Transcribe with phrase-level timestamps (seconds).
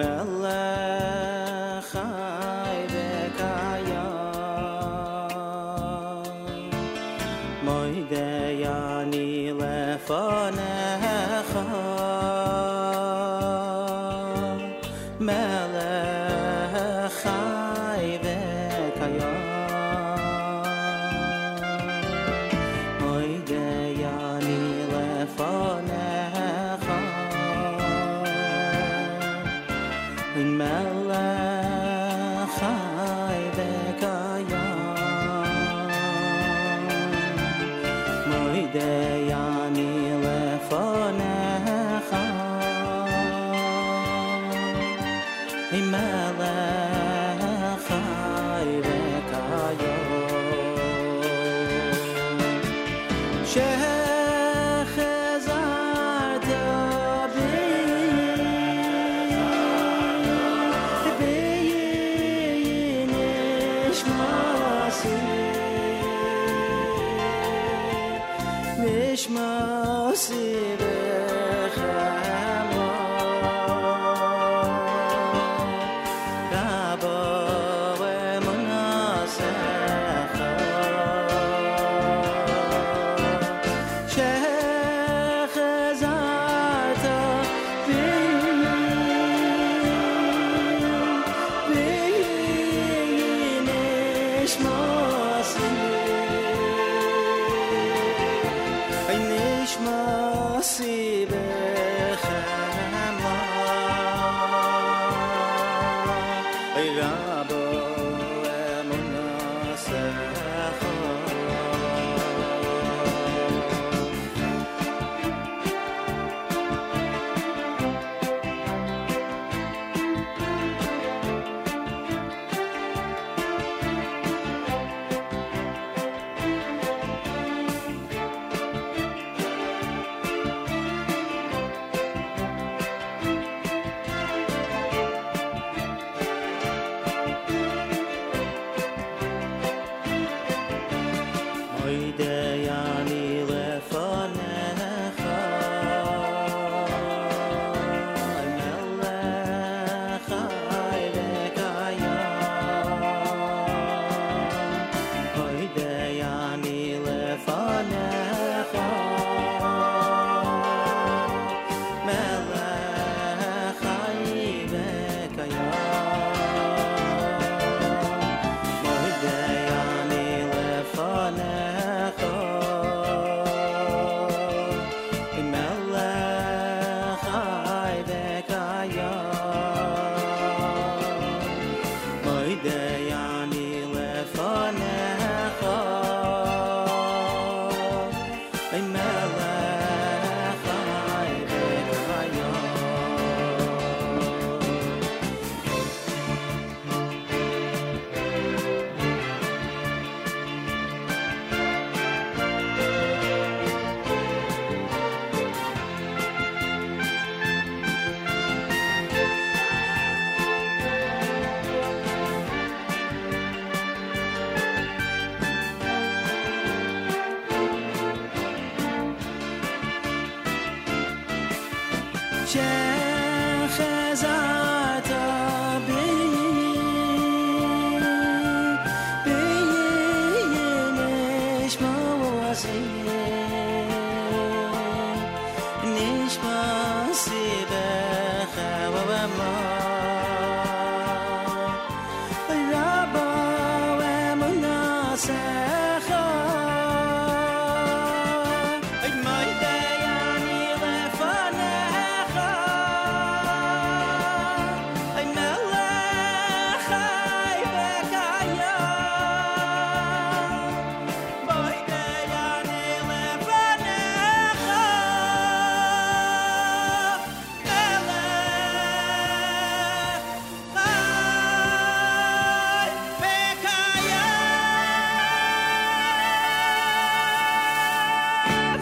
[0.00, 0.39] smell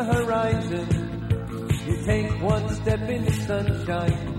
[0.00, 0.86] The horizon.
[1.86, 4.29] You take one step into sunshine,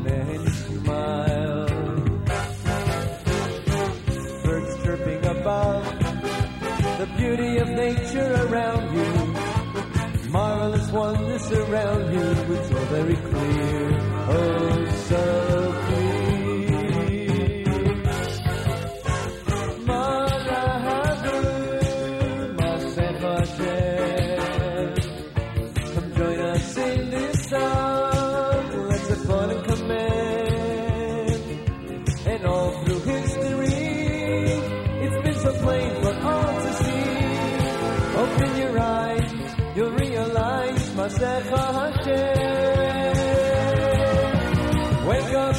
[45.08, 45.56] Wake up.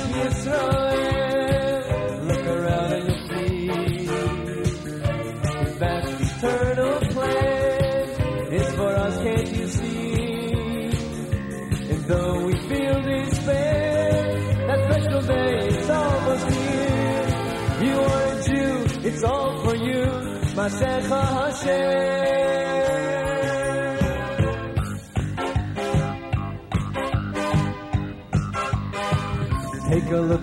[2.26, 3.68] Look around and you'll see
[5.78, 10.12] vast eternal plan is for us, can't you see?
[11.90, 14.10] And though we feel despair,
[14.66, 17.26] that special day is almost here.
[17.86, 18.74] You are a Jew,
[19.08, 20.02] it's all for you,
[20.56, 22.61] Masecha Hashem.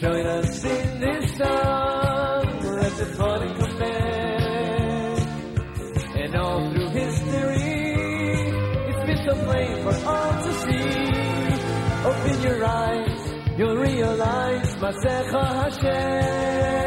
[0.00, 2.42] Join us in this song.
[2.62, 5.20] And command.
[6.16, 7.92] And all through history,
[8.88, 10.88] it's been so plain for all to see.
[12.08, 13.20] Open your eyes,
[13.58, 15.44] you'll realize Masecha
[15.82, 16.81] Hashem.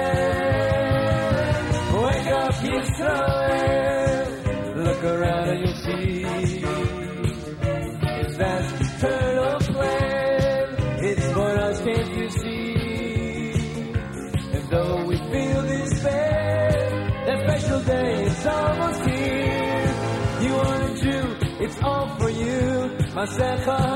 [23.16, 23.96] You, Masecha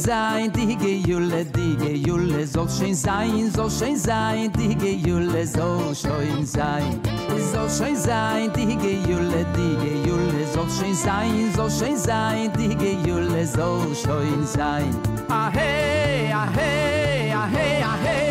[0.00, 6.46] sein, die Gejule, die Gejule soll schön sein, soll schön sein, die Gejule soll schön
[6.46, 7.00] sein.
[7.52, 13.46] Soll schön sein, die Gejule, die Gejule soll schön sein, soll schön sein, die Gejule
[13.46, 14.94] soll schön sein.
[15.28, 18.29] Ah hey, ah hey, ah hey, ah hey.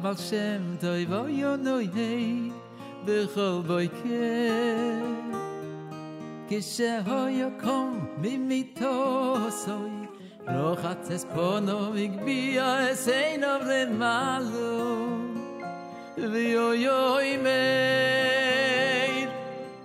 [0.00, 2.50] אבל שם דוי בו יונוי היי
[3.04, 5.30] בכל בוי כן
[6.48, 9.90] כשהויו קום ממיתו סוי
[10.48, 15.06] רוחת אס פונו מגביע אס אין אב למעלו
[16.16, 19.28] ויוי אוי מייר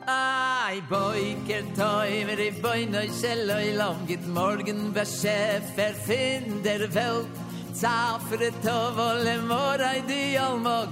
[0.07, 7.42] איי בוי קרטוי מרי בוי נוי שלוי לום גיט מורגן בשפר פין der Welt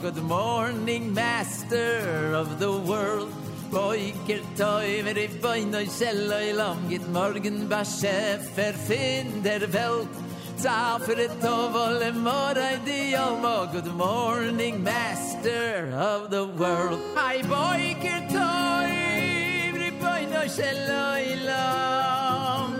[0.02, 3.32] Good morning, master of the world.
[3.70, 9.68] Boy, ker toy, mer i noi seloi lom, git morgen, wer chef, er fin der
[9.72, 10.10] Welt,
[10.58, 17.00] Zafre tovole morai di alma, good morning, master of the world.
[17.16, 18.92] Ay, boy, ker toy,
[19.72, 22.74] mer i noi seloi lom,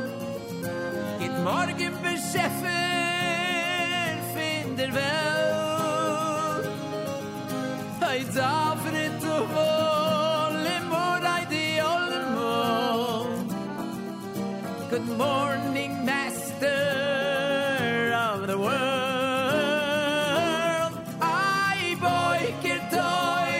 [1.20, 3.01] git morgen, wer chef, er fin
[4.82, 6.66] der Welt.
[8.02, 11.48] Ei darf nicht zu wohl, im Mord ein
[14.90, 16.82] Good morning, Master
[18.26, 18.82] of the World.
[21.22, 23.56] Ei boi, kirtoi,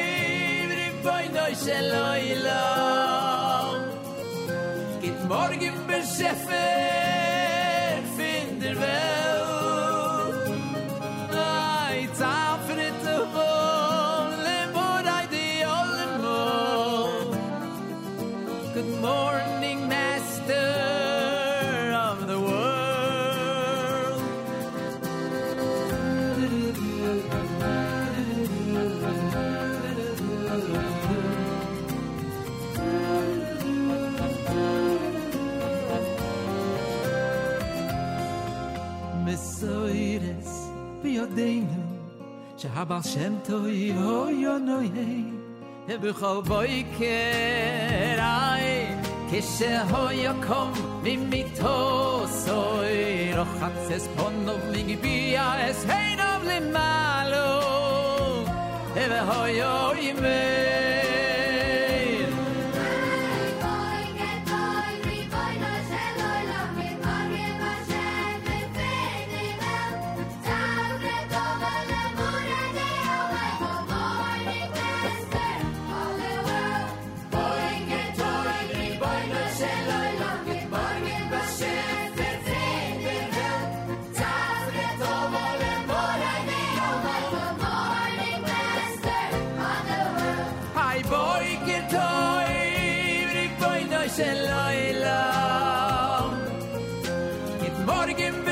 [0.70, 2.66] brim boi, noi, shelloi, lo.
[5.02, 7.11] Good morgen, beschäftig.
[41.36, 41.82] dinu
[42.58, 45.10] che hab al shento i ho yo no ye
[45.88, 47.18] he bi khol vay ke
[48.22, 48.70] rai
[49.30, 49.40] ke
[49.92, 50.70] ho yo kom
[51.04, 51.78] mi mit ho
[52.44, 54.36] so i ro khat se spon
[55.04, 55.18] bi
[55.70, 57.48] es hey limalo le malo
[58.96, 59.74] he ho yo
[60.10, 60.12] i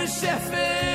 [0.10, 0.89] Sheffield.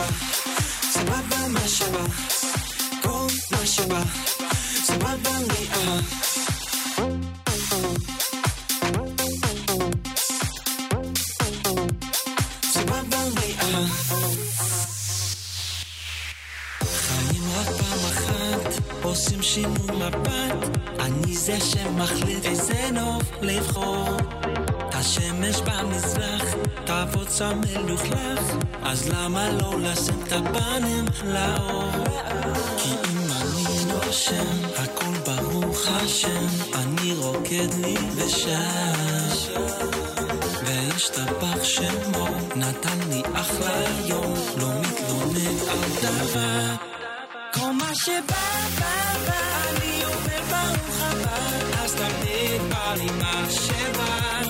[0.00, 2.04] שבא, סבבה מה שבא,
[3.02, 4.02] כל מה שבא,
[4.84, 5.30] סבבה
[5.72, 6.00] אה.
[12.62, 13.84] סבבה לי אה.
[19.02, 24.08] עושים שינוי מבט, אני זה שמחליט איזה נוף לבחור.
[24.92, 26.49] השמש במזרח,
[26.84, 28.40] תבוץ המלוכלך,
[28.82, 31.90] אז למה לא לשים את הפנים לאור?
[32.78, 39.60] כי אם אני נושם, הכל ברוך השם, אני רוקד לי ושר.
[40.64, 46.74] והשתבח שמו, נתן לי אחלה יום, לא מתלונן על דבר.
[47.54, 51.36] כל מה שבא, בא, בא, אני אומר ברוך הבא,
[51.84, 54.49] אז תמיד בא לי מה שבא.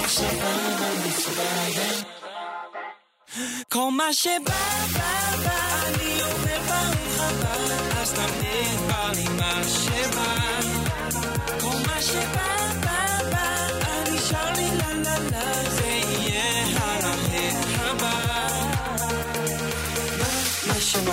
[0.00, 2.04] I'm surviving, I'm surviving.
[3.68, 4.52] Call my shit bye
[4.96, 5.92] bye bye.
[5.98, 6.70] 내용을봐
[7.96, 8.56] Hasta me
[8.88, 10.16] 빨리 마셔봐.
[11.60, 13.80] Call my shit bye bye bye.
[13.92, 15.36] 아니 샬리 랄랄라.
[15.76, 16.00] Say
[16.32, 17.34] yeah 하나 해
[17.76, 18.04] 하봐.
[20.64, 21.10] 마셔봐.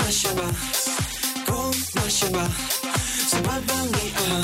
[0.00, 0.50] מה שבא,
[1.46, 2.46] כל מה שבא,
[3.26, 3.84] סבבה אה.
[3.92, 4.42] לי אה.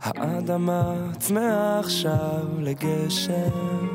[0.00, 3.90] האדמה צמאה עכשיו לגשם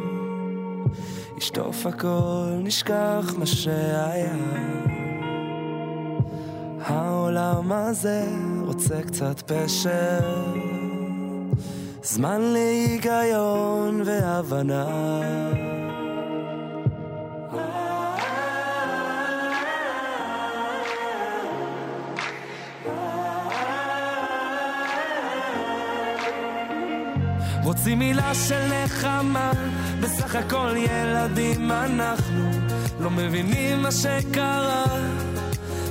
[1.37, 4.35] ישטוף הכל, נשכח מה שהיה
[6.85, 8.25] העולם הזה
[8.61, 10.53] רוצה קצת פשר.
[12.03, 14.85] זמן להיגיון והבנה.
[27.63, 29.51] רוצים מילה של נחמה,
[30.01, 32.49] בסך הכל ילדים אנחנו,
[32.99, 34.85] לא מבינים מה שקרה,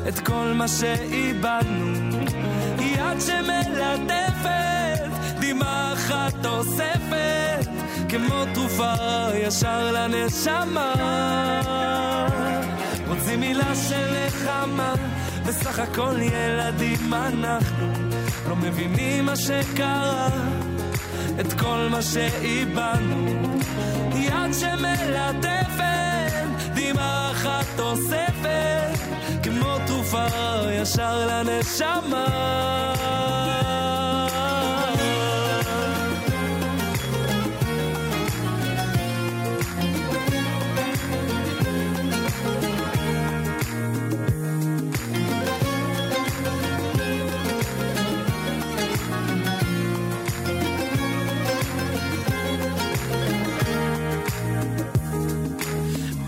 [0.08, 2.18] את כל מה שאיבדנו.
[2.80, 7.68] יד שמלטפת, דמעה אחת אוספת,
[8.08, 8.92] כמו תרופה
[9.34, 10.92] ישר לנשמה.
[13.08, 14.94] רוצים מילה של נחמה,
[15.46, 17.86] בסך הכל ילדים אנחנו,
[18.48, 20.28] לא מבינים מה שקרה.
[21.40, 23.58] את כל מה שאיבדנו
[24.14, 25.64] יד שמלטפת,
[27.76, 29.13] תוספת, כמו
[30.14, 32.27] תרופה ישר לנשמה.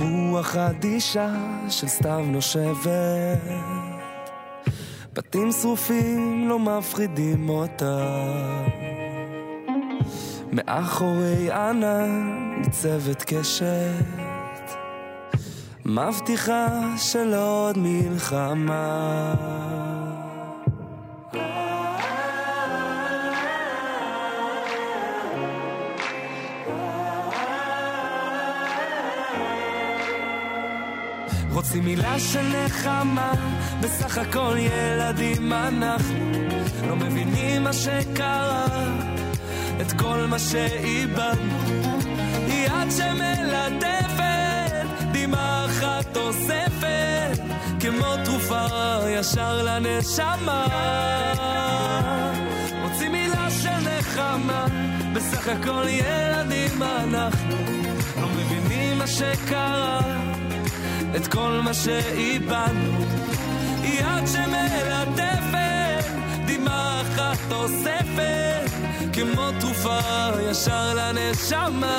[0.00, 1.34] רוח אדישה
[1.68, 3.75] של סתיו נושבת
[5.16, 8.06] בתים שרופים לא מפחידים אותה.
[10.52, 14.76] מאחורי ענן ניצבת קשת
[15.84, 19.34] מבטיחה של עוד מלחמה
[31.56, 33.32] רוצים מילה של נחמה,
[33.80, 36.32] בסך הכל ילדים אנחנו
[36.88, 38.66] לא מבינים מה שקרה,
[39.80, 41.58] את כל מה שאיבדנו.
[42.48, 47.40] יד שמלטפת, דמעה אחת אוספת,
[47.80, 48.66] כמו תרופה
[49.08, 50.66] ישר לנשמה.
[52.82, 54.66] רוצים מילה של נחמה,
[55.12, 57.56] בסך הכל ילדים אנחנו
[58.20, 60.35] לא מבינים מה שקרה.
[61.16, 63.04] את כל מה שאיבדנו.
[63.84, 66.04] יד שמלטפת,
[66.46, 68.70] דמעה אחת תוספת,
[69.12, 69.98] כמו תרופה
[70.50, 71.98] ישר לנשמה.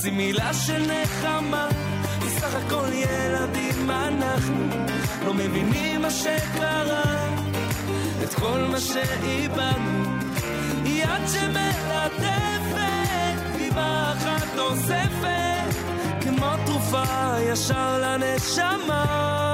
[0.00, 1.68] רוצים מילה של נחמה,
[2.20, 4.68] בסך הכל ילדים אנחנו,
[5.24, 7.28] לא מבינים מה שקרה,
[8.24, 10.04] את כל מה שאיבדנו,
[10.84, 12.80] יד שמלטפת.
[13.56, 15.74] סיבה אחת נוספת,
[16.20, 19.49] כמו תרופה ישר לנשמה.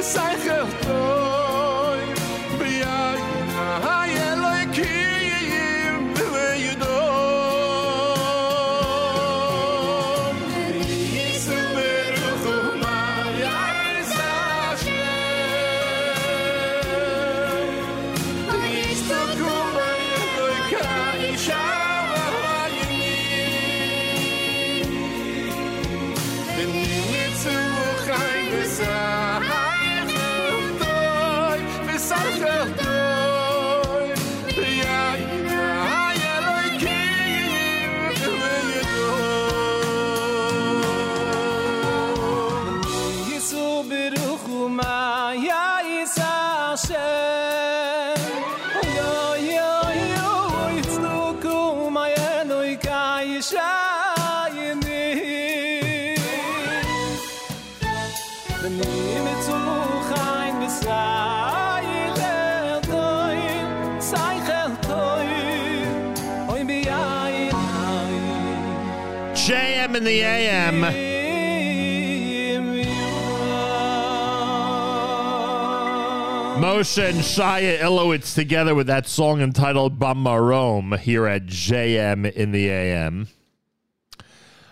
[0.00, 0.36] Sai
[76.78, 82.68] Moshe and Shia Ilowitz together with that song entitled Bamarom here at JM in the
[82.68, 83.26] AM.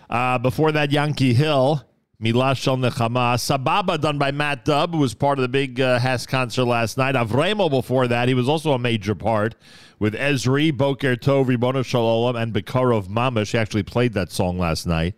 [0.09, 1.83] Uh, before that, Yankee Hill,
[2.23, 3.35] Milash Shel Nechama.
[3.35, 7.15] Sababa, done by Matt Dubb, who was part of the big uh, concert last night.
[7.15, 9.55] Avremo, before that, he was also a major part
[9.99, 13.47] with Ezri, Boker Tov, Ribono Shalom, and Bekarov Mamash.
[13.47, 15.15] She actually played that song last night.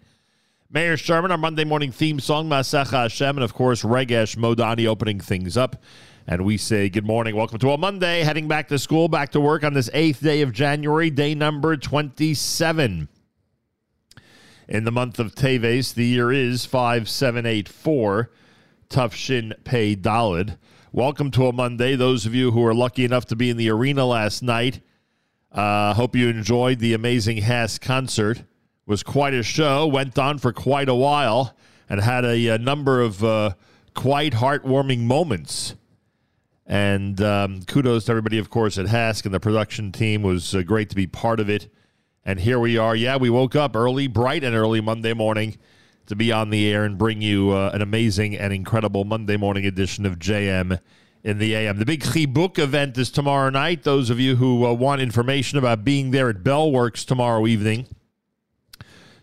[0.71, 5.19] Mayor Sherman, our Monday morning theme song, Masecha Hashem, and of course, Regesh Modani opening
[5.19, 5.83] things up.
[6.31, 7.35] And we say good morning.
[7.35, 10.43] Welcome to a Monday, heading back to school, back to work on this eighth day
[10.43, 13.09] of January, day number 27.
[14.67, 18.29] In the month of Teves, the year is 5784,
[18.91, 20.59] Tufshin Pei Dalid.
[20.91, 21.95] Welcome to a Monday.
[21.95, 24.81] Those of you who were lucky enough to be in the arena last night,
[25.51, 28.37] uh, hope you enjoyed the amazing HASC concert.
[28.37, 28.45] It
[28.85, 29.87] Was quite a show.
[29.87, 31.57] Went on for quite a while
[31.89, 33.53] and had a, a number of uh,
[33.95, 35.73] quite heartwarming moments.
[36.69, 40.21] And um, kudos to everybody, of course, at HASC and the production team.
[40.21, 41.67] was uh, great to be part of it.
[42.23, 42.95] And here we are.
[42.95, 45.57] Yeah, we woke up early, bright and early Monday morning
[46.05, 49.65] to be on the air and bring you uh, an amazing and incredible Monday morning
[49.65, 50.79] edition of JM
[51.23, 51.79] in the AM.
[51.79, 53.81] The big Chibuk event is tomorrow night.
[53.81, 57.87] Those of you who uh, want information about being there at Bellworks tomorrow evening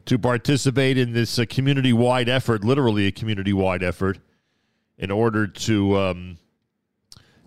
[0.06, 4.18] to participate in this uh, community wide effort, literally a community wide effort,
[4.98, 6.38] in order to um,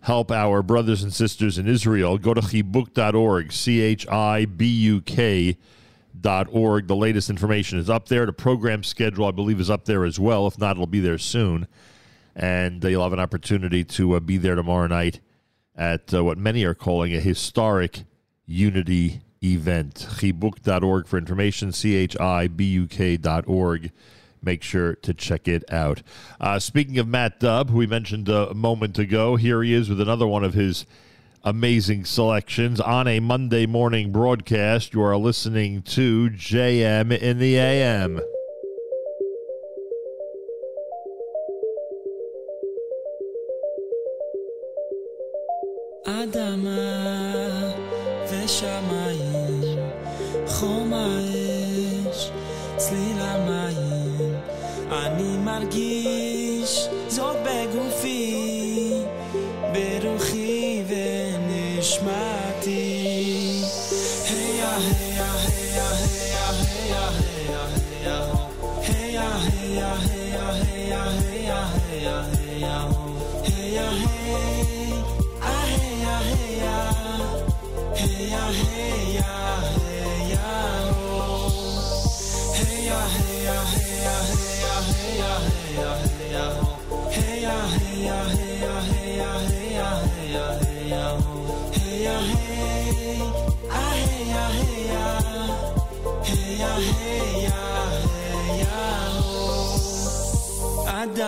[0.01, 5.01] help our brothers and sisters in Israel, go to chibuk.org, C H I B U
[5.01, 5.57] K
[6.19, 6.87] dot org.
[6.87, 8.25] The latest information is up there.
[8.25, 10.47] The program schedule, I believe, is up there as well.
[10.47, 11.67] If not, it'll be there soon.
[12.35, 15.19] And you'll have an opportunity to uh, be there tomorrow night
[15.75, 18.03] at uh, what many are calling a historic
[18.45, 20.07] unity event.
[20.09, 23.91] Chibuk.org for information, C H I B U K dot org.
[24.41, 26.01] Make sure to check it out.
[26.39, 29.99] Uh, speaking of Matt Dubb, who we mentioned a moment ago, here he is with
[29.99, 30.85] another one of his
[31.43, 34.93] amazing selections on a Monday morning broadcast.
[34.93, 38.21] You are listening to JM in the AM.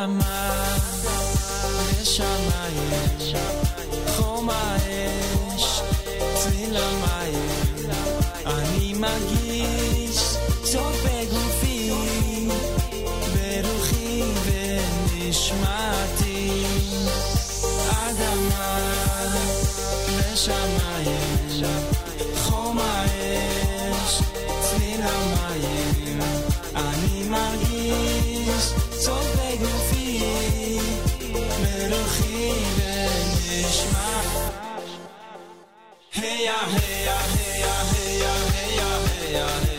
[0.07, 0.25] Neshama
[1.77, 2.59] Neshama
[3.19, 3.60] Neshama
[36.41, 38.89] Heya, heya, heya, heya, heya,
[39.21, 39.70] heya, heya, ho.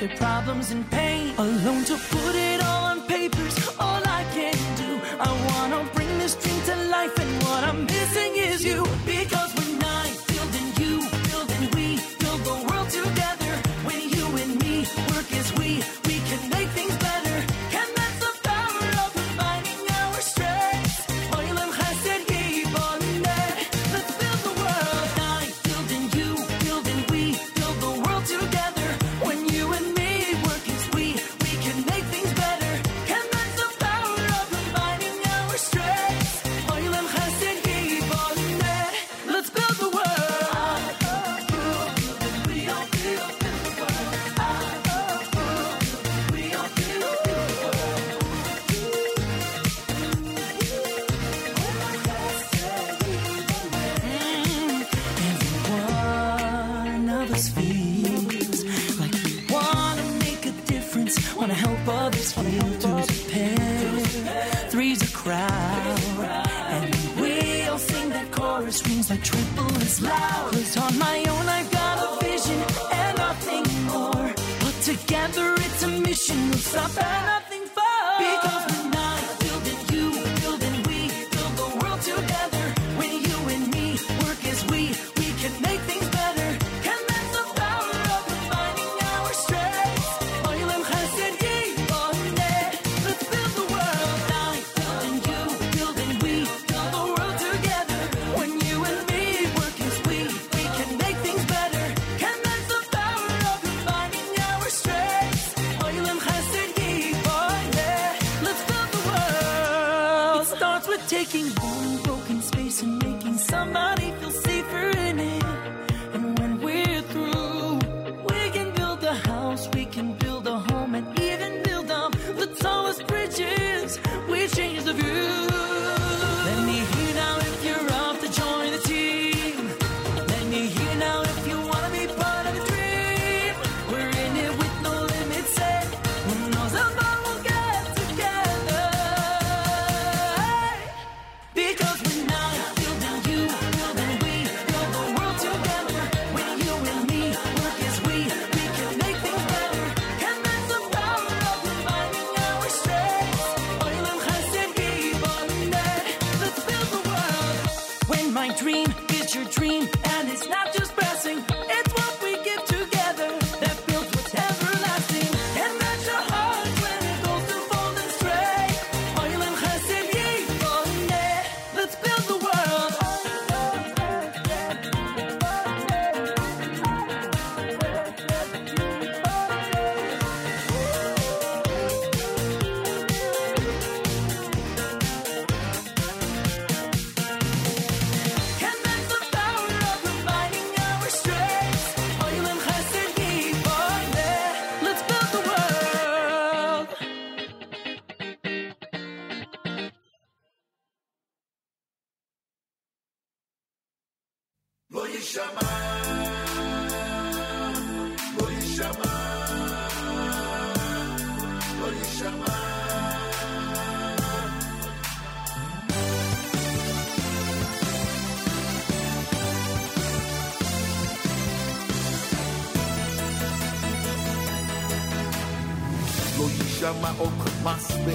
[0.00, 0.89] their problems and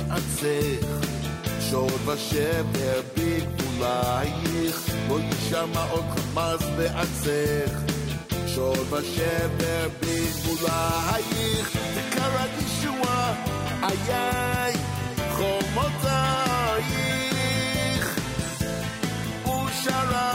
[0.07, 0.85] מעצך,
[1.69, 7.71] שור ושבר בגבולייך, לא יישמע עוד חמאס בעצך,
[8.47, 13.33] שור ושבר בגבולייך, וקרא ישועה,
[13.83, 14.73] איי,
[15.31, 16.85] חומותייך,
[19.43, 20.34] ושרה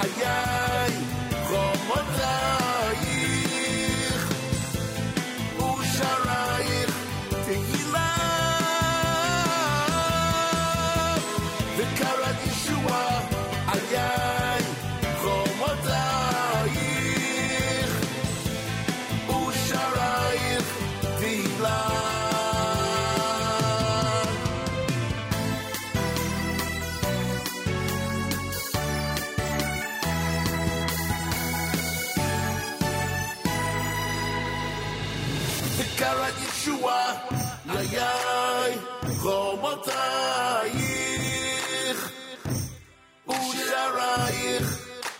[0.00, 0.92] ay, ay,
[1.48, 2.59] como trae.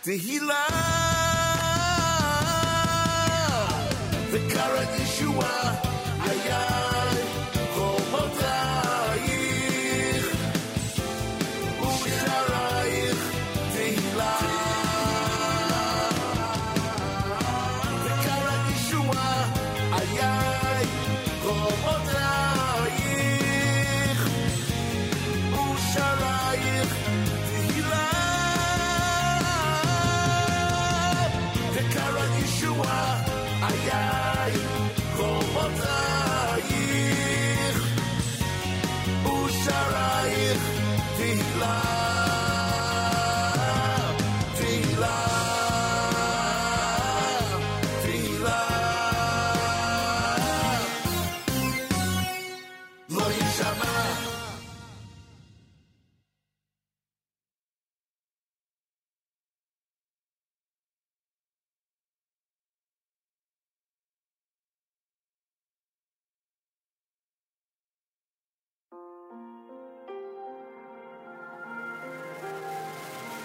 [0.03, 0.57] Did he love
[4.31, 5.90] the current issuer?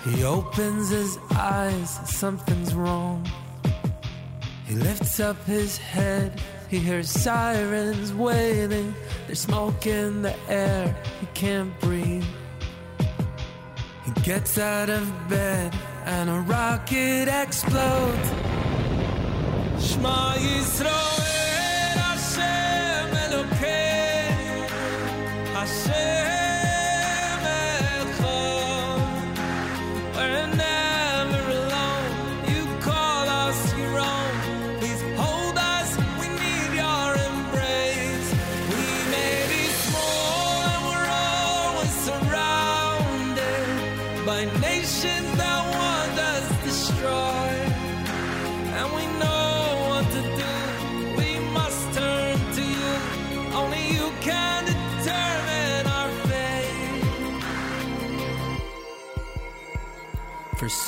[0.09, 3.27] He opens his eyes, something's wrong.
[4.67, 8.95] He lifts up his head, he hears sirens wailing.
[9.27, 12.25] There's smoke in the air, he can't breathe.
[14.05, 18.29] He gets out of bed and a rocket explodes.
[19.85, 21.26] Shema Yisrael,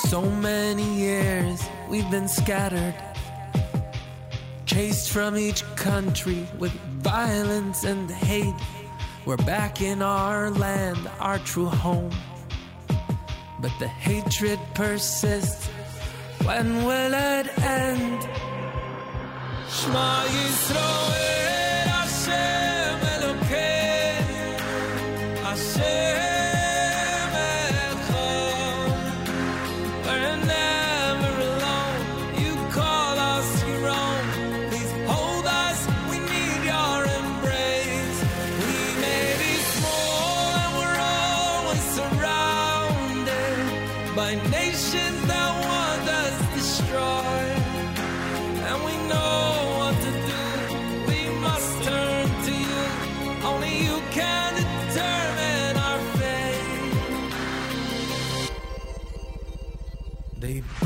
[0.09, 2.95] so many years, we've been scattered,
[4.65, 8.55] chased from each country with violence and hate.
[9.27, 12.11] We're back in our land, our true home.
[13.61, 15.67] But the hatred persists.
[16.43, 18.23] When will it end?
[19.69, 21.47] Shema Yisrael,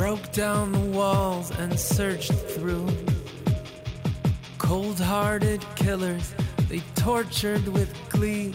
[0.03, 2.88] broke down the walls and searched through.
[4.59, 6.34] Cold hearted killers,
[6.68, 8.53] they tortured with glee.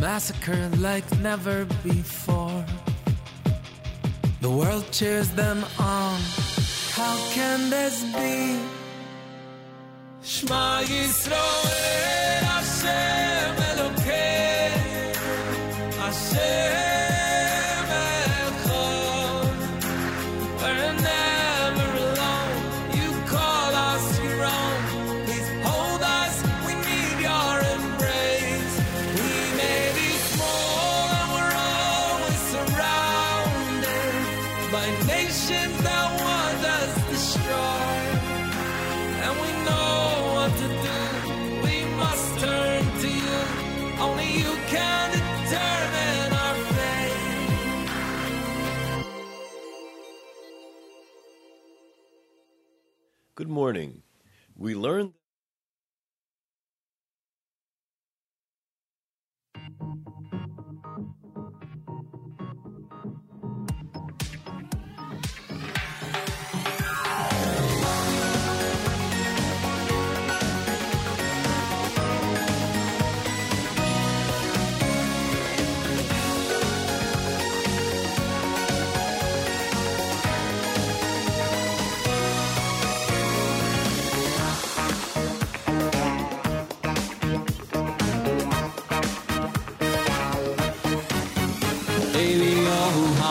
[0.00, 2.64] Massacred like never before.
[4.40, 6.20] The world cheers them on.
[6.98, 8.58] How can this be?
[10.20, 11.62] Shema Yisrael,
[12.42, 13.25] Hashem
[53.56, 54.02] morning.
[54.54, 55.15] We learned.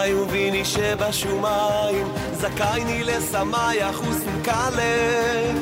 [0.00, 2.12] שמאי וביני שבשומיים.
[2.32, 5.52] זכייני לשמח וסנקלה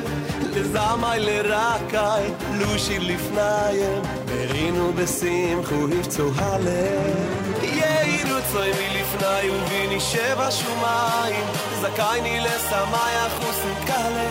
[0.52, 4.02] לזמי לרקי לושי לפניים.
[4.26, 11.44] ברינו בשמחו הבצו הלב יאירו צוי מלפני וביני שבשומיים.
[11.80, 14.28] זכייני לשמח וסנקלה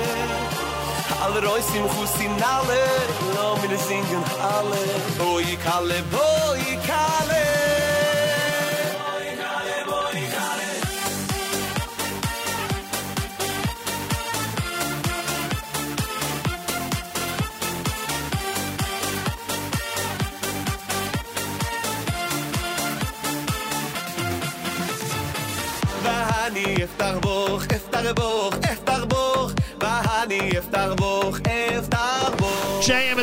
[1.25, 2.83] alle roy sim khus in alle
[3.35, 4.23] lo mir singen
[4.55, 4.83] alle
[5.19, 7.46] boy kale boy kale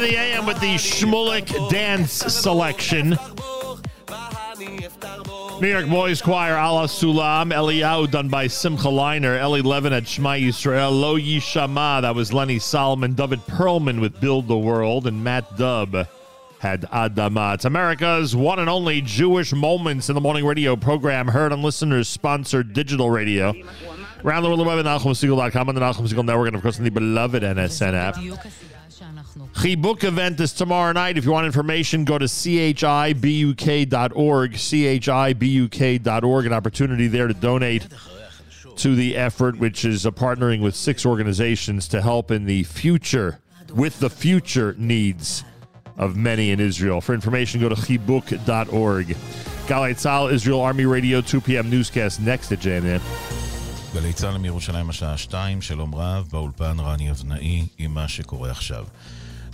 [0.05, 3.19] the AM with the Shmulik dance selection.
[5.61, 10.33] New York Boys Choir, Allah Sulam, Eliyahu, done by Simcha Leiner, Eli Levin at Shema
[10.33, 15.49] Yisrael, Lo Yishama, that was Lenny Solomon, David Perlman with Build the World, and Matt
[15.53, 16.07] Dubb
[16.59, 17.55] had Adama.
[17.55, 22.09] It's America's one and only Jewish Moments in the Morning radio program, heard on listeners
[22.09, 23.55] sponsored digital radio.
[24.23, 26.85] Around the world, the web at and the Nachum Segal Network, and of course, on
[26.85, 28.17] the beloved NSN app.
[29.55, 31.19] Chibuk event is tomorrow night.
[31.19, 33.23] If you want information, go to chibuk.org,
[34.53, 37.89] chibuk.org, an opportunity there to donate
[38.77, 43.41] to the effort, which is partnering with six organizations to help in the future,
[43.73, 45.45] with the future needs
[45.97, 47.01] of many in Israel.
[47.01, 49.17] For information, go to chibuk.org.
[49.67, 51.71] Galay Tzal, Israel Army Radio, 2 p.m.
[51.71, 53.54] newscast next to JNN.
[53.95, 58.85] גלי צה"ל מירושלים השעה 2, שלום רב, באולפן רני אבנאי עם מה שקורה עכשיו.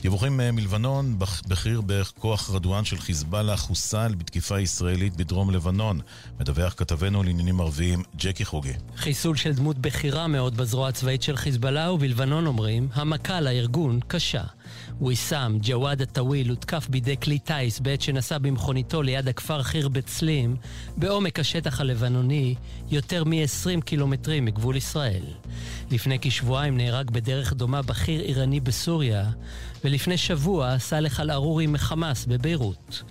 [0.02, 6.00] דיווחים אה, מלבנון, בכ- בכיר בכוח רדואן של חיזבאללה חוסל בתקיפה ישראלית בדרום לבנון.
[6.40, 8.72] מדווח כתבנו לעניינים ערביים ג'קי חוגי.
[8.96, 14.42] חיסול של דמות בכירה מאוד בזרוע הצבאית של חיזבאללה, ובלבנון אומרים, המכה לארגון קשה.
[15.02, 20.56] ויסאם ג'וואד א-טוויל הותקף בידי כלי טיס בעת שנסע במכוניתו ליד הכפר חיר בצלים,
[20.96, 22.54] בעומק השטח הלבנוני,
[22.90, 25.22] יותר מ-20 קילומטרים מגבול ישראל.
[25.90, 29.30] לפני כשבועיים נהרג בדרך דומה בכיר איראני בסוריה,
[29.84, 33.02] ולפני שבוע סאלח אל-ערורי מחמאס בביירות.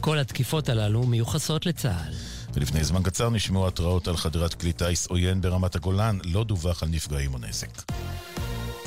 [0.00, 2.12] כל התקיפות הללו מיוחסות לצה"ל.
[2.54, 6.88] ולפני זמן קצר נשמעו התראות על חדירת כלי טיס עוין ברמת הגולן, לא דווח על
[6.88, 7.82] נפגעים או נזק.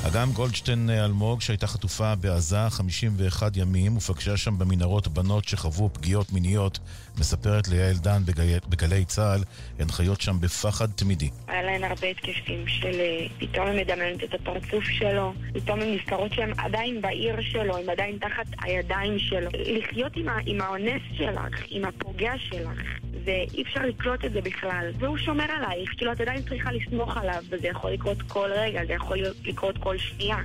[0.06, 6.78] אגם גולדשטיין אלמוג, שהייתה חטופה בעזה 51 ימים ופגשה שם במנהרות בנות שחוו פגיעות מיניות,
[7.18, 9.42] מספרת ליעל דן בגלי, בגלי צה"ל,
[9.78, 11.30] הן חיות שם בפחד תמידי.
[11.48, 16.32] היה להן הרבה התקפים של אה, פתאום הן מדמיינות את הפרצוף שלו, פתאום הן נזכרות
[16.32, 19.50] שהן עדיין בעיר שלו, הן עדיין תחת הידיים שלו.
[19.52, 22.80] לחיות עם, עם האונס שלך, עם הפוגע שלך,
[23.24, 24.90] ואי אפשר לקלוט את זה בכלל.
[24.98, 28.92] והוא שומר עלייך, כאילו את עדיין צריכה לסמוך עליו, וזה יכול לקרות כל רגע, זה
[28.92, 30.36] יכול לקרות כל שנייה.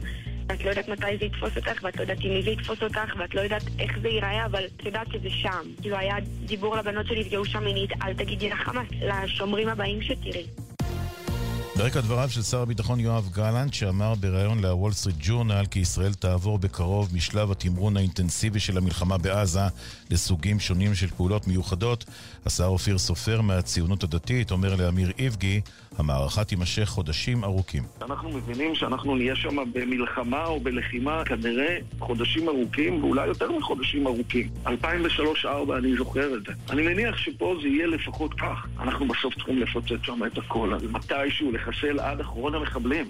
[0.49, 3.35] ואת לא יודעת מתי זה יתפוס אותך, ואת לא יודעת מי זה יתפוס אותך, ואת
[3.35, 5.63] לא יודעת איך זה ייראה, אבל את יודעת שזה שם.
[5.81, 10.45] כאילו היה דיבור לבנות שנפגעו שם מינית, אל תגידי לחמאס, לשומרים הבאים שתראי.
[11.77, 16.59] ברקע דבריו של שר הביטחון יואב גלנט, שאמר בריאיון לוול סטריט ג'ורנל כי ישראל תעבור
[16.59, 19.59] בקרוב משלב התמרון האינטנסיבי של המלחמה בעזה
[20.09, 22.05] לסוגים שונים של פעולות מיוחדות,
[22.45, 25.61] השר אופיר סופר מהציונות הדתית אומר לאמיר איבגי,
[25.97, 27.83] המערכה תימשך חודשים ארוכים.
[28.01, 34.49] אנחנו מבינים שאנחנו נהיה שם במלחמה או בלחימה כנראה חודשים ארוכים, ואולי יותר מחודשים ארוכים.
[34.65, 34.69] 2003-2004
[35.77, 36.51] אני זוכר את זה.
[36.69, 38.67] אני מניח שפה זה יהיה לפחות כך.
[38.79, 43.09] אנחנו בסוף צריכים לפוצץ שם את הכל, אז מתישהו לחסל עד אחרון המחבלים.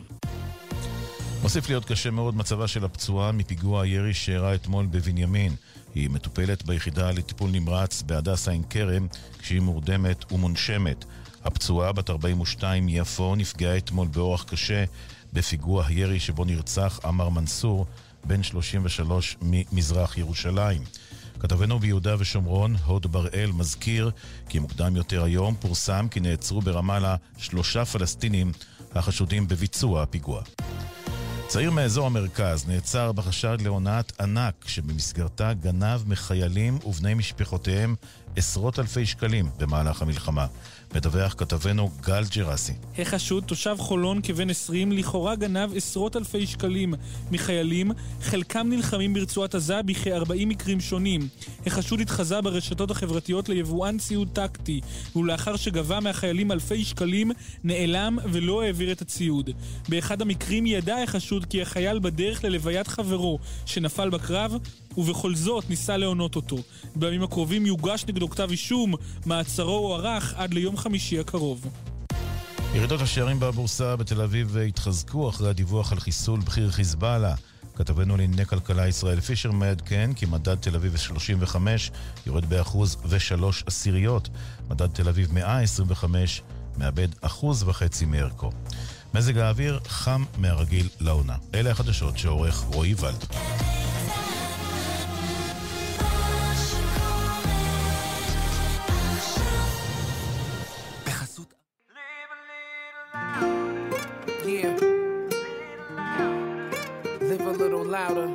[1.42, 5.52] מוסיף להיות קשה מאוד מצבה של הפצועה מפיגוע הירי שאירע אתמול בבנימין.
[5.96, 9.08] היא מטופלת ביחידה לטיפול נמרץ בהדסה עין כרם
[9.42, 11.06] כשהיא מורדמת ומונשמת.
[11.48, 14.84] הפצועה בת 42 מיפו נפגעה אתמול באורח קשה
[15.34, 17.86] בפיגוע הירי שבו נרצח עמר מנסור,
[18.26, 20.84] בן 33 ממזרח ירושלים.
[21.40, 24.12] כתבנו ביהודה ושומרון, הוד בראל, מזכיר
[24.50, 28.52] כי מוקדם יותר היום פורסם כי נעצרו ברמאללה שלושה פלסטינים
[28.96, 30.42] החשודים בביצוע הפיגוע.
[31.48, 37.96] צעיר מאזור המרכז נעצר בחשד להונאת ענק שבמסגרתה גנב מחיילים ובני משפחותיהם
[38.36, 40.46] עשרות אלפי שקלים במהלך המלחמה.
[40.96, 42.74] מדווח כתבנו גל ג'רסי.
[42.98, 46.94] החשוד, תושב חולון כבן 20, לכאורה גנב עשרות אלפי שקלים
[47.32, 51.28] מחיילים, חלקם נלחמים ברצועת עזה בכ-40 מקרים שונים.
[51.66, 54.82] החשוד התחזה ברשתות החברתיות ליבואן ציוד טקטי,
[55.16, 57.32] ולאחר שגבה מהחיילים אלפי שקלים,
[57.64, 59.50] נעלם ולא העביר את הציוד.
[59.90, 64.58] באחד המקרים ידע החשוד כי החייל בדרך ללוויית חברו שנפל בקרב,
[64.98, 66.58] ובכל זאת ניסה להונות אותו.
[66.96, 68.94] בימים הקרובים יוגש נגדו כתב אישום,
[69.26, 71.68] מעצרו הוארך עד ליום חמישי הקרוב.
[72.74, 77.36] ירידות השערים בבורסה בתל אביב התחזקו אחרי הדיווח על חיסול בכיר חיזבאללה.
[77.76, 81.92] כתבנו לענייני כלכלה ישראל פישר מעדכן כי מדד תל אביב 35
[82.26, 84.30] יורד באחוז ושלוש עשיריות.
[84.70, 86.42] מדד תל אביב 125
[86.78, 88.52] מאבד אחוז וחצי מערכו.
[89.14, 91.36] מזג האוויר חם מהרגיל לעונה.
[91.56, 93.26] אלה החדשות שעורך רועי ולד.
[107.88, 108.28] Louder.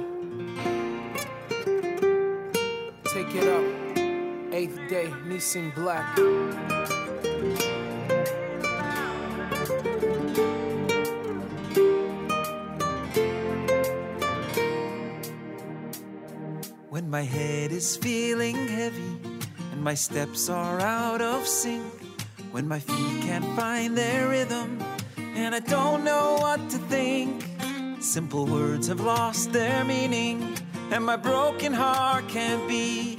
[3.05, 4.55] Take it up.
[4.55, 6.17] Eighth day, Nissim Black.
[16.89, 19.19] When my head is feeling heavy
[19.73, 21.85] and my steps are out of sync,
[22.53, 24.83] when my feet can't find their rhythm
[25.19, 27.52] and I don't know what to think,
[28.03, 30.57] simple words have lost their meaning
[30.91, 33.19] and my broken heart can't beat.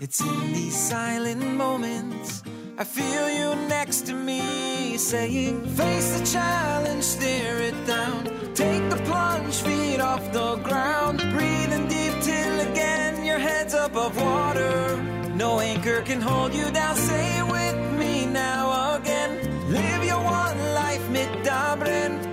[0.00, 2.42] It's in these silent moments
[2.80, 8.24] I feel you next to me saying, Face the challenge, stare it down.
[8.54, 11.18] Take the plunge, feet off the ground.
[11.32, 14.96] Breathing deep till again your head's above water.
[15.34, 16.94] No anchor can hold you down.
[16.94, 19.72] Say it with me now again.
[19.72, 22.27] Live your one life mit dabren.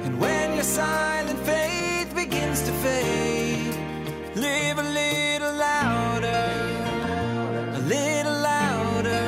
[0.65, 3.75] Silent faith begins to fade,
[4.35, 6.49] live a little louder.
[7.75, 9.25] A little louder.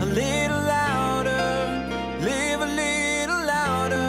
[0.00, 1.44] A little louder.
[2.20, 4.08] Live a little louder.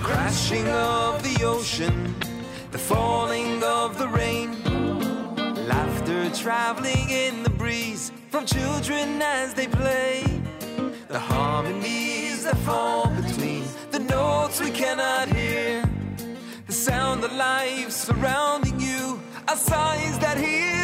[0.00, 2.14] Crashing of the ocean,
[2.70, 4.62] the falling of the rain,
[5.66, 10.22] laughter traveling in the breeze from children as they play.
[11.08, 13.01] The harmonies that fall
[14.52, 15.82] notes we cannot hear,
[16.66, 20.81] the sound of life surrounding you, are signs that He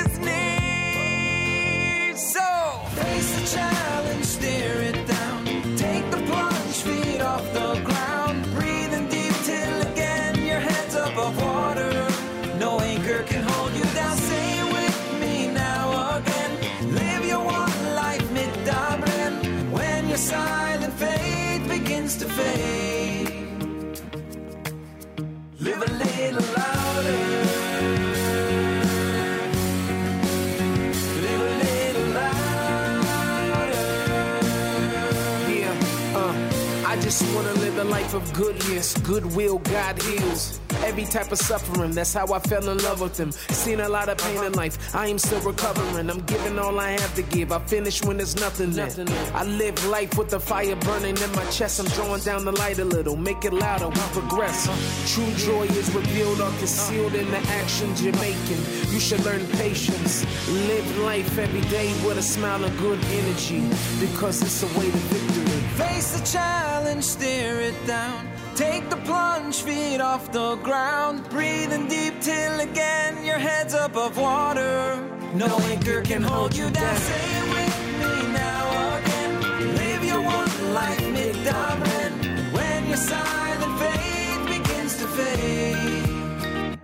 [38.08, 40.60] life of goodness, goodwill, God heals.
[40.84, 43.32] Every type of suffering, that's how I fell in love with him.
[43.32, 46.08] Seen a lot of pain in life, I am still recovering.
[46.08, 47.52] I'm giving all I have to give.
[47.52, 48.98] I finish when there's nothing left.
[49.34, 51.80] I live life with the fire burning in my chest.
[51.80, 54.66] I'm drawing down the light a little, make it louder, we progress.
[55.14, 58.58] True joy is revealed or concealed in the actions you're making.
[58.92, 60.24] You should learn patience.
[60.68, 63.60] Live life every day with a smile and good energy,
[64.00, 65.60] because it's a way to victory.
[65.76, 68.26] Face the challenge, stare it down.
[68.58, 71.30] Take the plunge, feet off the ground.
[71.30, 74.96] Breathing deep till again your head's above water.
[75.32, 76.96] No anchor can hold you down.
[76.96, 79.76] Say it with me now again.
[79.76, 86.80] Live your one life mid And when your silent faith begins to fade,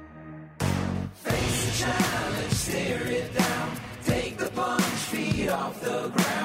[1.26, 3.70] face the challenge, stare it down.
[4.04, 6.43] Take the plunge, feet off the ground.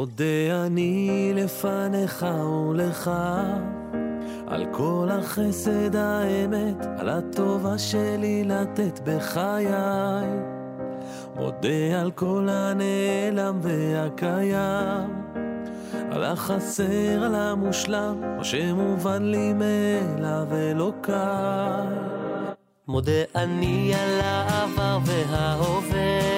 [0.00, 2.26] מודה אני לפניך
[2.70, 3.10] ולך
[4.46, 9.66] על כל החסד האמת, על הטובה שלי לתת בחיי.
[11.36, 15.10] מודה על כל הנעלם והקיים,
[16.10, 21.16] על החסר, על המושלם, מה שמובן לי מאליו אלוקיי.
[22.88, 26.29] מודה אני על העבר וההווה,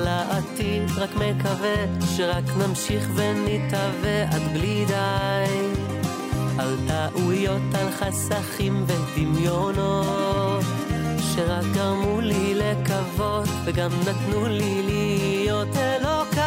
[0.00, 1.74] על העתיד רק מקווה
[2.16, 5.68] שרק נמשיך ונתהווה עד בלי די.
[6.58, 10.64] על טעויות, על חסכים ודמיונות,
[11.34, 16.40] שרק גרמו לי לקוות, וגם נתנו לי להיות אלוקיי.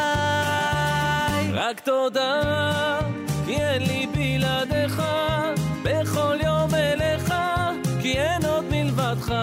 [1.53, 2.41] רק תודה,
[3.45, 5.01] כי אין לי בלעדיך,
[5.83, 7.33] בכל יום אליך,
[8.01, 9.33] כי אין עוד מלבדך.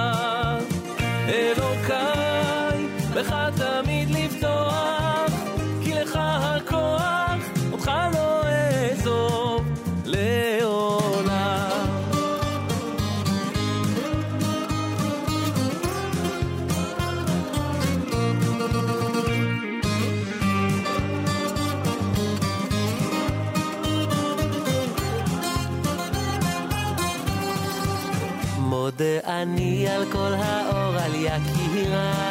[1.28, 3.50] אלוקיי, בך
[4.40, 5.32] לפתוח,
[5.84, 7.32] כי לך הכוח,
[7.72, 9.64] אותך לא אעזוב
[10.04, 11.86] לעולם.
[28.58, 32.29] מודה אני על כל האור על יקיריי, על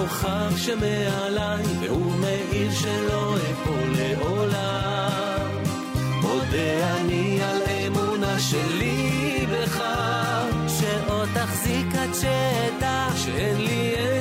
[0.00, 5.48] הכוכב שמעליי, והוא מאיר שלא אפול לעולם.
[6.22, 9.82] מודה אני על אמונה שלי בך,
[10.68, 14.19] שעוד תחזיק עד שאדע, שאין לי, אין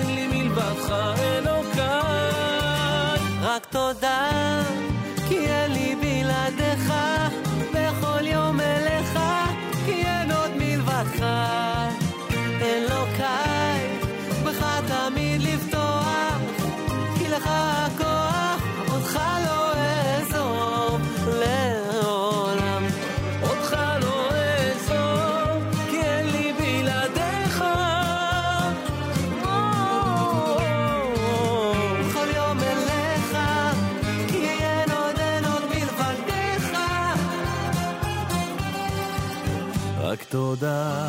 [40.29, 41.05] תודה,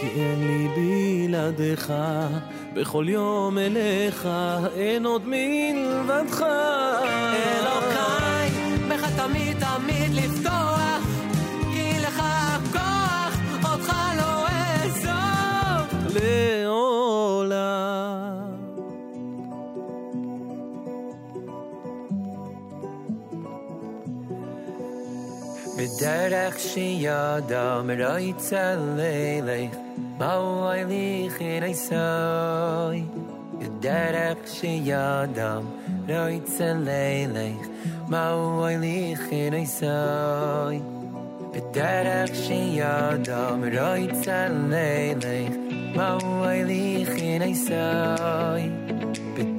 [0.00, 0.68] כי אין לי
[1.28, 1.92] בלעדיך.
[2.74, 4.28] בכל יום אליך,
[4.76, 6.44] אין עוד מלבדך.
[7.32, 8.50] אלוקיי,
[8.88, 11.00] בך תמיד תמיד לפתוח,
[11.72, 16.16] כי לך הכוח, אותך לא אעזוב.
[26.00, 29.74] derech shiyadam roitzalelech
[30.18, 33.00] Maualich in Isai
[33.84, 35.64] Derech shiyadam
[36.08, 37.66] roitzalelech
[38.12, 40.78] Maualich in Isai
[41.72, 45.56] Derech shiyadam roitzalelech
[45.96, 48.64] Maualich in Isai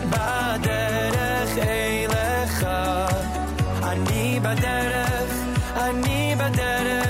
[0.09, 2.65] בדרך אליך.
[3.83, 5.31] אני בדרך,
[5.77, 7.04] אני בדרך, בדרך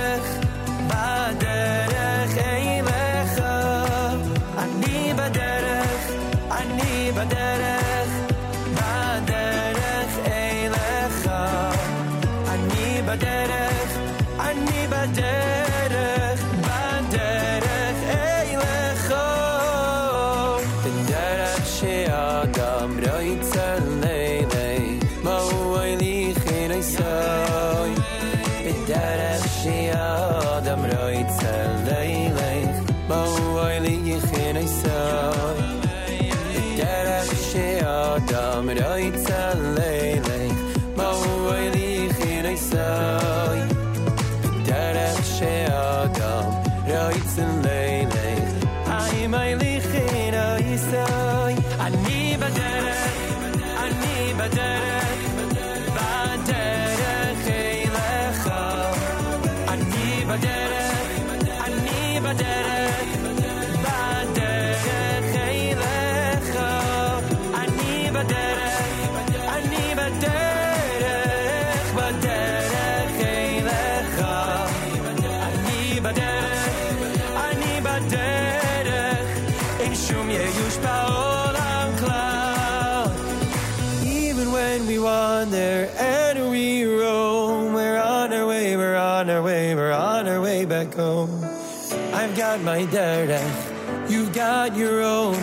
[92.65, 95.37] My derech, you've got your own.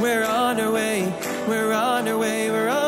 [0.00, 1.12] We're on our way,
[1.46, 2.87] we're on our way, we're on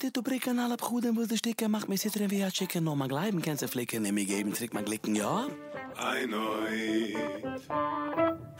[0.00, 2.94] Leute, du bricken alle Brüder, wo die Sticke macht, mir sitzen wie ein Chicken, no,
[2.94, 5.48] man gleiben kannst du flicken, nimm mir geben, trick man glicken, ja?
[5.96, 7.16] Ein Oid.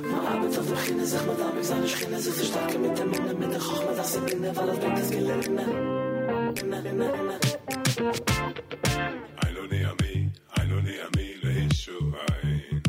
[0.01, 3.35] Man arbeitet auf der Schiene, sich mit Arbeit, seine Schiene, sich starke mit dem Minne,
[3.35, 5.59] mit der Chochme, das sind Kinder, weil das Bett ist gelitten.
[5.59, 7.39] Inne, inne, inne.
[9.41, 12.83] I don't need a me, I don't need a me, le hishuain.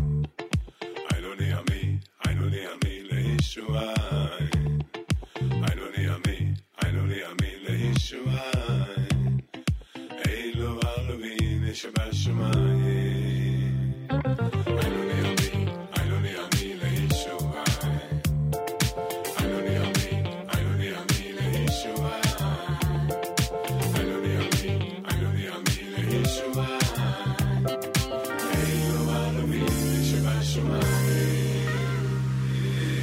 [1.11, 4.28] I don't need a me, I don't need a me, le hishuain.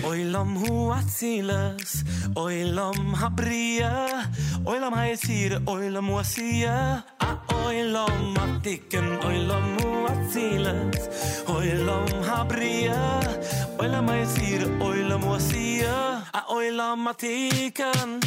[0.04, 2.04] Oilam hu atzilas,
[2.36, 3.92] oilam habria,
[4.66, 6.10] oilam haesir, oilam
[7.64, 11.08] Oy lom matiken oy lom mo atsilens
[11.48, 12.90] oy lom habre
[13.78, 18.20] weil a may sir oy lom asia a oy lom matiken.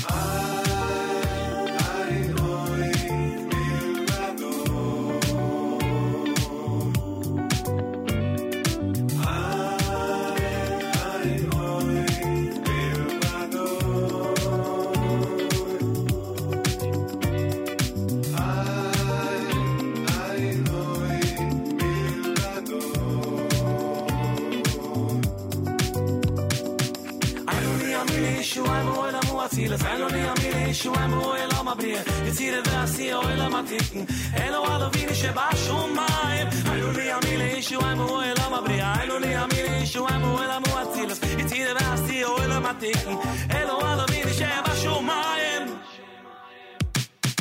[29.57, 36.49] Amile ishu I'm oil am abria Yitzire v'asi oil am atiken Elo alovini sheba shumayim
[36.69, 41.73] Eiloni amile ishu I'm oil am abria Eiloni amile ishu I'm oil am watilas Yitzire
[41.73, 43.17] v'asi oil am atiken
[43.59, 45.65] Elo alovini sheba shumayim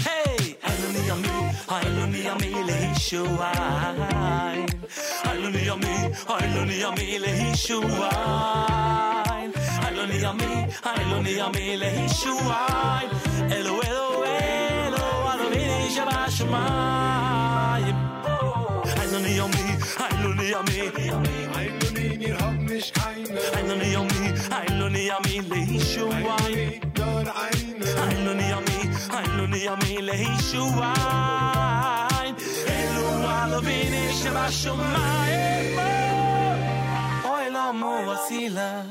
[0.06, 4.68] Hey, Eiloni amile Eiloni amile ishu I'm
[5.28, 6.06] Eiloni amile
[6.40, 7.30] Eiloni amile
[9.98, 10.52] Eiloni ami,
[10.86, 13.06] Eiloni ami lehishuai
[13.56, 17.98] Elo, elo, elo, Alovini sheba shumayim
[19.00, 19.64] Eiloni ami,
[20.06, 20.78] Eiloni ami
[21.58, 23.40] Eiloni nir hab nicht keine.
[23.58, 24.20] Eiloni ami,
[24.58, 26.54] Eiloni ami lehishuai.
[28.04, 28.78] Eiloni ami,
[29.18, 30.88] Eiloni ami lehishuai
[32.78, 33.06] Elo,
[33.40, 35.76] Alovini sheba shumayim
[37.34, 38.86] Oilam wasilas,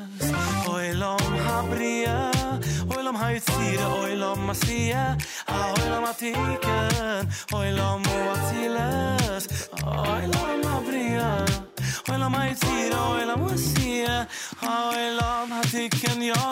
[0.77, 2.17] oilom habria
[2.95, 5.03] oilom haytsira oilom masia
[5.47, 9.49] a oilom atiken oilom watilas
[10.13, 11.29] oilom habria
[12.13, 14.17] oilom haytsira oilom masia
[14.61, 16.43] a oilom atiken yo.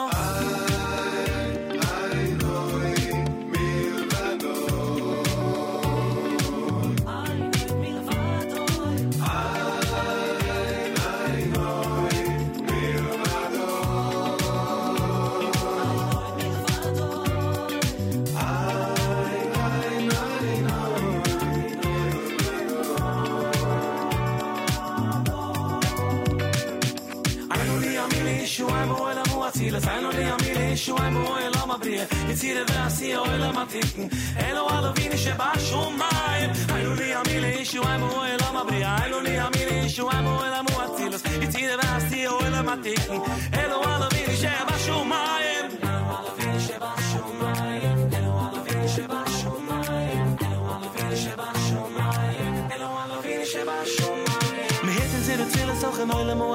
[30.76, 34.10] Amile ishu I'm oil am abria Yitzire v'asi oil am atiken
[34.48, 40.26] Elo alovini sheba shumayim Eiloni amile ishu I'm oil am abria Eiloni amile ishu I'm
[40.26, 43.20] oil am watilas Yitzire v'asi oil am atiken
[43.52, 44.36] Elo alovini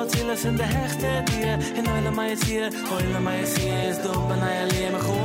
[0.05, 4.37] tsiles in de hechte dir in alle mei sie alle mei sie is do ben
[4.37, 5.17] i alle me go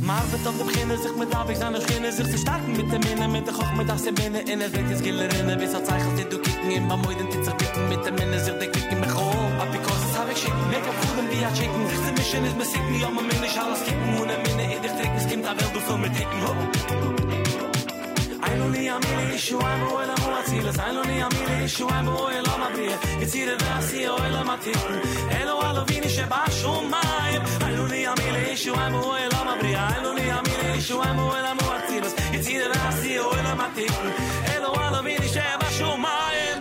[0.00, 2.90] Maar we tot de beginnen zich met dat ik zijn beginnen zich te starten met
[2.90, 4.46] de minnen met de gok met dat ze binnen.
[4.46, 7.44] In het witte skiller in de wissel zeigelt dit doe kicken in maar moeite dit
[7.44, 9.26] zich pikken met de minnen zich de kikken me go
[9.62, 11.82] a because it's have shit make up for them via chicken.
[12.06, 14.08] The mission is missing me on my minnen alles kicken.
[14.16, 16.71] Moet een minnen in de trek is kim daar wel doen met ik hoop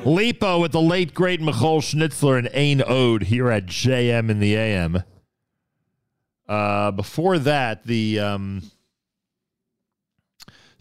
[0.03, 4.55] Lipo with the late great Michoel Schnitzler and Ain Ode here at JM in the
[4.55, 5.03] AM.
[6.47, 8.61] Uh, before that, the um,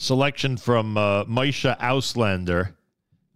[0.01, 2.73] selection from uh, Maisha Auslander,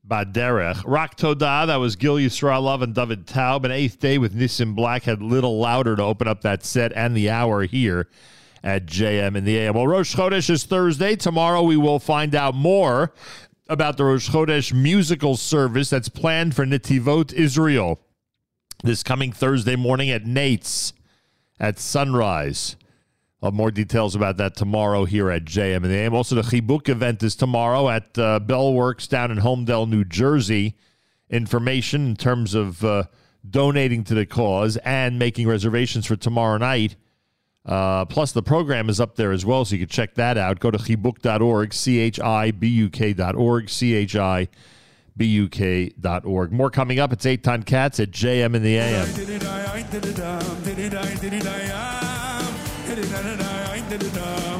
[0.06, 0.82] Baderech.
[0.86, 3.64] Rock Toda, that was Gil Yisraelov and David Taub.
[3.64, 7.14] An eighth day with Nissim Black had Little Louder to open up that set and
[7.14, 8.08] the hour here
[8.62, 9.74] at JM in the AM.
[9.74, 11.16] Well, Rosh Chodesh is Thursday.
[11.16, 13.12] Tomorrow we will find out more
[13.68, 18.00] about the Rosh Chodesh musical service that's planned for Netivot, Israel,
[18.82, 20.94] this coming Thursday morning at Nate's
[21.60, 22.76] at sunrise.
[23.44, 26.14] I'll more details about that tomorrow here at JM and the AM.
[26.14, 30.76] Also, the Chibuk event is tomorrow at uh, Bellworks down in Holmdel, New Jersey.
[31.28, 33.04] Information in terms of uh,
[33.48, 36.96] donating to the cause and making reservations for tomorrow night.
[37.66, 40.58] Uh, plus, the program is up there as well, so you can check that out.
[40.58, 44.48] Go to chibuk.org, C H I B U K.org, C H I
[45.18, 46.50] B U K.org.
[46.50, 47.12] More coming up.
[47.12, 49.06] It's 8 Ton Cats at JM in the AM.
[53.96, 54.53] Let's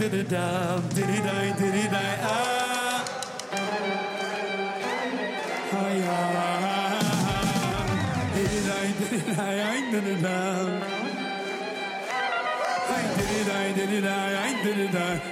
[0.00, 3.04] I, I did it, um, did it, I did it, I, ah.
[6.06, 6.50] Ah.
[8.34, 9.40] Did it, I did it, I,
[9.72, 10.80] I did it, um.
[14.32, 15.29] I did it,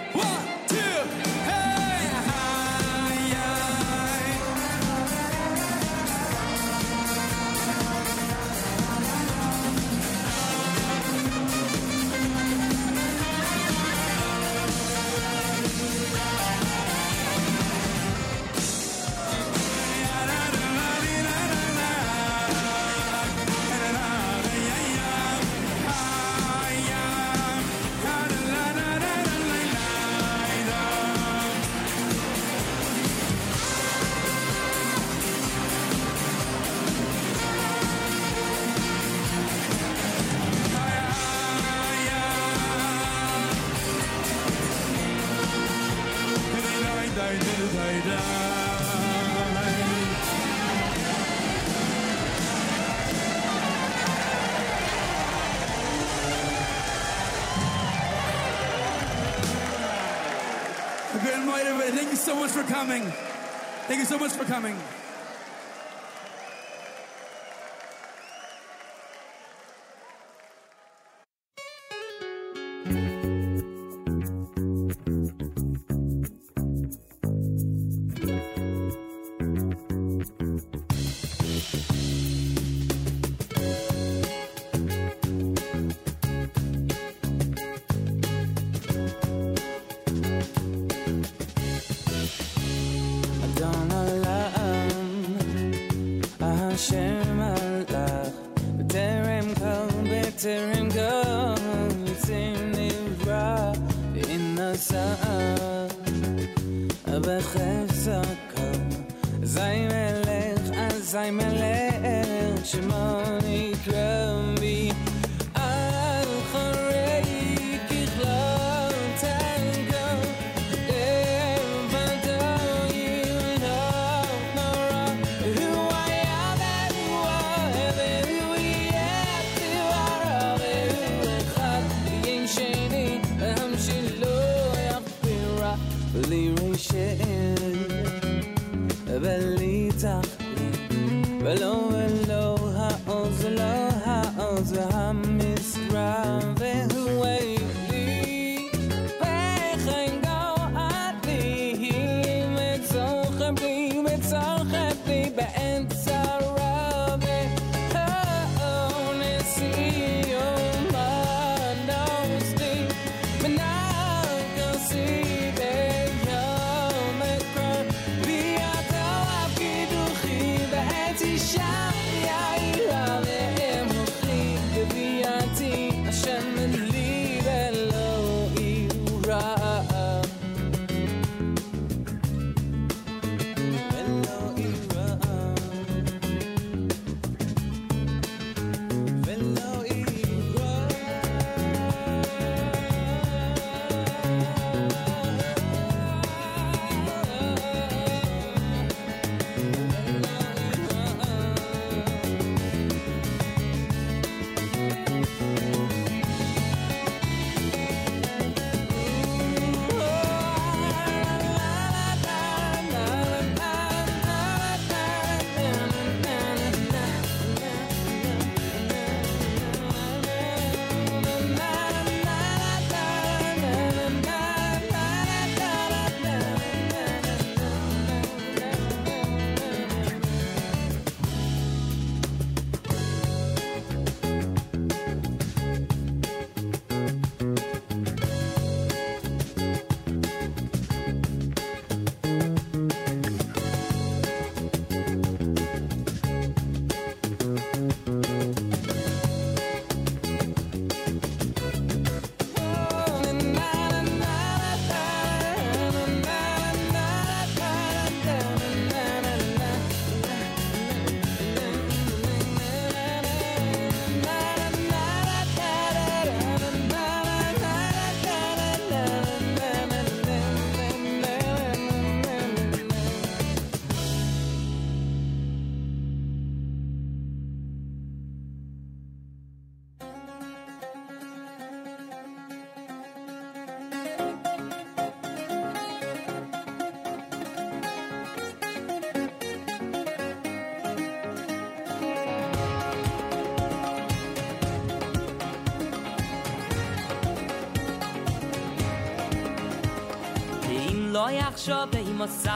[301.17, 302.49] לא יחשוב אימוסי,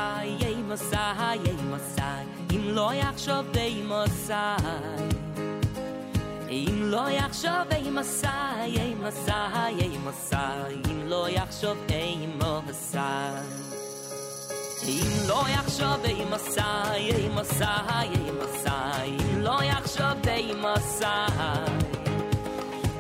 [0.46, 0.96] אימוסי,
[1.46, 2.02] אימוסי,
[2.52, 4.34] אם לא יחשוב אימוסי,
[6.50, 8.28] אם לא יחשוב אימוסי,
[8.66, 9.32] אימוסי,
[9.80, 10.36] אימוסי,
[10.92, 12.98] אם לא יחשוב אימוסי.
[14.84, 16.60] אם לא יחשוב אימוסי,
[16.94, 17.64] אימוסי,
[18.14, 18.70] אימוסי,
[19.06, 21.06] אם לא יחשוב אימוסי,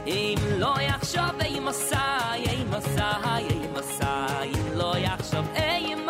[0.08, 1.96] אם לא יחשוב אימוסי,
[2.50, 3.02] אימוסי,
[3.50, 4.04] אימוסי,
[4.46, 6.01] אם לא יחשוב אימוסי.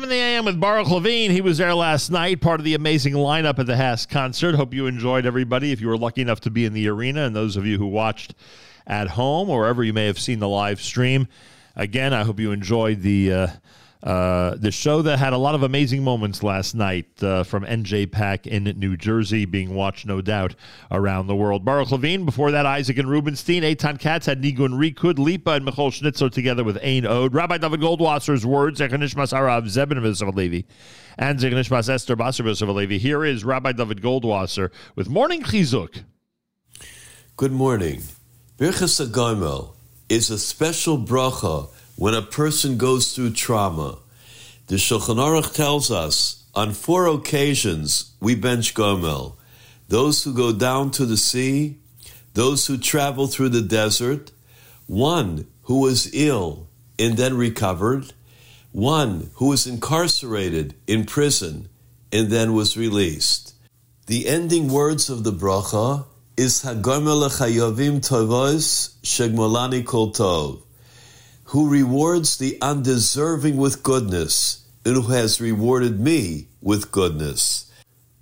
[0.00, 1.30] JM in the AM with Baruch Levine.
[1.30, 4.54] He was there last night, part of the amazing lineup at the HASC concert.
[4.54, 5.72] Hope you enjoyed everybody.
[5.72, 7.86] If you were lucky enough to be in the arena, and those of you who
[7.86, 8.34] watched
[8.86, 11.28] at home or wherever you may have seen the live stream,
[11.76, 13.46] again, I hope you enjoyed the uh,
[14.02, 18.46] uh, the show that had a lot of amazing moments last night uh, from NJPAC
[18.46, 20.54] in New Jersey, being watched, no doubt,
[20.90, 21.64] around the world.
[21.64, 23.62] Baruch Levine, before that, Isaac and Rubenstein.
[23.62, 27.34] Eitan Katz had Nigun Rikud, Lipa, and Michoel Schnitzler together with Ain Ode.
[27.34, 30.62] Rabbi David Goldwasser's words, Zechanishmas Arav Zebin Levi,
[31.18, 32.96] and Zechanishmas Esther Basar Levi.
[32.96, 36.04] Here is Rabbi David Goldwasser with Morning Chizuk.
[37.36, 38.02] Good morning.
[38.58, 39.74] Birchas Agomel
[40.08, 41.70] is a special bracha
[42.00, 43.98] when a person goes through trauma.
[44.68, 49.34] The Shulchan Aruch tells us on four occasions we bench Gomel.
[49.88, 51.76] Those who go down to the sea,
[52.32, 54.32] those who travel through the desert,
[54.86, 56.68] one who was ill
[56.98, 58.14] and then recovered,
[58.72, 61.68] one who was incarcerated in prison
[62.10, 63.52] and then was released.
[64.06, 66.06] The ending words of the bracha
[66.38, 70.62] is Hagomel Chayovim Tovos Shegmolani Kol Tov,
[71.50, 77.68] who rewards the undeserving with goodness, and who has rewarded me with goodness.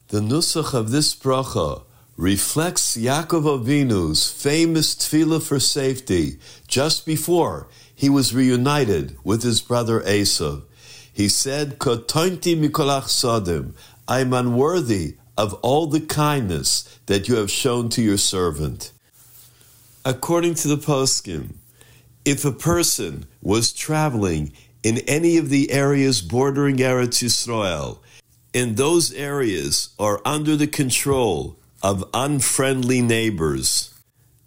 [0.09, 1.83] The nusach of this bracha
[2.17, 10.01] reflects Yaakov Avinu's famous tefillah for safety just before he was reunited with his brother
[10.01, 10.63] Esav.
[11.13, 13.75] He said, Kotointi mikolach sodim,
[14.09, 18.91] I am unworthy of all the kindness that you have shown to your servant.
[20.03, 21.57] According to the poskim,
[22.29, 24.53] if a person was traveling
[24.83, 28.01] in any of the areas bordering Eretz Yisrael,
[28.53, 33.95] and those areas are under the control of unfriendly neighbors,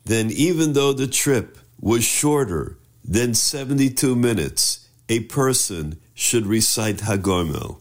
[0.05, 7.79] then even though the trip was shorter than 72 minutes, a person should recite Hagomel.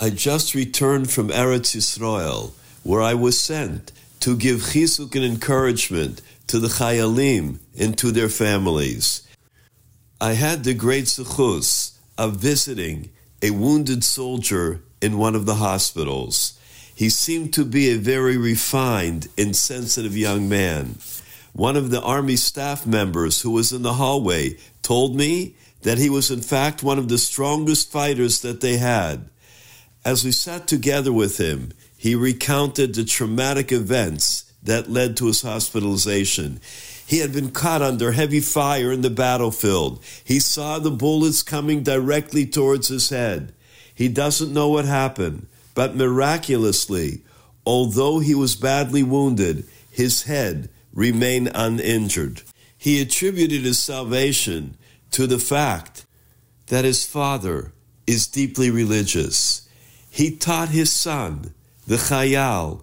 [0.00, 6.22] I just returned from Eretz Yisrael, where I was sent to give chizuk and encouragement
[6.48, 9.27] to the chayalim and to their families.
[10.20, 16.58] I had the great zechus of visiting a wounded soldier in one of the hospitals.
[16.92, 20.98] He seemed to be a very refined and sensitive young man.
[21.52, 26.10] One of the army staff members who was in the hallway told me that he
[26.10, 29.28] was in fact one of the strongest fighters that they had.
[30.04, 35.42] As we sat together with him, he recounted the traumatic events that led to his
[35.42, 36.60] hospitalization.
[37.08, 40.04] He had been caught under heavy fire in the battlefield.
[40.22, 43.54] He saw the bullets coming directly towards his head.
[43.94, 47.22] He doesn't know what happened, but miraculously,
[47.64, 52.42] although he was badly wounded, his head remained uninjured.
[52.76, 54.76] He attributed his salvation
[55.12, 56.04] to the fact
[56.66, 57.72] that his father
[58.06, 59.66] is deeply religious.
[60.10, 61.54] He taught his son,
[61.86, 62.82] the Chayal,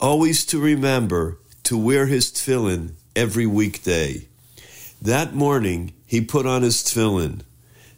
[0.00, 4.26] always to remember to wear his tefillin every weekday.
[5.02, 7.42] That morning, he put on his tefillin.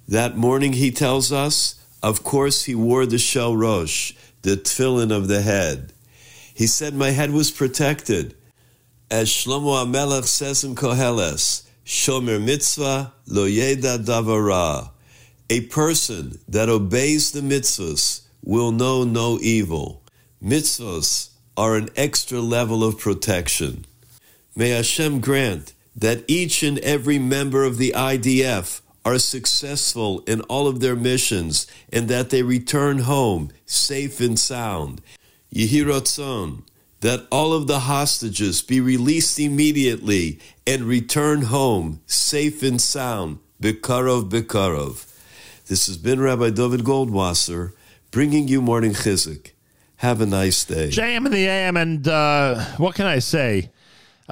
[0.08, 5.28] That morning, he tells us, of course, he wore the shel rosh, the tefillin of
[5.28, 5.92] the head.
[6.52, 8.34] He said, My head was protected.
[9.08, 14.90] As Shlomo Amelech says in Koheles, Shomer mitzvah lo yeda davara.
[15.48, 20.02] A person that obeys the mitzvahs will know no evil.
[20.42, 23.84] Mitzvahs are an extra level of protection.
[24.54, 30.68] May Hashem grant that each and every member of the IDF are successful in all
[30.68, 35.00] of their missions and that they return home safe and sound.
[35.54, 36.62] Yehi Ratzon,
[37.00, 43.38] that all of the hostages be released immediately and return home safe and sound.
[43.60, 45.08] Bikarov, Bikarov.
[45.66, 47.72] This has been Rabbi David Goldwasser
[48.10, 49.52] bringing you morning chizuk.
[49.96, 50.88] Have a nice day.
[50.88, 53.70] JM in the AM, and uh, what can I say?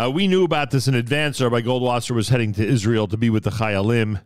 [0.00, 1.42] Uh, we knew about this in advance.
[1.42, 4.22] Rabbi Goldwasser was heading to Israel to be with the Chayalim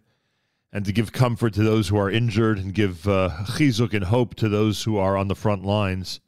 [0.73, 4.37] and to give comfort to those who are injured and give uh, chizuk and hope
[4.37, 6.21] to those who are on the front lines.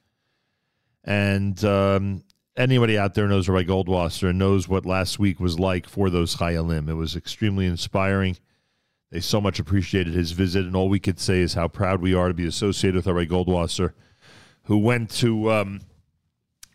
[1.05, 2.25] And um,
[2.57, 6.35] anybody out there knows Rabbi Goldwasser and knows what last week was like for those
[6.35, 6.89] Chayalim.
[6.89, 8.39] It was extremely inspiring.
[9.13, 12.15] They so much appreciated his visit, and all we could say is how proud we
[12.15, 13.93] are to be associated with Rabbi Goldwasser,
[14.65, 15.83] who went to um,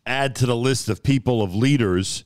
[0.06, 2.24] add to the list of people, of leaders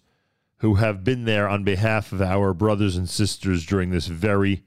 [0.58, 4.64] who have been there on behalf of our brothers and sisters during this very,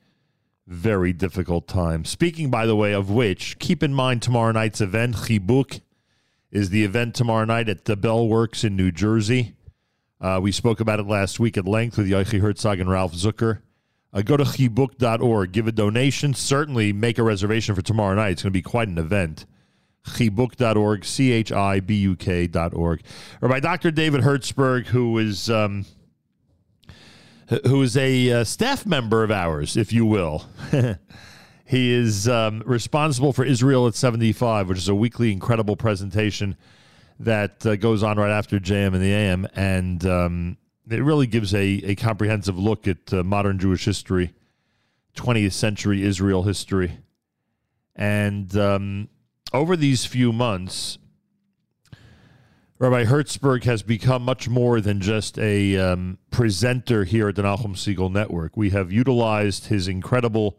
[0.67, 2.05] very difficult time.
[2.05, 5.81] Speaking, by the way, of which, keep in mind tomorrow night's event, Chibuk,
[6.51, 9.55] is the event tomorrow night at the Bell Works in New Jersey.
[10.21, 13.61] Uh, we spoke about it last week at length with Yochi Herzog and Ralph Zucker.
[14.13, 18.31] Uh, go to chibuk.org, give a donation, certainly make a reservation for tomorrow night.
[18.31, 19.47] It's going to be quite an event.
[20.09, 23.03] Chibuk.org, C H I B U K.org.
[23.41, 23.91] or by Dr.
[23.91, 25.51] David Hertzberg, who is.
[25.51, 25.87] Um,
[27.67, 30.45] who is a uh, staff member of ours, if you will.
[31.65, 36.59] he is um, responsible for Israel at 75, which is a weekly incredible presentation
[37.21, 39.49] that uh, goes on right after JM and the AM.
[39.55, 40.57] And um,
[40.91, 44.35] it really gives a, a comprehensive look at uh, modern Jewish history,
[45.17, 46.99] 20th century Israel history.
[47.97, 49.09] And um,
[49.53, 50.99] over these few months,
[52.79, 57.75] Rabbi Hertzberg has become much more than just a um, presenter here at the Nachum
[57.75, 58.57] Segal Network.
[58.57, 60.59] We have utilized his incredible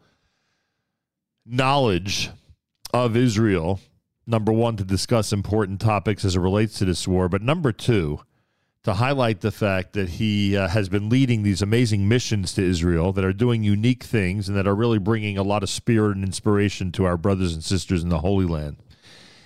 [1.46, 2.30] knowledge
[2.94, 3.80] of Israel,
[4.28, 8.20] number one, to discuss important topics as it relates to this war, but number two,
[8.84, 13.12] to highlight the fact that he uh, has been leading these amazing missions to Israel
[13.12, 16.24] that are doing unique things and that are really bringing a lot of spirit and
[16.24, 18.78] inspiration to our brothers and sisters in the Holy Land.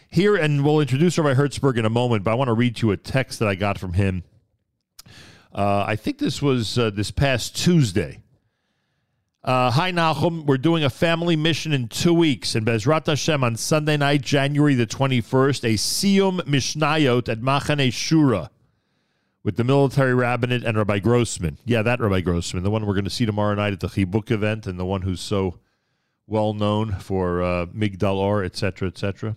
[0.07, 2.91] Here, and we'll introduce Rabbi Hertzberg in a moment, but I want to read you
[2.91, 4.23] a text that I got from him.
[5.51, 8.19] Uh, I think this was uh, this past Tuesday.
[9.43, 10.45] Uh, Hi, Nahum.
[10.45, 12.55] We're doing a family mission in two weeks.
[12.55, 18.49] in Bezrat Hashem on Sunday night, January the 21st, a Siyum Mishnayot at Machane Shura
[19.43, 21.57] with the military rabbinate and Rabbi Grossman.
[21.65, 24.31] Yeah, that Rabbi Grossman, the one we're going to see tomorrow night at the Chibuk
[24.31, 25.59] event and the one who's so
[26.27, 29.35] well known for uh, Migdal Or, etc., etc.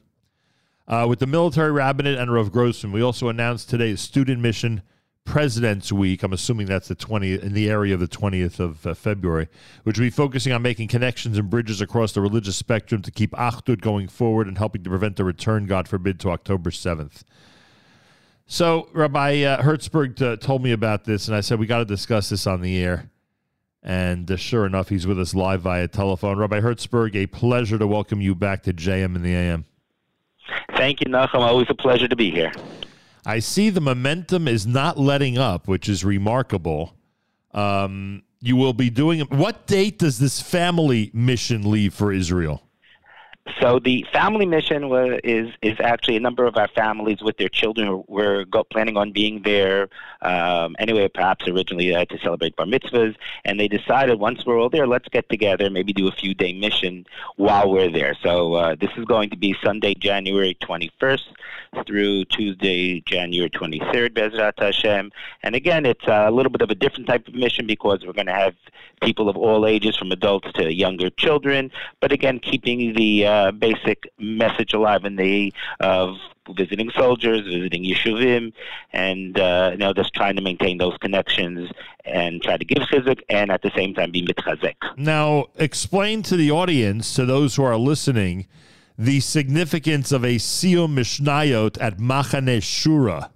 [0.86, 4.82] Uh, with the military rabbinate and Rav Grossman, we also announced today a student mission
[5.24, 6.22] President's Week.
[6.22, 9.48] I'm assuming that's the 20th in the area of the 20th of uh, February,
[9.82, 13.32] which will be focusing on making connections and bridges across the religious spectrum to keep
[13.32, 17.24] Achdut going forward and helping to prevent the return, God forbid, to October 7th.
[18.47, 21.85] So Rabbi uh, Hertzberg uh, told me about this, and I said we got to
[21.85, 23.10] discuss this on the air.
[23.82, 26.39] And uh, sure enough, he's with us live via telephone.
[26.39, 29.64] Rabbi Hertzberg, a pleasure to welcome you back to JM in the AM.
[30.77, 31.40] Thank you, Nachum.
[31.40, 32.52] Always a pleasure to be here.
[33.24, 36.94] I see the momentum is not letting up, which is remarkable.
[37.52, 39.20] Um, you will be doing.
[39.23, 42.62] What date does this family mission leave for Israel?
[43.60, 47.48] So the family mission was, is is actually a number of our families with their
[47.48, 49.89] children were go, planning on being there
[50.23, 51.09] um, anyway.
[51.09, 53.14] Perhaps originally uh, to celebrate bar mitzvahs,
[53.44, 56.52] and they decided once we're all there, let's get together, maybe do a few day
[56.52, 57.06] mission
[57.36, 58.16] while we're there.
[58.20, 61.23] So uh, this is going to be Sunday, January 21st
[61.86, 65.11] through Tuesday, January 23rd, Bezrat Hashem.
[65.43, 68.27] And again, it's a little bit of a different type of mission because we're going
[68.27, 68.55] to have
[69.03, 71.70] people of all ages, from adults to younger children.
[72.01, 76.16] But again, keeping the uh, basic message alive in the of
[76.57, 78.53] visiting soldiers, visiting yeshuvim,
[78.93, 81.70] and uh, you know just trying to maintain those connections
[82.05, 84.77] and try to give chizuk and at the same time be mitchazek.
[84.97, 88.47] Now, explain to the audience, to those who are listening,
[88.98, 93.31] the significance of a Siyum Mishnayot at Machane Shura.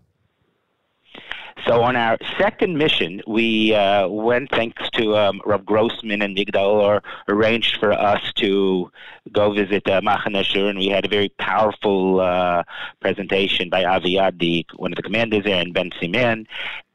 [1.67, 7.03] So on our second mission, we uh, went thanks to um, Rav Grossman and Migdal
[7.29, 8.91] arranged for us to
[9.31, 12.63] go visit uh, Machane Shur, and we had a very powerful uh,
[13.01, 16.47] presentation by Aviad, one of the commanders there, and Ben Siman.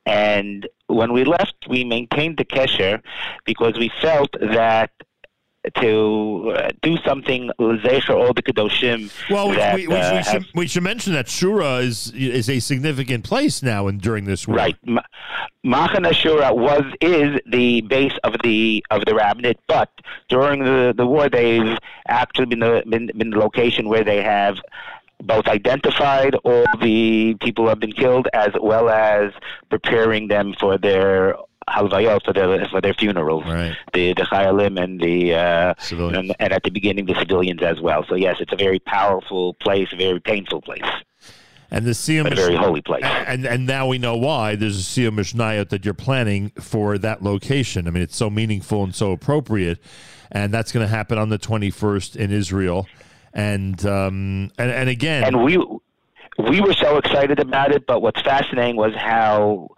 [0.07, 3.01] And when we left, we maintained the kesher
[3.45, 4.91] because we felt that
[5.81, 9.11] to uh, do something all the kedoshim.
[9.29, 12.59] Well, we, that, we, we, uh, should, we should mention that Shura is is a
[12.59, 14.57] significant place now and during this war.
[14.57, 14.77] Right.
[14.85, 15.01] Ma-
[15.65, 19.89] Machane Shura was is the base of the of the rabbinate, but
[20.29, 21.77] during the, the war, they've
[22.07, 24.57] actually been the been, been the location where they have
[25.23, 29.31] both identified all the people who have been killed, as well as
[29.69, 31.35] preparing them for their
[31.69, 33.43] halvayot for their for their funerals.
[33.45, 33.75] Right.
[33.93, 38.05] The the chayalim and the uh, and, and at the beginning the civilians as well.
[38.07, 40.83] So yes, it's a very powerful place, a very painful place.
[41.71, 43.03] And the Siyum But a very holy place.
[43.03, 44.55] And and now we know why.
[44.55, 47.87] There's a Siyum Mishnayot that you're planning for that location.
[47.87, 49.79] I mean, it's so meaningful and so appropriate,
[50.31, 52.87] and that's going to happen on the 21st in Israel.
[53.33, 55.57] And um and and again, and we
[56.37, 57.85] we were so excited about it.
[57.87, 59.69] But what's fascinating was how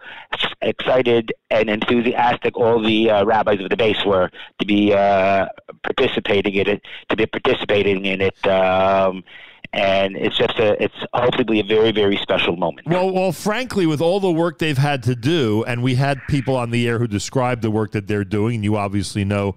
[0.60, 5.46] excited and enthusiastic all the uh, rabbis of the base were to be uh,
[5.82, 8.46] participating in it, to be participating in it.
[8.46, 9.24] Um,
[9.72, 12.86] and it's just a, it's hopefully a very, very special moment.
[12.86, 16.56] Well, well, frankly, with all the work they've had to do, and we had people
[16.56, 19.56] on the air who described the work that they're doing, and you obviously know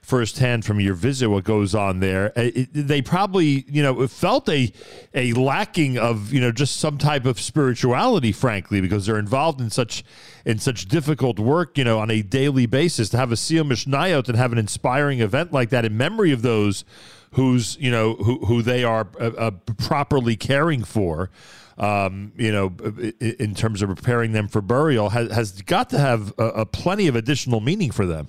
[0.00, 2.32] firsthand from your visit what goes on there.
[2.36, 4.72] uh, It, they probably, you know, felt a
[5.14, 9.70] a lacking of, you know, just some type of spirituality, frankly, because they're involved in
[9.70, 10.02] such
[10.44, 13.08] in such difficult work, you know, on a daily basis.
[13.10, 16.42] To have a Siyum Mishnayot and have an inspiring event like that in memory of
[16.42, 16.84] those
[17.34, 21.30] who's, you know, who who they are uh, uh, properly caring for.
[21.78, 22.74] Um, you know,
[23.20, 27.06] in terms of preparing them for burial, has, has got to have a, a plenty
[27.06, 28.28] of additional meaning for them.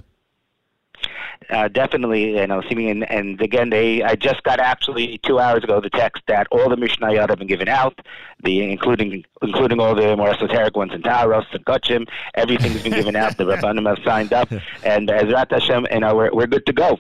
[1.50, 5.64] Uh, definitely, you know, seeming and, and again, they I just got actually two hours
[5.64, 8.00] ago the text that all the Mishnayot have been given out,
[8.44, 12.08] the including including all the more esoteric ones in Taros and Kachim.
[12.36, 13.38] Everything's been given out.
[13.38, 14.52] The Rabbanim have signed up,
[14.84, 17.00] and Ezrat Hashem, you know, we're we're good to go.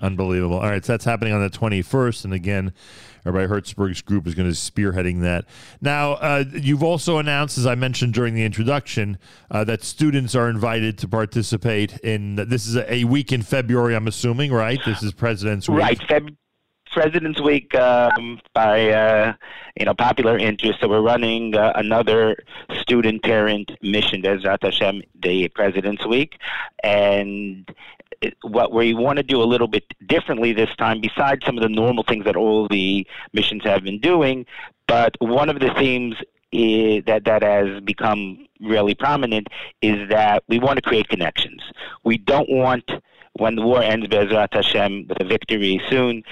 [0.00, 0.56] Unbelievable.
[0.58, 2.24] All right, so that's happening on the 21st.
[2.24, 2.72] And again,
[3.24, 5.44] Rabbi Hertzberg's group is going to spearheading that.
[5.80, 9.18] Now, uh, you've also announced, as I mentioned during the introduction,
[9.50, 13.94] uh, that students are invited to participate in this is a, a week in February,
[13.94, 14.80] I'm assuming, right?
[14.84, 15.78] This is President's Week.
[15.78, 16.36] Right, Feb-
[16.92, 19.32] President's Week um, by uh,
[19.78, 20.80] you know popular interest.
[20.80, 22.36] So we're running uh, another
[22.80, 26.38] student parent mission, Bezrat Hashem, the President's Week,
[26.84, 27.68] and
[28.42, 31.68] what we want to do a little bit differently this time, besides some of the
[31.68, 34.46] normal things that all the missions have been doing,
[34.86, 36.16] but one of the themes
[36.52, 39.48] is that that has become really prominent
[39.80, 41.62] is that we want to create connections.
[42.04, 42.90] We don't want
[43.34, 46.22] when the war ends, Bezrat Hashem, with a victory soon,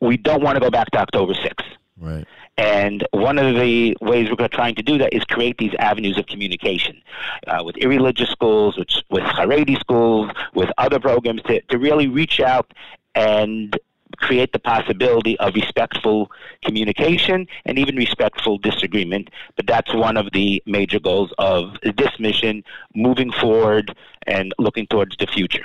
[0.00, 1.64] we don't want to go back to October 6th.
[1.98, 2.26] Right.
[2.56, 6.26] And one of the ways we're trying to do that is create these avenues of
[6.26, 7.02] communication
[7.48, 12.40] uh, with irreligious schools, with, with Haredi schools, with other programs to, to really reach
[12.40, 12.72] out
[13.16, 13.76] and
[14.18, 16.30] create the possibility of respectful
[16.64, 19.30] communication and even respectful disagreement.
[19.56, 22.62] But that's one of the major goals of this mission
[22.94, 25.64] moving forward and looking towards the future.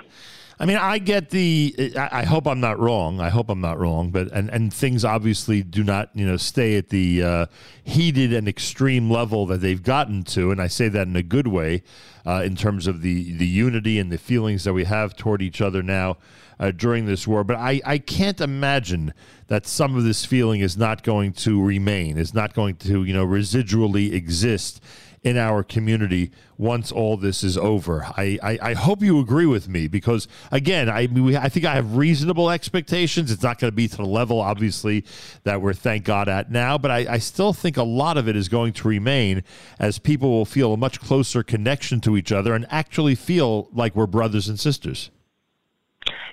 [0.61, 1.93] I mean, I get the.
[1.95, 3.21] I I hope I'm not wrong.
[3.21, 4.11] I hope I'm not wrong.
[4.11, 7.45] But and and things obviously do not, you know, stay at the uh,
[7.83, 11.47] heated and extreme level that they've gotten to, and I say that in a good
[11.47, 11.83] way,
[12.25, 15.61] uh, in terms of the the unity and the feelings that we have toward each
[15.61, 16.17] other now
[16.59, 17.45] uh, during this war.
[17.45, 19.13] But I I can't imagine
[19.47, 23.13] that some of this feeling is not going to remain, is not going to, you
[23.13, 24.81] know, residually exist
[25.23, 28.05] in our community once all this is over.
[28.17, 31.75] I, I, I hope you agree with me because again, I we, I think I
[31.75, 33.31] have reasonable expectations.
[33.31, 35.05] It's not going to be to the level, obviously,
[35.43, 38.35] that we're thank God at now, but I, I still think a lot of it
[38.35, 39.43] is going to remain
[39.77, 43.95] as people will feel a much closer connection to each other and actually feel like
[43.95, 45.11] we're brothers and sisters.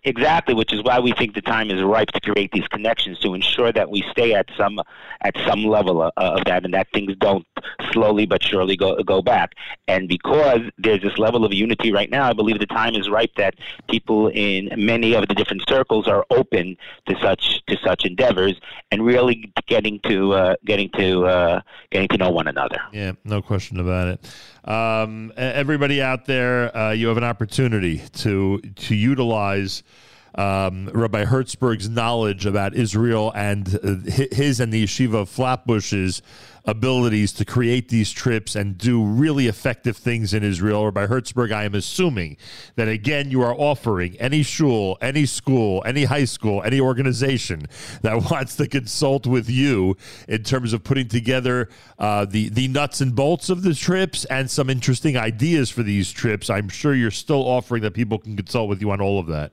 [0.06, 3.34] Exactly, which is why we think the time is ripe to create these connections to
[3.34, 4.80] ensure that we stay at some
[5.22, 7.44] at some level of, of that, and that things don't
[7.90, 9.54] slowly but surely go go back.
[9.88, 13.34] And because there's this level of unity right now, I believe the time is ripe
[13.36, 13.54] that
[13.90, 16.76] people in many of the different circles are open
[17.06, 18.54] to such to such endeavors
[18.92, 21.60] and really getting to uh, getting to uh,
[21.90, 22.78] getting to know one another.
[22.92, 24.24] Yeah, no question about it.
[24.66, 29.82] Um, everybody out there, uh, you have an opportunity to to utilize
[30.36, 36.22] um, Rabbi Hertzberg's knowledge about Israel and uh, his and the yeshiva Flatbush's
[36.66, 40.84] abilities to create these trips and do really effective things in Israel.
[40.84, 42.36] Rabbi Hertzberg, I am assuming
[42.74, 47.66] that again you are offering any shul, any school, any high school, any organization
[48.02, 49.96] that wants to consult with you
[50.28, 51.68] in terms of putting together
[51.98, 56.10] uh, the the nuts and bolts of the trips and some interesting ideas for these
[56.10, 56.50] trips.
[56.50, 59.52] I'm sure you're still offering that people can consult with you on all of that.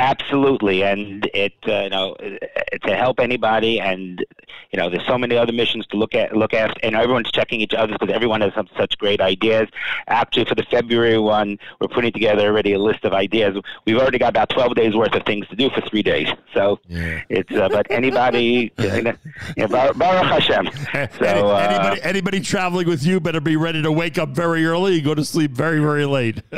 [0.00, 2.16] Absolutely, and it uh, you know
[2.84, 4.24] to help anybody, and
[4.72, 7.60] you know there's so many other missions to look at, look at, and everyone's checking
[7.60, 9.68] each other because everyone has some, such great ideas.
[10.08, 13.54] Actually, for the February one, we're putting together already a list of ideas.
[13.84, 16.28] We've already got about 12 days worth of things to do for three days.
[16.54, 20.70] So it's uh, but anybody, you know, Bar- Baruch Hashem.
[21.20, 24.96] So uh, anybody anybody traveling with you better be ready to wake up very early
[24.96, 26.42] and go to sleep very very late.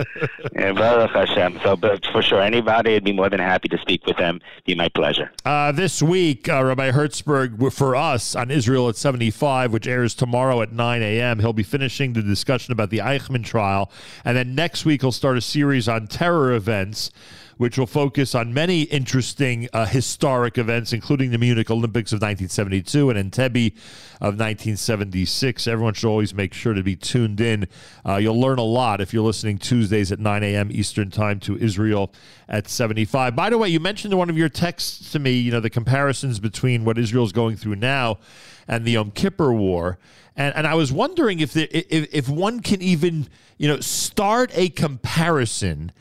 [0.54, 1.58] yeah, Baruch Hashem.
[1.62, 4.36] So, but for sure, anybody, I'd be more than happy to speak with them.
[4.36, 5.32] It'd Be my pleasure.
[5.44, 10.62] Uh, this week, uh, Rabbi Hertzberg, for us on Israel at 75, which airs tomorrow
[10.62, 13.90] at 9 a.m., he'll be finishing the discussion about the Eichmann trial.
[14.24, 17.10] And then next week, he'll start a series on terror events,
[17.62, 23.08] which will focus on many interesting uh, historic events, including the Munich Olympics of 1972
[23.08, 23.72] and Entebbe
[24.16, 25.68] of 1976.
[25.68, 27.68] Everyone should always make sure to be tuned in.
[28.04, 30.72] Uh, you'll learn a lot if you're listening Tuesdays at 9 a.m.
[30.72, 32.12] Eastern Time to Israel
[32.48, 33.36] at 75.
[33.36, 35.70] By the way, you mentioned in one of your texts to me, you know, the
[35.70, 38.18] comparisons between what Israel's going through now
[38.66, 40.00] and the Yom Kippur War.
[40.34, 44.50] And, and I was wondering if, the, if if one can even you know start
[44.54, 45.92] a comparison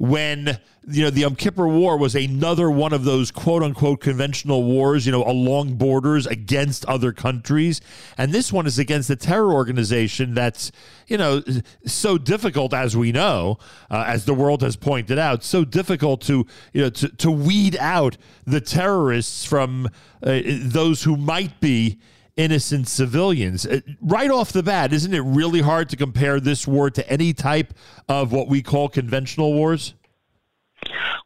[0.00, 0.58] when
[0.88, 5.04] you know the Yom Kippur War was another one of those quote unquote conventional wars,
[5.04, 7.82] you know, along borders against other countries,
[8.16, 10.72] and this one is against a terror organization that's
[11.06, 11.42] you know
[11.84, 13.58] so difficult, as we know,
[13.90, 17.76] uh, as the world has pointed out, so difficult to you know to, to weed
[17.78, 18.16] out
[18.46, 19.86] the terrorists from
[20.22, 22.00] uh, those who might be
[22.40, 23.66] innocent civilians.
[23.66, 27.32] Uh, Right off the bat, isn't it really hard to compare this war to any
[27.32, 27.74] type
[28.08, 29.94] of what we call conventional wars?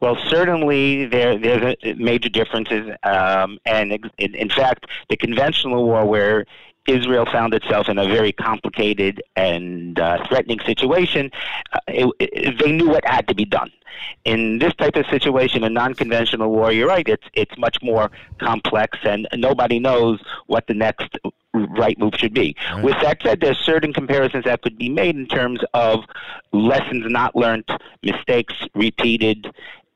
[0.01, 6.45] Well, certainly there there's major differences, um, and in, in fact, the conventional war where
[6.87, 11.31] Israel found itself in a very complicated and uh, threatening situation,
[11.73, 13.71] uh, it, it, they knew what had to be done.
[14.25, 17.07] In this type of situation, a non-conventional war, you're right.
[17.07, 21.17] It's it's much more complex, and nobody knows what the next
[21.53, 22.55] right move should be.
[22.83, 26.03] With that said, there's certain comparisons that could be made in terms of
[26.51, 27.69] lessons not learned,
[28.03, 29.47] mistakes repeated,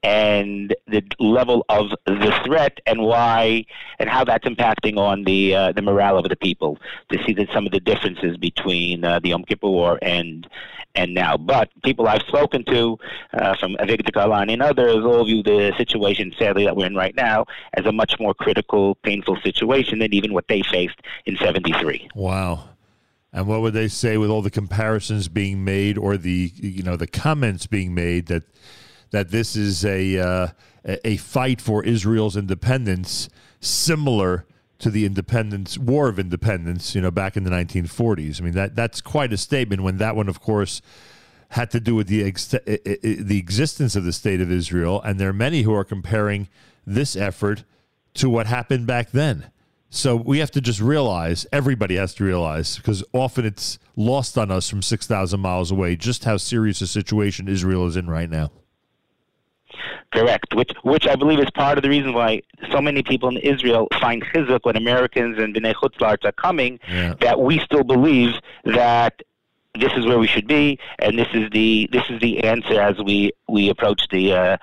[0.04, 3.66] and the level of the threat and why
[4.00, 6.78] and how that's impacting on the uh, the morale of the people
[7.12, 10.48] to see that some of the differences between uh, the Yom Kippur War and
[10.96, 11.38] and now.
[11.38, 12.98] But people I've spoken to,
[13.34, 17.16] uh, from Avigdor Kahalani and others, all view the situation, sadly, that we're in right
[17.16, 22.10] now as a much more critical, painful situation than even what they faced in 73.
[22.16, 22.70] Wow.
[23.32, 26.96] And what would they say with all the comparisons being made or the you know
[26.96, 28.44] the comments being made that
[29.12, 30.48] that this is a uh,
[31.04, 33.30] a fight for Israel's independence
[33.60, 34.46] similar
[34.80, 38.40] to the independence war of independence, you know, back in the 1940s.
[38.42, 40.82] I mean that that's quite a statement when that one of course
[41.50, 44.52] had to do with the ex- i- i- i- the existence of the state of
[44.52, 46.48] Israel and there are many who are comparing
[46.86, 47.64] this effort
[48.14, 49.46] to what happened back then.
[49.90, 54.52] So we have to just realize, everybody has to realize, because often it's lost on
[54.52, 58.52] us from 6,000 miles away, just how serious a situation Israel is in right now.
[60.14, 62.42] Correct, which which I believe is part of the reason why
[62.72, 66.80] so many people in Israel find chizuk when Americans and Bnei Chutzlarts are coming.
[67.22, 68.34] That we still believe
[68.66, 69.22] that
[69.80, 72.98] this is where we should be, and this is the this is the answer as
[73.04, 74.58] we we approach the uh,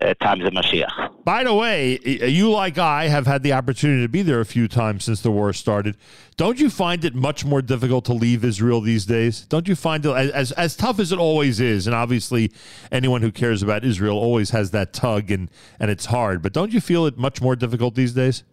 [0.00, 1.24] uh, times of Mashiach.
[1.24, 4.68] By the way, you like I have had the opportunity to be there a few
[4.68, 5.96] times since the war started.
[6.36, 9.42] Don't you find it much more difficult to leave Israel these days?
[9.46, 11.86] Don't you find it as as, as tough as it always is?
[11.86, 12.52] And obviously,
[12.92, 15.50] anyone who cares about Israel always has that tug, and
[15.80, 16.42] and it's hard.
[16.42, 18.44] But don't you feel it much more difficult these days?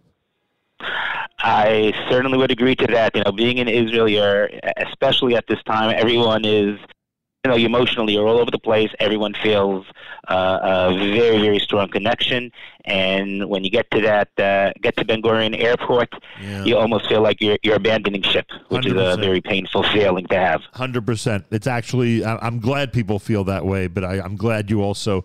[1.38, 3.14] I certainly would agree to that.
[3.14, 6.78] You know, being in Israel, you're especially at this time, everyone is
[7.46, 8.90] you know, emotionally you're all over the place.
[8.98, 9.86] Everyone feels
[10.28, 12.50] uh, a very, very strong connection.
[12.84, 17.22] And when you get to that, uh, get to Ben Gurion Airport, you almost feel
[17.22, 20.62] like you're, you're abandoning ship, which is a very painful feeling to have.
[20.72, 21.44] Hundred percent.
[21.52, 22.24] It's actually.
[22.24, 25.24] I'm glad people feel that way, but I, I'm glad you also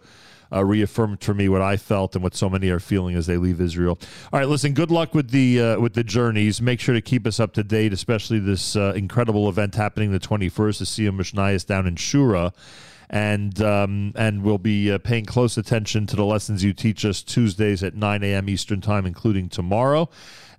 [0.51, 3.37] uh, reaffirmed for me what I felt and what so many are feeling as they
[3.37, 3.99] leave Israel.
[4.31, 4.73] All right, listen.
[4.73, 6.61] Good luck with the uh, with the journeys.
[6.61, 10.19] Make sure to keep us up to date, especially this uh, incredible event happening the
[10.19, 12.53] 21st to see Mishnayos down in Shura.
[13.09, 17.21] And um, and we'll be uh, paying close attention to the lessons you teach us
[17.21, 18.49] Tuesdays at 9 a.m.
[18.49, 20.09] Eastern time, including tomorrow.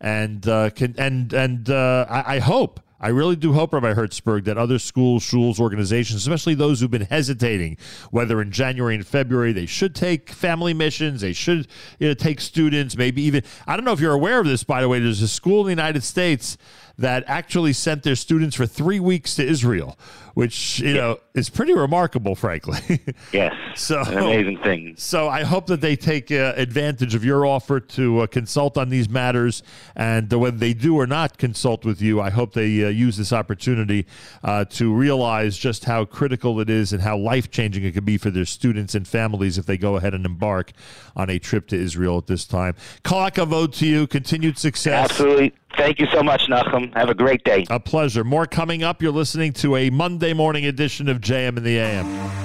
[0.01, 4.45] And uh, can and and uh, I, I hope I really do hope, Rabbi Hertzberg,
[4.45, 7.77] that other schools, schools, organizations, especially those who've been hesitating,
[8.13, 11.67] whether in January and February, they should take family missions, they should
[11.99, 13.43] you know, take students, maybe even.
[13.67, 15.01] I don't know if you're aware of this, by the way.
[15.01, 16.57] There's a school in the United States
[17.03, 19.99] that actually sent their students for three weeks to Israel,
[20.35, 22.79] which you know is pretty remarkable, frankly.
[23.33, 24.95] Yes, so an amazing thing.
[24.99, 28.89] So I hope that they take uh, advantage of your offer to uh, consult on
[28.89, 29.63] these matters,
[29.97, 33.17] and uh, when they do or not consult with you, I hope they uh, use
[33.17, 34.07] this opportunity
[34.45, 38.19] uh, to realize just how critical it is and how life changing it could be
[38.19, 40.73] for their students and families if they go ahead and embark
[41.17, 42.75] on a trip to Israel at this time.
[43.03, 44.07] Kalak vote to you.
[44.07, 45.11] Continued success.
[45.11, 45.53] Absolutely.
[45.77, 46.93] Thank you so much, Nachum.
[46.95, 47.65] Have a great day.
[47.71, 48.25] A pleasure.
[48.25, 49.03] More coming up.
[49.03, 52.42] You're listening to a Monday morning edition of JM in the AM.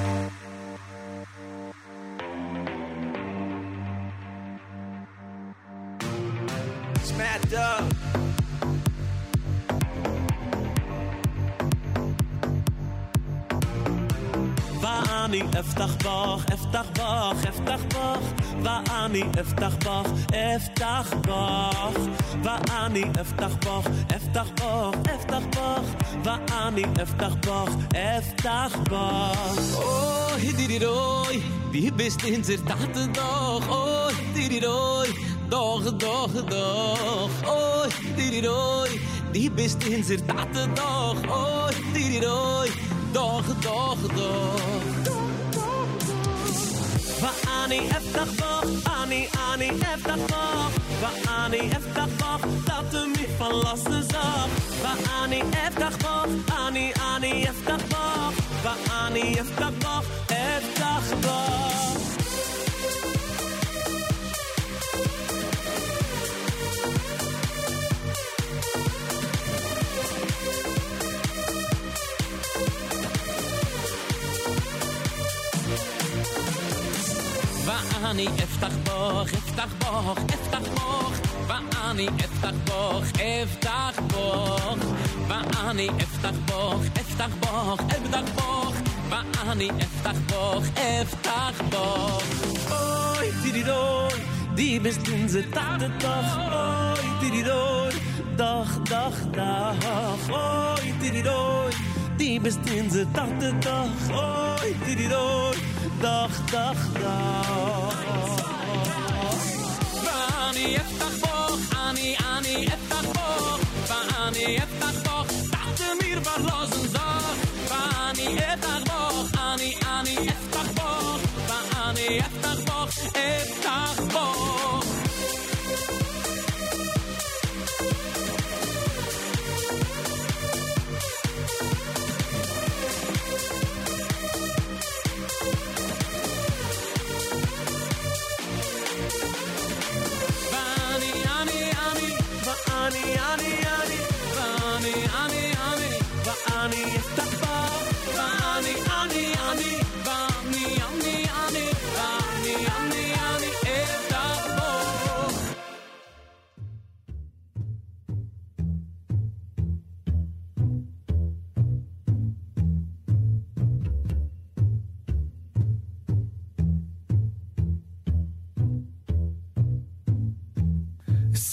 [15.27, 18.19] ואני אפתח בך, אפתח בך, אפתח בך,
[18.63, 21.99] ואני אפתח בך, אפתח בך,
[22.43, 23.87] ואני אפתח בך,
[24.17, 29.33] אפתח בך, אפתח בך, ואני אפתח בך, אפתח בך.
[29.79, 31.43] Oh, hidiridoi,
[31.73, 35.09] wie bist in der Tate doch, oh, hidiridoi,
[35.51, 37.85] doch, doch, doch, oh,
[38.17, 38.91] hidiridoi,
[39.35, 42.69] die bist in der Tate doch, oh, hidiridoi,
[43.13, 44.96] doch, doch, doch.
[47.21, 54.49] ואני אפתח בך, אני, אני אפתח בך, ואני אפתח בך, dat du mich verlassen sag.
[54.83, 62.16] ואני אפתח בך, אני, אני אפתח בך, ואני אפתח בך, אפתח בך.
[78.07, 84.87] ואני אפתח בך, אפתח בך, אפתח בך, ואני אפתח בך, אפתח בך,
[85.29, 92.23] ואני אפתח בך, אפתח בך, אפתח בך, ואני אפתח בך, אפתח בך.
[92.71, 94.21] אוי, טירידוי,
[94.57, 97.93] die bist in ze tate doch, oi, tiridoi,
[98.37, 101.71] doch, doch, doch, oi, tiridoi,
[102.19, 105.57] die bist in ze tate doch, oi, tiridoi,
[106.01, 107.95] doch, doch, doch.
[110.05, 114.96] ואני אפתח בך, אני, אני אפתח בך, ואני אפתח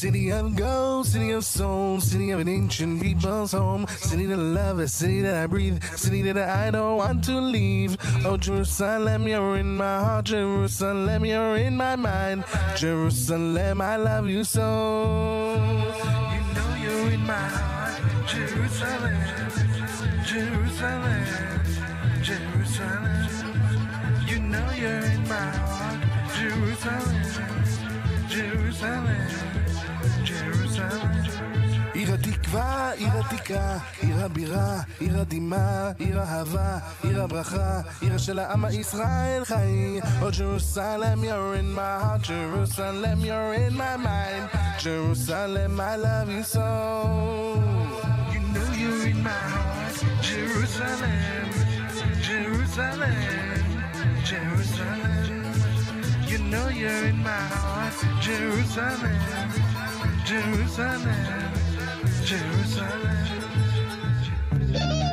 [0.05, 4.43] City of gold, city of soul, city of an ancient people's home, city that I
[4.43, 7.97] love, a city that I breathe, city that I don't want to leave.
[8.23, 12.45] Oh, Jerusalem, you're in my heart, Jerusalem, you're in my mind.
[12.77, 15.55] Jerusalem, I love you so.
[16.35, 19.17] You know you're in my heart, Jerusalem,
[20.27, 21.25] Jerusalem,
[22.21, 23.29] Jerusalem.
[24.29, 25.99] You know you're in my heart,
[26.37, 27.23] Jerusalem,
[28.29, 29.54] Jerusalem.
[31.94, 38.66] עיר התקווה, עיר עתיקה, עיר הבירה, עיר הדמעה, עיר אהבה, עיר הברכה, עיר של העם
[38.66, 40.00] הישראל חי.
[40.22, 44.46] Oh Jerusalem, you're in my heart, Jerusalem, you're in my mind.
[44.86, 46.68] Jerusalem, I love you so.
[48.34, 49.96] You know you're in my heart,
[50.30, 51.48] Jerusalem,
[52.28, 53.16] Jerusalem,
[54.30, 55.44] Jerusalem.
[56.32, 57.98] You know you're in my heart,
[58.28, 59.20] Jerusalem,
[60.25, 61.03] Jerusalem,
[62.25, 63.15] Jerusalem.
[64.73, 65.04] Jerusalem,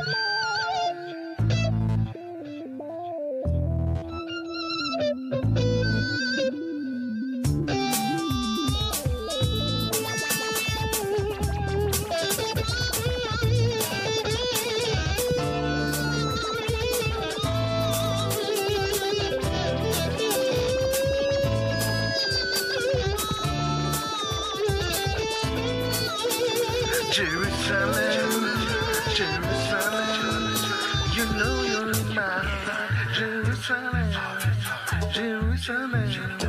[35.62, 36.41] Jerusalem,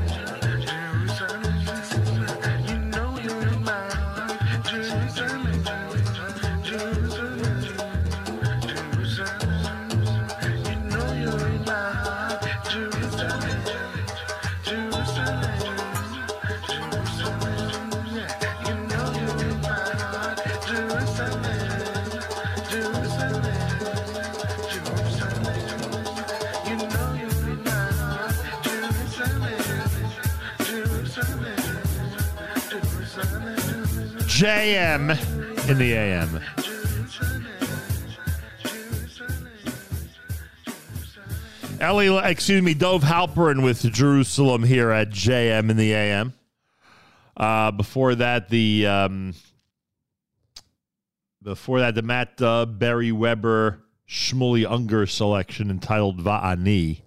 [34.43, 36.41] JM in the AM.
[41.79, 46.33] Ellie, excuse me, Dove Halperin with Jerusalem here at JM in the AM.
[47.37, 49.33] Uh, before that, the um,
[51.41, 53.79] before that, the Matt uh, Barry Weber
[54.09, 56.99] Shmueli Ungar selection entitled Va'ani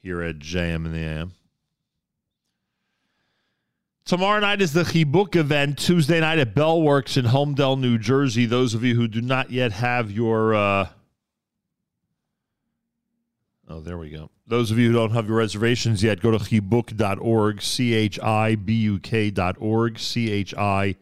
[0.00, 1.32] here at JM in the AM.
[4.04, 8.46] Tomorrow night is the Chibuk event, Tuesday night at Bellworks in Holmdel, New Jersey.
[8.46, 10.54] Those of you who do not yet have your.
[10.54, 10.88] Uh,
[13.68, 14.28] oh, there we go.
[14.48, 18.56] Those of you who don't have your reservations yet, go to chibuk.org, C H I
[18.56, 20.96] B U K.org, C H I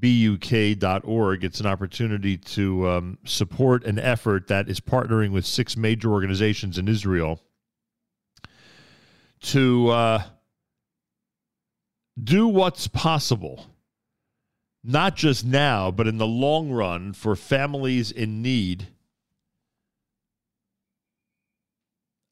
[0.00, 1.44] B U K.org.
[1.44, 6.78] It's an opportunity to um, support an effort that is partnering with six major organizations
[6.78, 7.42] in Israel
[9.42, 9.90] to.
[9.90, 10.22] Uh,
[12.22, 13.66] do what's possible,
[14.82, 18.88] not just now, but in the long run for families in need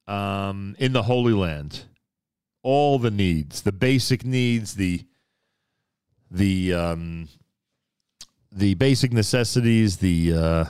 [0.07, 1.85] um, in the Holy Land.
[2.63, 5.05] All the needs, the basic needs, the
[6.31, 7.29] the um,
[8.51, 10.65] the basic necessities, the uh,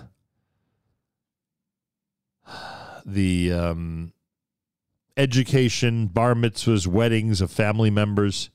[3.07, 4.13] the um,
[5.17, 8.51] education, bar mitzvahs, weddings of family members.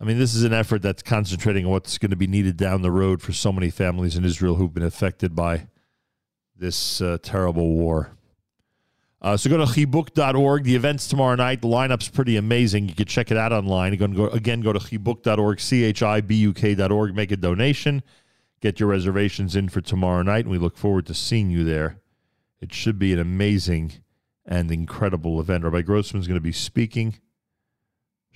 [0.00, 2.82] I mean, this is an effort that's concentrating on what's going to be needed down
[2.82, 5.68] the road for so many families in Israel who've been affected by
[6.54, 8.16] this uh, terrible war.
[9.22, 10.64] Uh, so go to chibuk.org.
[10.64, 11.62] The event's tomorrow night.
[11.62, 12.88] The lineup's pretty amazing.
[12.88, 13.92] You can check it out online.
[13.92, 17.16] You can go, again, go to chibuk.org, C-H-I-B-U-K.org.
[17.16, 18.02] Make a donation.
[18.60, 22.00] Get your reservations in for tomorrow night, and we look forward to seeing you there.
[22.60, 23.94] It should be an amazing
[24.44, 25.64] and incredible event.
[25.64, 27.16] Rabbi Grossman's going to be speaking.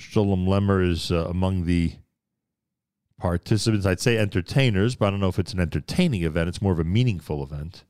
[0.01, 1.93] Shalom Lemmer is uh, among the
[3.18, 3.85] participants.
[3.85, 6.48] I'd say entertainers, but I don't know if it's an entertaining event.
[6.48, 7.85] It's more of a meaningful event.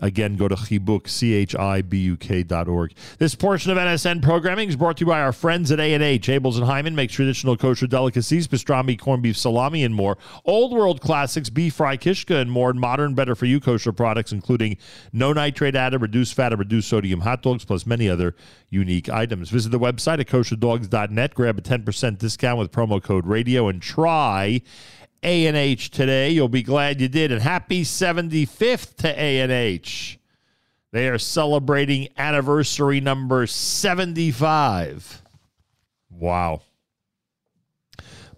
[0.00, 2.92] Again, go to chibuk, C-H-I-B-U-K dot org.
[3.18, 6.28] This portion of NSN programming is brought to you by our friends at A&H.
[6.28, 10.16] Abeles and Heymann makes traditional kosher delicacies, pastrami, corned beef, salami, and more.
[10.44, 12.72] Old world classics, beef fry, kishka, and more.
[12.72, 14.76] Modern, better-for-you kosher products, including
[15.12, 18.36] no nitrate added, reduced fat, and reduced sodium hot dogs, plus many other
[18.70, 19.50] unique items.
[19.50, 21.34] Visit the website at kosherdogs.net.
[21.34, 24.60] Grab a 10% discount with promo code radio and try
[25.22, 26.30] a&H today.
[26.30, 27.32] You'll be glad you did.
[27.32, 30.18] And happy 75th to A&H.
[30.90, 35.22] They are celebrating anniversary number 75.
[36.10, 36.62] Wow.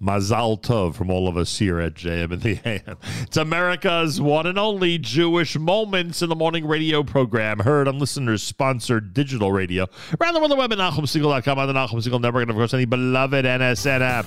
[0.02, 2.96] Mazal Tov from all of us here at JM and the AM.
[3.20, 8.42] It's America's one and only Jewish Moments in the Morning radio program, heard on listeners
[8.42, 9.86] sponsored digital radio.
[10.18, 12.72] Around the world, the web at NachumSegal.com, on the Nachum Segal Network, and of course,
[12.72, 14.26] any beloved NSN app.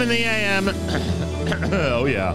[0.00, 0.68] In the AM.
[1.72, 2.32] oh, yeah.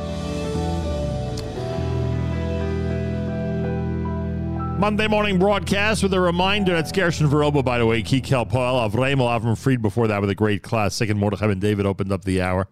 [4.79, 9.27] Monday morning broadcast with a reminder that's Gershon Veroba, by the way, Kikel Poel, Avremel,
[9.27, 12.41] Avram Fried before that with a great classic, and Mordechai and David opened up the
[12.41, 12.69] hour.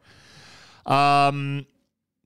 [0.86, 1.66] Um,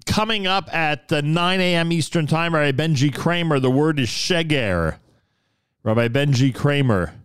[0.06, 1.92] coming up at uh, 9 a.m.
[1.92, 5.00] Eastern Time, Rabbi Benji Kramer, the word is Sheger.
[5.82, 7.16] Rabbi Benji Kramer,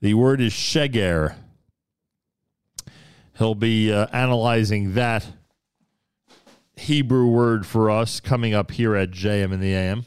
[0.00, 1.34] the word is Sheger.
[3.36, 5.26] He'll be uh, analyzing that
[6.76, 10.06] Hebrew word for us coming up here at JM in the AM.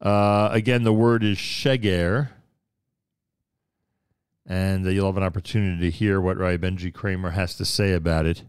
[0.00, 2.30] Uh, again, the word is sheger.
[4.46, 7.92] And uh, you'll have an opportunity to hear what Rabbi Benji Kramer has to say
[7.92, 8.42] about it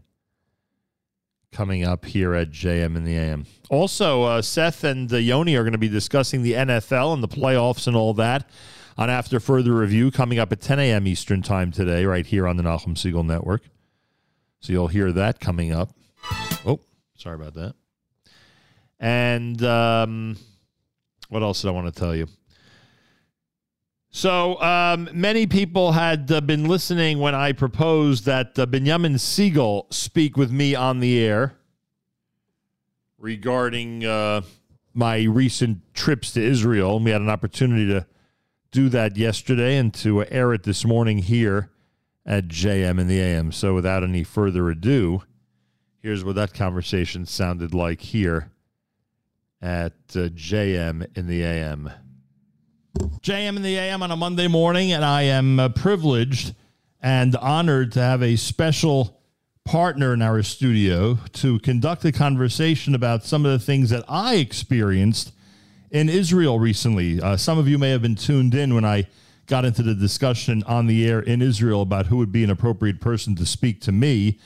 [1.52, 3.46] coming up here at JM in the AM.
[3.70, 7.86] Also, uh, Seth and Yoni are going to be discussing the NFL and the playoffs
[7.86, 8.48] and all that
[8.96, 11.06] on After Further Review coming up at 10 a.m.
[11.06, 13.62] Eastern Time today, right here on the Nachum Segal Network.
[14.60, 15.90] So you'll hear that coming up.
[16.64, 16.80] Oh,
[17.16, 17.74] sorry about that.
[19.00, 20.36] And um,
[21.28, 22.28] what else did I want to tell you?
[24.10, 29.92] So um, many people had uh, been listening when I proposed that uh, Binyamin Segal
[29.92, 31.54] speak with me on the air
[33.18, 34.42] regarding uh,
[34.92, 36.96] my recent trips to Israel.
[36.96, 38.06] And we had an opportunity to
[38.72, 41.70] do that yesterday and to air it this morning here
[42.24, 43.52] at JM in the AM.
[43.52, 45.22] So without any further ado,
[46.00, 48.50] here's what that conversation sounded like here
[49.60, 51.90] at uh, JM in the AM.
[53.20, 56.54] JM in the AM on a Monday morning, and I am uh, privileged
[57.00, 59.20] and honored to have a special
[59.64, 64.36] partner in our studio to conduct a conversation about some of the things that I
[64.36, 65.32] experienced
[65.92, 67.20] in Israel recently.
[67.20, 69.06] Uh, some of you may have been tuned in when I
[69.46, 73.00] got into the discussion on the air in Israel about who would be an appropriate
[73.00, 74.38] person to speak to me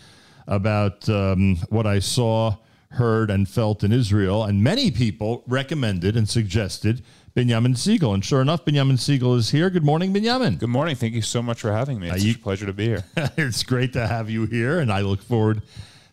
[0.49, 2.57] about um, what I saw,
[2.91, 4.43] heard, and felt in Israel.
[4.43, 7.05] And many people recommended and suggested
[7.37, 8.15] Binyamin Segal.
[8.15, 9.71] And sure enough, Binyamin Segal is here.
[9.71, 10.59] Good morning, Binyamin.
[10.59, 10.97] Good morning.
[10.97, 12.11] Thank you so much for having me.
[12.11, 13.05] It's you- a pleasure to be here.
[13.37, 15.63] it's great to have you here, and I look forward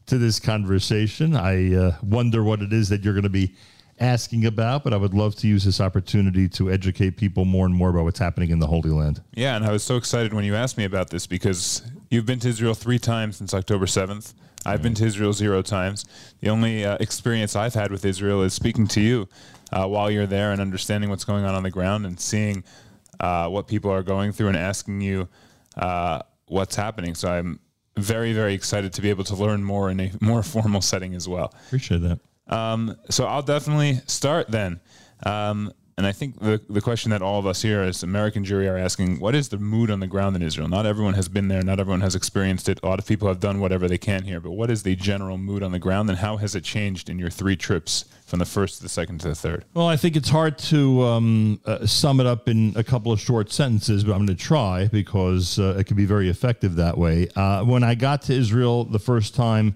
[0.06, 1.36] to this conversation.
[1.36, 3.56] I uh, wonder what it is that you're going to be
[4.00, 7.76] asking about, but I would love to use this opportunity to educate people more and
[7.76, 9.22] more about what's happening in the Holy Land.
[9.34, 12.40] Yeah, and I was so excited when you asked me about this because you've been
[12.40, 14.34] to Israel three times since October 7th.
[14.66, 16.06] I've been to Israel zero times.
[16.40, 19.28] The only uh, experience I've had with Israel is speaking to you
[19.72, 22.64] uh, while you're there and understanding what's going on on the ground and seeing
[23.20, 25.28] uh, what people are going through and asking you
[25.76, 27.14] uh, what's happening.
[27.14, 27.60] So I'm
[27.98, 31.28] very, very excited to be able to learn more in a more formal setting as
[31.28, 31.54] well.
[31.68, 32.20] Appreciate that.
[32.54, 34.80] Um, so I'll definitely start then.
[35.26, 38.70] Um, and I think the, the question that all of us here as American Jewry
[38.70, 40.68] are asking, what is the mood on the ground in Israel?
[40.68, 41.62] Not everyone has been there.
[41.62, 42.80] Not everyone has experienced it.
[42.82, 44.40] A lot of people have done whatever they can here.
[44.40, 47.20] But what is the general mood on the ground and how has it changed in
[47.20, 49.66] your three trips from the first to the second to the third?
[49.76, 53.20] Well, I think it's hard to um, uh, sum it up in a couple of
[53.20, 56.98] short sentences, but I'm going to try because uh, it can be very effective that
[56.98, 57.28] way.
[57.36, 59.76] Uh, when I got to Israel the first time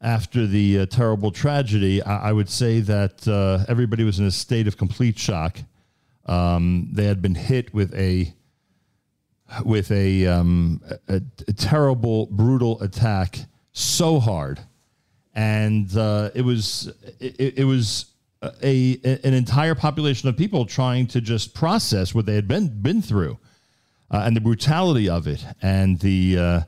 [0.00, 4.30] after the uh, terrible tragedy, I, I would say that uh, everybody was in a
[4.30, 5.58] state of complete shock.
[6.26, 8.32] Um, they had been hit with a
[9.64, 13.38] with a, um, a, a terrible, brutal attack
[13.72, 14.58] so hard
[15.36, 18.06] and uh, it was it, it was
[18.62, 23.02] a, an entire population of people trying to just process what they had been been
[23.02, 23.38] through,
[24.10, 26.64] uh, and the brutality of it, and the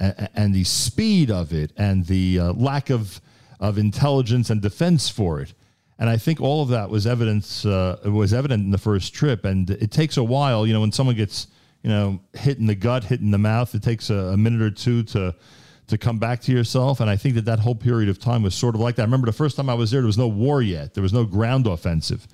[0.00, 3.20] and the speed of it, and the uh, lack of
[3.60, 5.52] of intelligence and defense for it.
[5.98, 9.44] And I think all of that was evidence uh, was evident in the first trip.
[9.44, 11.46] And it takes a while, you know, when someone gets
[11.82, 14.62] you know hit in the gut, hit in the mouth, it takes a, a minute
[14.62, 15.34] or two to
[15.88, 17.00] to come back to yourself.
[17.00, 19.02] And I think that that whole period of time was sort of like that.
[19.02, 20.94] I remember the first time I was there, there was no war yet.
[20.94, 22.26] There was no ground offensive.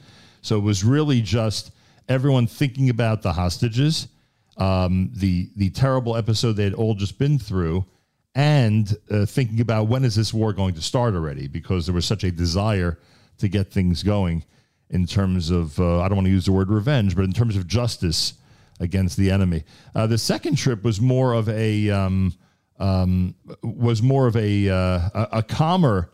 [0.42, 1.72] So it was really just
[2.08, 4.08] everyone thinking about the hostages,
[4.56, 7.84] um, the the terrible episode they had all just been through,
[8.34, 11.48] and uh, thinking about when is this war going to start already?
[11.48, 12.98] Because there was such a desire
[13.38, 14.44] to get things going
[14.90, 17.56] in terms of uh, I don't want to use the word revenge, but in terms
[17.56, 18.34] of justice
[18.80, 19.64] against the enemy.
[19.94, 22.32] Uh, the second trip was more of a um,
[22.78, 24.74] um, was more of a, uh,
[25.14, 26.10] a a calmer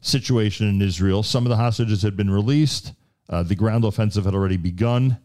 [0.00, 1.22] situation in Israel.
[1.22, 2.94] Some of the hostages had been released.
[3.28, 5.18] Uh, the ground offensive had already begun,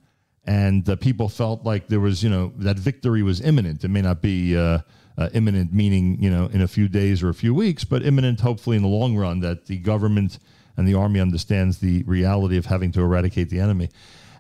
[0.46, 3.84] and people felt like there was, you know, that victory was imminent.
[3.84, 4.80] It may not be uh,
[5.18, 8.40] uh, imminent, meaning, you know, in a few days or a few weeks, but imminent,
[8.40, 10.40] hopefully, in the long run, that the government
[10.78, 13.90] and the army understands the reality of having to eradicate the enemy.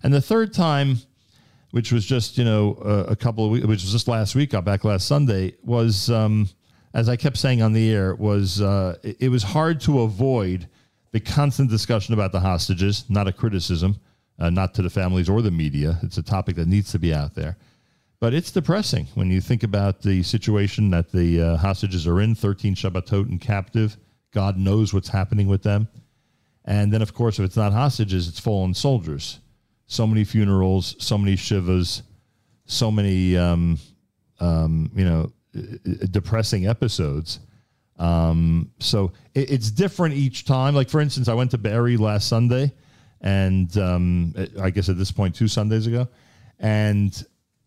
[0.04, 0.98] And the third time,
[1.72, 2.74] which was just, you know,
[3.10, 6.48] a couple of weeks, which was just last week, got back last Sunday, was, um,
[6.94, 10.68] as I kept saying on the air, was uh, it, it was hard to avoid
[11.12, 14.00] the constant discussion about the hostages, not a criticism,
[14.40, 16.00] uh, not to the families or the media.
[16.04, 17.58] It's a topic that needs to be out there.
[18.20, 22.34] But it's depressing when you think about the situation that the uh, hostages are in
[22.34, 23.98] 13 Shabbatot and captive.
[24.32, 25.88] God knows what's happening with them.
[26.66, 29.40] And then, of course, if it's not hostages, it's fallen soldiers.
[29.88, 32.02] So many funerals, so many shivas,
[32.66, 33.78] so many, um,
[34.40, 35.32] um, you know,
[36.10, 37.40] depressing episodes.
[37.98, 40.76] Um, so it, it's different each time.
[40.76, 42.74] Like, for instance, I went to Be'eri last Sunday,
[43.22, 46.08] and um, I guess at this point, two Sundays ago.
[46.60, 47.26] And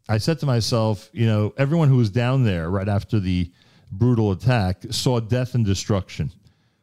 [0.09, 3.51] I said to myself, you know, everyone who was down there right after the
[3.93, 6.31] brutal attack saw death and destruction.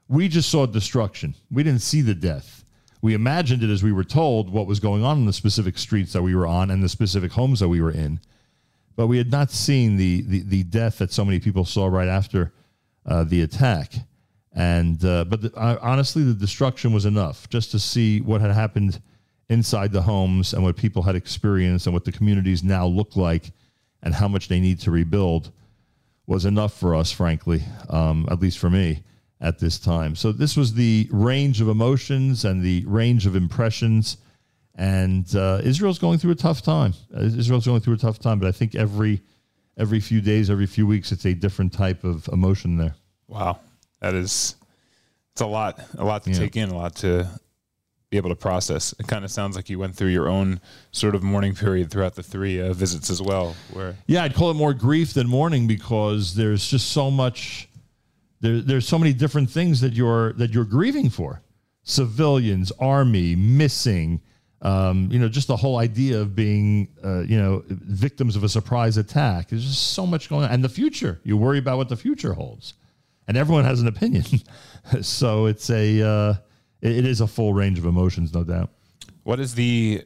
[0.07, 1.33] We just saw destruction.
[1.51, 2.63] We didn't see the death.
[3.01, 6.13] We imagined it as we were told what was going on in the specific streets
[6.13, 8.19] that we were on and the specific homes that we were in.
[8.95, 12.07] But we had not seen the, the, the death that so many people saw right
[12.07, 12.53] after
[13.05, 13.93] uh, the attack.
[14.55, 18.51] And uh, but the, uh, honestly, the destruction was enough just to see what had
[18.51, 19.01] happened
[19.49, 23.51] inside the homes and what people had experienced and what the communities now look like
[24.01, 25.51] and how much they need to rebuild
[26.25, 29.03] was enough for us, frankly, um, at least for me
[29.41, 30.15] at this time.
[30.15, 34.17] So this was the range of emotions and the range of impressions.
[34.75, 36.93] And uh, Israel's going through a tough time.
[37.15, 39.21] Uh, Israel's going through a tough time, but I think every
[39.77, 42.95] every few days, every few weeks, it's a different type of emotion there.
[43.27, 43.59] Wow,
[44.01, 44.55] that is
[45.33, 46.39] it's a lot, a lot to Yeah.
[46.39, 47.27] take in, a lot to
[48.09, 48.93] be able to process.
[48.99, 52.15] It kind of sounds like you went through your own sort of mourning period throughout
[52.15, 53.55] the three uh, visits as well.
[53.73, 57.67] Where Yeah, I'd call it more grief than mourning because there's just so much.
[58.41, 61.41] There, there's so many different things that you're that you're grieving for.
[61.83, 64.21] Civilians, army, missing,
[64.61, 68.49] Um, you know, just the whole idea of being, uh, you know, victims of a
[68.49, 69.49] surprise attack.
[69.49, 71.19] There's just so much going on, and the future.
[71.23, 72.73] You worry about what the future holds,
[73.27, 74.25] and everyone has an opinion.
[75.01, 76.33] so it's a, uh,
[76.81, 78.69] it, it is a full range of emotions, no doubt.
[79.23, 80.03] What is the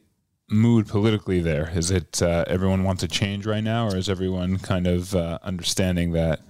[0.49, 1.69] mood politically there?
[1.73, 5.39] Is it uh, everyone wants a change right now, or is everyone kind of uh,
[5.43, 6.41] understanding that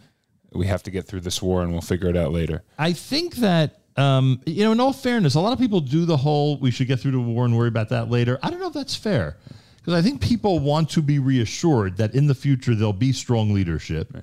[0.53, 2.63] we have to get through this war and we'll figure it out later?
[2.77, 6.17] I think that um, you know, in all fairness, a lot of people do the
[6.17, 8.67] whole "we should get through the war and worry about that later." I don't know
[8.67, 9.37] if that's fair
[9.77, 13.53] because I think people want to be reassured that in the future there'll be strong
[13.53, 14.15] leadership,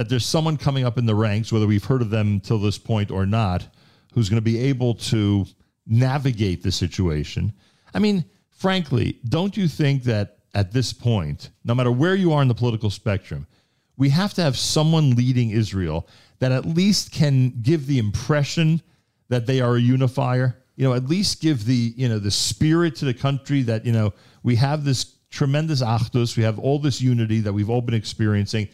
[0.00, 2.78] that there's someone coming up in the ranks, whether we've heard of them till this
[2.78, 3.66] point or not,
[4.14, 5.44] who's going to be able to
[5.86, 7.52] navigate the situation.
[7.92, 12.40] I mean, frankly, don't you think that at this point, no matter where you are
[12.40, 13.46] in the political spectrum,
[13.98, 18.80] we have to have someone leading Israel that at least can give the impression
[19.28, 20.56] that they are a unifier.
[20.76, 23.92] You know, at least give the you know the spirit to the country that you
[23.92, 27.94] know we have this tremendous achdus, we have all this unity that we've all been
[27.94, 28.66] experiencing.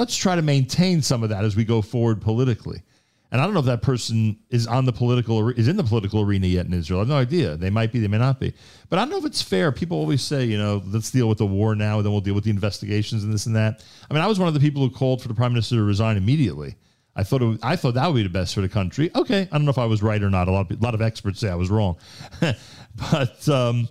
[0.00, 2.82] Let's try to maintain some of that as we go forward politically.
[3.30, 6.22] And I don't know if that person is on the political is in the political
[6.22, 7.00] arena yet in Israel.
[7.00, 7.54] I have no idea.
[7.58, 8.54] They might be, they may not be.
[8.88, 9.70] But I don't know if it's fair.
[9.72, 12.34] People always say, you know, let's deal with the war now, and then we'll deal
[12.34, 13.84] with the investigations and this and that.
[14.10, 15.82] I mean, I was one of the people who called for the prime minister to
[15.82, 16.76] resign immediately.
[17.14, 19.10] I thought it I thought that would be the best for the country.
[19.14, 20.48] Okay, I don't know if I was right or not.
[20.48, 21.98] A lot of, a lot of experts say I was wrong,
[22.40, 23.90] but um,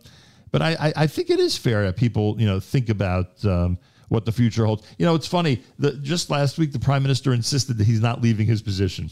[0.52, 3.46] but I, I think it is fair that people you know think about.
[3.46, 3.78] Um,
[4.10, 4.86] what the future holds.
[4.98, 5.64] You know, it's funny.
[5.80, 9.10] The, just last week, the prime minister insisted that he's not leaving his position.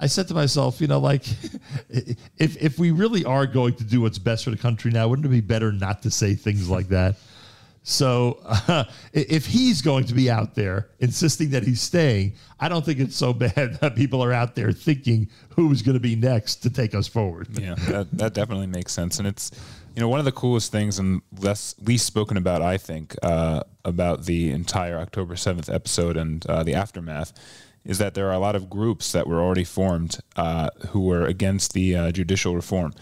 [0.00, 1.24] I said to myself, you know, like
[1.88, 5.26] if if we really are going to do what's best for the country now, wouldn't
[5.26, 7.16] it be better not to say things like that?
[7.84, 12.84] So uh, if he's going to be out there insisting that he's staying, I don't
[12.84, 16.56] think it's so bad that people are out there thinking who's going to be next
[16.56, 17.48] to take us forward.
[17.52, 19.18] Yeah, that, that definitely makes sense.
[19.18, 19.52] And it's,
[19.94, 23.62] you know, one of the coolest things and less least spoken about, I think, uh,
[23.84, 27.32] about the entire October 7th episode and uh, the aftermath
[27.84, 31.24] is that there are a lot of groups that were already formed uh, who were
[31.26, 32.92] against the uh, judicial reform.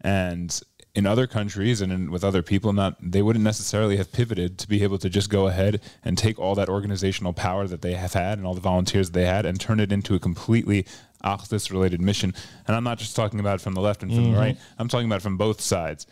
[0.00, 0.60] And
[0.94, 4.68] in other countries and in, with other people, not they wouldn't necessarily have pivoted to
[4.68, 8.14] be able to just go ahead and take all that organizational power that they have
[8.14, 10.86] had and all the volunteers they had and turn it into a completely
[11.26, 12.32] Achdus related mission.
[12.66, 14.32] And I'm not just talking about it from the left and from Mhm.
[14.32, 14.56] the right.
[14.78, 16.06] I'm talking about from both sides.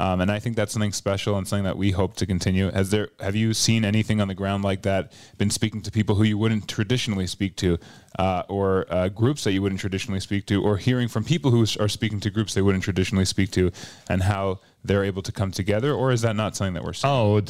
[0.00, 2.70] Um, and I think that's something special and something that we hope to continue.
[2.70, 5.10] Has there have you seen anything on the ground like that?
[5.38, 7.78] Been speaking to people who you wouldn't traditionally speak to,
[8.16, 11.62] uh, or uh, groups that you wouldn't traditionally speak to, or hearing from people who
[11.80, 13.72] are speaking to groups they wouldn't traditionally speak to,
[14.08, 15.92] and how they're able to come together?
[15.92, 17.12] Or is that not something that we're seeing?
[17.12, 17.42] Oh,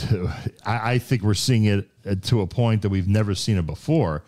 [0.65, 4.23] I think we're seeing it uh, to a point that we've never seen it before.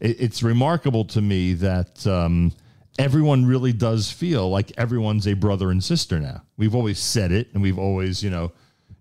[0.00, 2.52] It, it's remarkable to me that um,
[2.98, 6.42] everyone really does feel like everyone's a brother and sister now.
[6.56, 8.52] We've always said it, and we've always, you know,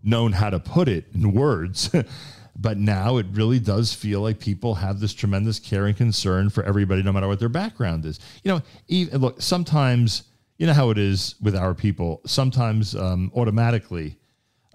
[0.03, 1.89] known how to put it in words.
[2.55, 6.63] but now it really does feel like people have this tremendous care and concern for
[6.63, 8.19] everybody, no matter what their background is.
[8.43, 10.23] You know, even look, sometimes
[10.57, 12.21] you know how it is with our people.
[12.25, 14.17] Sometimes um, automatically,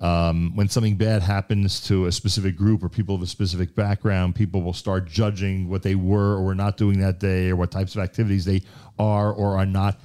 [0.00, 4.34] um, when something bad happens to a specific group or people of a specific background,
[4.34, 7.70] people will start judging what they were or were not doing that day or what
[7.70, 8.62] types of activities they
[8.98, 10.00] are or are not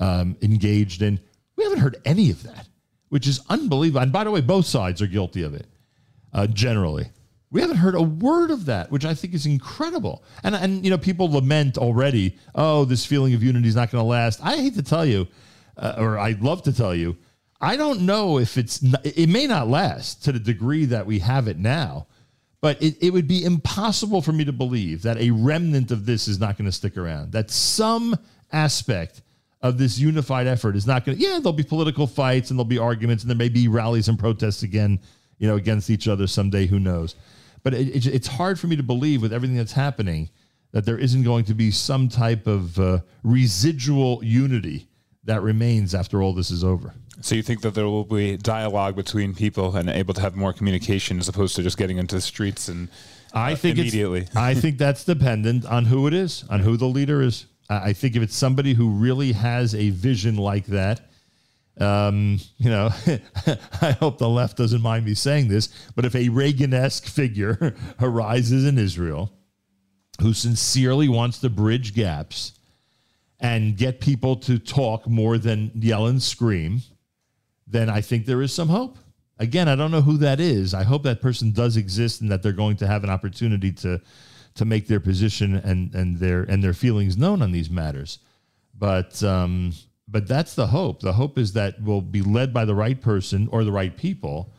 [0.00, 1.20] um, engaged in.
[1.54, 2.66] We haven't heard any of that,
[3.08, 4.02] which is unbelievable.
[4.02, 5.66] And by the way, both sides are guilty of it
[6.32, 7.06] uh, generally.
[7.52, 10.24] We haven't heard a word of that, which I think is incredible.
[10.42, 12.36] And and you know, people lament already.
[12.56, 14.40] Oh, this feeling of unity is not going to last.
[14.42, 15.28] I hate to tell you,
[15.76, 17.16] uh, or I'd love to tell you,
[17.60, 18.82] I don't know if it's.
[19.04, 22.06] It may not last to the degree that we have it now,
[22.60, 26.28] but it, it would be impossible for me to believe that a remnant of this
[26.28, 27.32] is not going to stick around.
[27.32, 28.16] That some
[28.52, 29.22] aspect
[29.62, 31.22] of this unified effort is not going to.
[31.22, 34.18] Yeah, there'll be political fights and there'll be arguments and there may be rallies and
[34.18, 35.00] protests again,
[35.38, 36.66] you know, against each other someday.
[36.66, 37.14] Who knows?
[37.62, 40.30] But it, it, it's hard for me to believe with everything that's happening
[40.72, 44.88] that there isn't going to be some type of uh, residual unity
[45.24, 46.94] that remains after all this is over.
[47.20, 50.52] So you think that there will be dialogue between people and able to have more
[50.52, 52.88] communication as opposed to just getting into the streets and
[53.32, 54.28] I uh, think immediately.
[54.36, 57.46] I think that's dependent on who it is, on who the leader is.
[57.68, 61.00] I I think if it's somebody who really has a vision like that,
[61.78, 62.90] um, you know,
[63.82, 68.64] I hope the left doesn't mind me saying this, but if a Reagan-esque figure arises
[68.64, 69.32] in Israel
[70.20, 72.52] who sincerely wants to bridge gaps
[73.38, 76.80] and get people to talk more than yell and scream,
[77.66, 78.98] then I think there is some hope.
[79.38, 80.72] Again, I don't know who that is.
[80.72, 84.00] I hope that person does exist and that they're going to have an opportunity to
[84.54, 88.18] to make their position and and their and their feelings known on these matters.
[88.74, 89.72] But um,
[90.08, 91.00] but that's the hope.
[91.00, 94.52] The hope is that we'll be led by the right person or the right people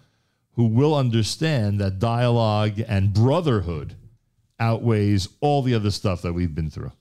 [0.52, 3.95] who will understand that dialogue and brotherhood
[4.60, 6.92] outweighs all the other stuff that we've been through.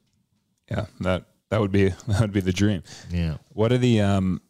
[0.70, 2.82] Yeah, that that would be that would be the dream.
[3.10, 3.36] Yeah.
[3.52, 4.40] What are the um,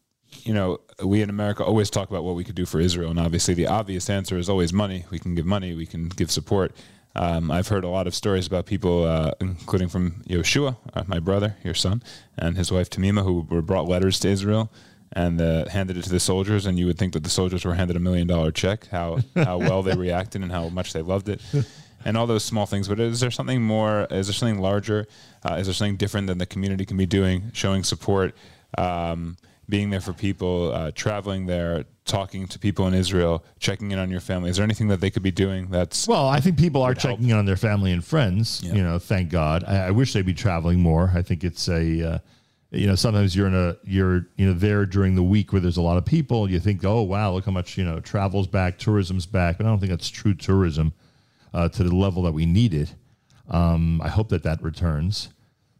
[0.44, 3.18] you know, we in America always talk about what we could do for Israel, and
[3.18, 5.04] obviously the obvious answer is always money.
[5.10, 6.74] We can give money, we can give support.
[7.14, 11.18] Um, I've heard a lot of stories about people, uh, including from Yoshua, uh, my
[11.18, 12.02] brother, your son,
[12.36, 14.70] and his wife Tamima, who were brought letters to Israel
[15.12, 17.74] and uh, handed it to the soldiers, and you would think that the soldiers were
[17.74, 18.86] handed a million dollar check.
[18.88, 21.40] How how well they reacted and how much they loved it,
[22.04, 22.88] and all those small things.
[22.88, 24.06] But is there something more?
[24.10, 25.06] Is there something larger?
[25.48, 28.34] Uh, is there something different than the community can be doing, showing support?
[28.76, 29.36] Um,
[29.68, 34.10] being there for people, uh, traveling there, talking to people in Israel, checking in on
[34.10, 34.48] your family.
[34.48, 37.30] Is there anything that they could be doing that's Well, I think people are checking
[37.30, 38.62] in on their family and friends.
[38.62, 39.64] You know, thank God.
[39.64, 41.12] I, I wish they'd be traveling more.
[41.14, 42.18] I think it's a, uh,
[42.70, 45.76] you know, sometimes you're in a you're you know there during the week where there's
[45.76, 46.48] a lot of people.
[46.50, 49.58] You think, oh wow, look how much you know travel's back, tourism's back.
[49.58, 50.92] But I don't think that's true tourism
[51.52, 52.94] uh, to the level that we need it.
[53.48, 55.28] Um, I hope that that returns.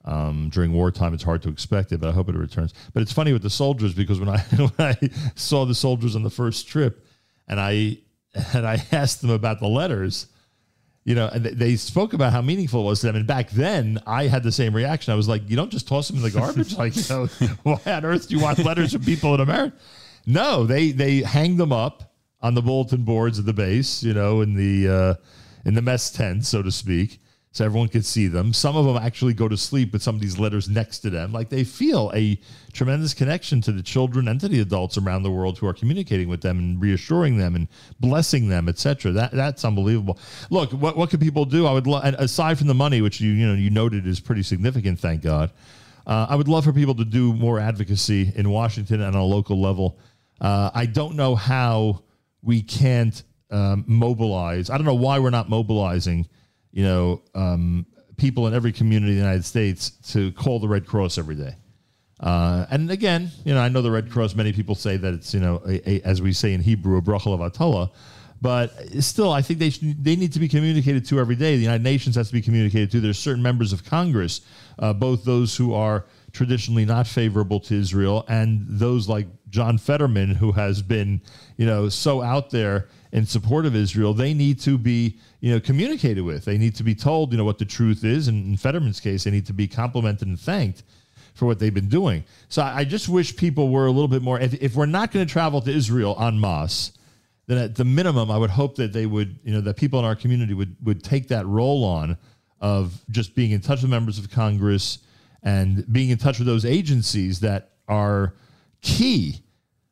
[0.07, 2.73] Um, during wartime, it's hard to expect it, but I hope it returns.
[2.94, 4.97] But it's funny with the soldiers because when I when I
[5.35, 7.05] saw the soldiers on the first trip,
[7.49, 7.99] and I
[8.52, 10.28] and I asked them about the letters,
[11.05, 13.17] you know, and they spoke about how meaningful it was to them.
[13.17, 15.12] And back then, I had the same reaction.
[15.12, 16.76] I was like, you don't just toss them in the garbage.
[16.78, 17.26] like, you know,
[17.62, 19.76] why on earth do you want letters from people in America?
[20.26, 24.41] No, they they hang them up on the bulletin boards of the base, you know,
[24.41, 25.15] in the uh,
[25.65, 27.20] in the mess tent, so to speak,
[27.57, 28.52] so everyone could see them.
[28.52, 31.33] Some of them actually go to sleep with some of these letters next to them.
[31.33, 32.39] Like they feel a
[32.75, 36.28] tremendous connection to the children and to the adults around the world who are communicating
[36.28, 37.68] with them and reassuring them and
[37.99, 39.10] blessing them, etc.
[39.12, 40.18] That that's unbelievable.
[40.51, 41.67] Look, what what could people do?
[41.67, 44.20] I would lo- and aside from the money, which you you know you noted is
[44.20, 45.51] pretty significant, thank God.
[46.07, 49.25] Uh, I would love for people to do more advocacy in Washington and on a
[49.25, 49.99] local level.
[50.41, 52.02] Uh, I don't know how
[52.43, 54.68] we can't um, mobilize.
[54.68, 56.28] I don't know why we're not mobilizing,
[56.76, 57.86] you know, um,
[58.18, 61.56] people in every community in the United States to call the Red Cross every day.
[62.20, 64.34] Uh, and again, you know, I know the Red Cross.
[64.34, 67.00] Many people say that it's, you know, a, a, as we say in Hebrew, a
[67.00, 67.90] bracha of atala.
[68.42, 71.56] But still, I think they should, they need to be communicated to every day.
[71.56, 73.00] The United Nations has to be communicated to.
[73.00, 74.42] There's certain members of Congress,
[74.78, 80.34] uh, both those who are traditionally not favorable to Israel and those like John Fetterman,
[80.34, 81.20] who has been,
[81.57, 84.12] you know, so out there in support of Israel.
[84.12, 86.44] They need to be, you know, communicated with.
[86.44, 88.28] They need to be told, you know, what the truth is.
[88.28, 90.83] And in Fetterman's case, they need to be complimented and thanked
[91.34, 92.25] for what they've been doing.
[92.49, 94.41] So I I just wish people were a little bit more.
[94.41, 96.92] If, if we're not going to travel to Israel en masse,
[97.47, 100.05] then at the minimum, I would hope that they would, you know, that people in
[100.05, 102.16] our community would would take that role on
[102.60, 104.99] of just being in touch with members of Congress
[105.42, 108.34] and being in touch with those agencies that are
[108.86, 109.42] key,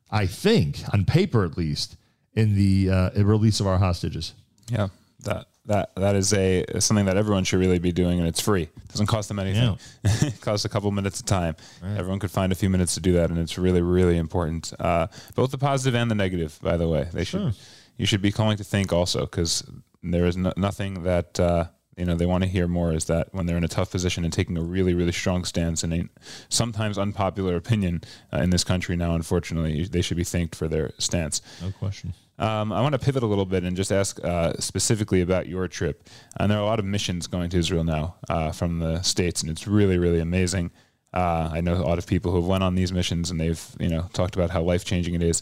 [0.09, 1.97] I think, on paper at least,
[2.33, 4.33] in the uh, release of our hostages.
[4.69, 4.87] Yeah,
[5.23, 8.63] that that that is a something that everyone should really be doing, and it's free.
[8.63, 9.77] It doesn't cost them anything.
[10.03, 11.55] it costs a couple minutes of time.
[11.83, 14.73] Everyone could find a few minutes to do that, and it's really really important.
[14.79, 17.07] Uh, both the positive and the negative, by the way.
[17.11, 17.51] They Sure.
[17.51, 17.55] should
[17.97, 19.63] you should be calling to think also because
[20.03, 21.39] there is no, nothing that.
[21.39, 21.65] Uh,
[21.97, 24.23] you know they want to hear more is that when they're in a tough position
[24.23, 26.03] and taking a really really strong stance and a
[26.49, 28.01] sometimes unpopular opinion
[28.33, 32.13] uh, in this country now unfortunately they should be thanked for their stance No question.
[32.37, 35.67] um, I want to pivot a little bit and just ask uh, specifically about your
[35.69, 36.03] trip.
[36.37, 39.41] And there are a lot of missions going to Israel now uh, from the states,
[39.41, 40.71] and it's really, really amazing.
[41.13, 43.63] Uh, I know a lot of people who have went on these missions, and they've
[43.79, 45.41] you know talked about how life changing it is.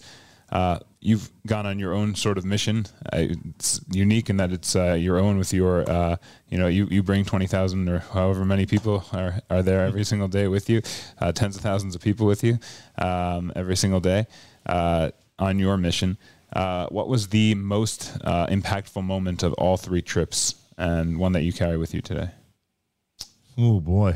[1.06, 2.86] You've gone on your own sort of mission.
[3.12, 6.16] It's unique in that it's uh, your own with your, uh,
[6.48, 10.30] you know, you, you bring 20,000 or however many people are, are there every single
[10.30, 10.82] day with you,
[11.20, 12.58] uh, tens of thousands of people with you
[12.98, 14.28] um, every single day
[14.66, 16.18] uh, on your mission.
[16.54, 21.42] Uh, what was the most uh, impactful moment of all three trips and one that
[21.42, 22.30] you carry with you today?
[23.58, 24.16] Oh boy.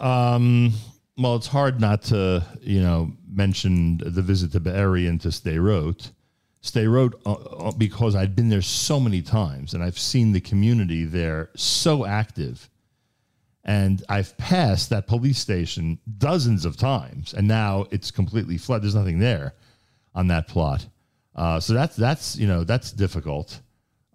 [0.00, 0.74] Um.
[1.20, 6.12] Well, it's hard not to, you know, mention the visit to Be'eri and to Sderot.
[6.62, 11.04] Sderot, uh, uh, because I'd been there so many times and I've seen the community
[11.04, 12.68] there so active.
[13.64, 18.84] And I've passed that police station dozens of times, and now it's completely flooded.
[18.84, 19.54] There's nothing there
[20.14, 20.86] on that plot.
[21.34, 23.60] Uh, so that's that's you know that's difficult.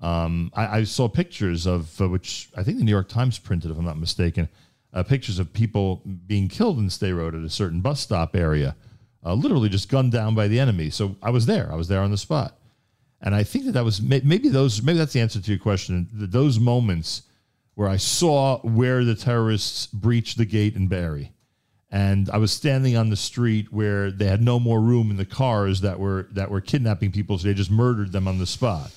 [0.02, 3.70] Um, I, I saw pictures of uh, which I think the New York Times printed,
[3.70, 4.50] if I'm not mistaken,
[4.94, 8.76] uh, pictures of people being killed in Sderot at a certain bus stop area,
[9.26, 10.90] uh, literally just gunned down by the enemy.
[10.90, 11.72] So I was there.
[11.72, 12.58] I was there on the spot,
[13.22, 16.10] and I think that that was maybe those maybe that's the answer to your question.
[16.18, 17.24] Th- Those moments
[17.76, 21.32] where I saw where the terrorists breached the gate in Be'eri,
[21.92, 25.26] and I was standing on the street where they had no more room in the
[25.26, 28.92] cars that were that were kidnapping people, so they just murdered them on the spot.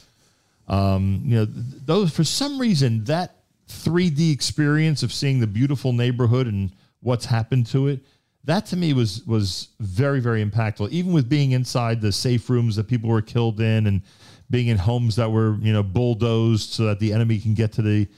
[0.68, 3.36] Um, you know, those for some reason that
[3.68, 8.00] 3D experience of seeing the beautiful neighborhood and what's happened to it,
[8.46, 10.90] that to me was was very very impactful.
[10.90, 14.02] Even with being inside the safe rooms that people were killed in, and
[14.50, 17.82] being in homes that were you know bulldozed so that the enemy can get to
[17.82, 18.08] the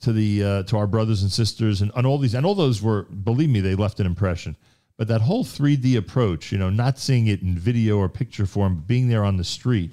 [0.00, 2.82] to the uh, to our brothers and sisters and, and all these and all those
[2.82, 4.56] were believe me they left an impression
[4.96, 8.76] but that whole 3d approach you know not seeing it in video or picture form
[8.76, 9.92] but being there on the street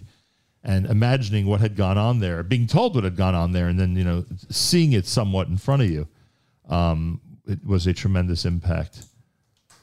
[0.64, 3.80] and imagining what had gone on there being told what had gone on there and
[3.80, 6.08] then you know seeing it somewhat in front of you
[6.70, 9.06] um, it was a tremendous impact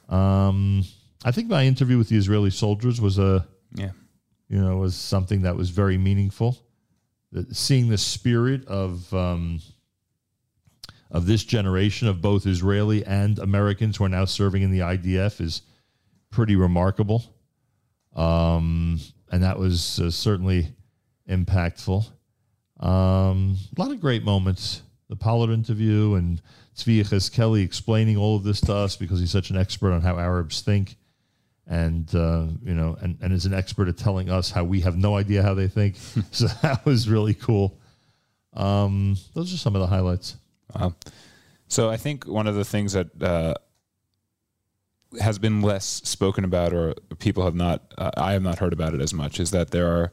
[0.08, 0.82] um,
[1.24, 3.90] i think my interview with the israeli soldiers was a Yeah.
[4.48, 6.56] you know was something that was very meaningful
[7.32, 9.60] That seeing the spirit of um,
[11.10, 15.40] of this generation of both Israeli and Americans who are now serving in the IDF
[15.40, 15.62] is
[16.30, 17.22] pretty remarkable.
[18.16, 18.98] Um,
[19.30, 20.68] and that was uh, certainly
[21.28, 22.04] impactful.
[22.80, 24.82] Um, a lot of great moments.
[25.08, 26.40] The Pollard interview and
[26.76, 30.18] Tzvi Kelly explaining all of this to us because he's such an expert on how
[30.18, 30.96] Arabs think.
[31.66, 34.98] And, uh, you know, and, and is an expert at telling us how we have
[34.98, 35.96] no idea how they think.
[36.30, 37.78] so that was really cool.
[38.52, 40.36] Um, those are some of the highlights.
[40.74, 40.94] Wow.
[41.68, 43.54] So I think one of the things that uh,
[45.20, 48.94] has been less spoken about, or people have not, uh, I have not heard about
[48.94, 50.12] it as much, is that there are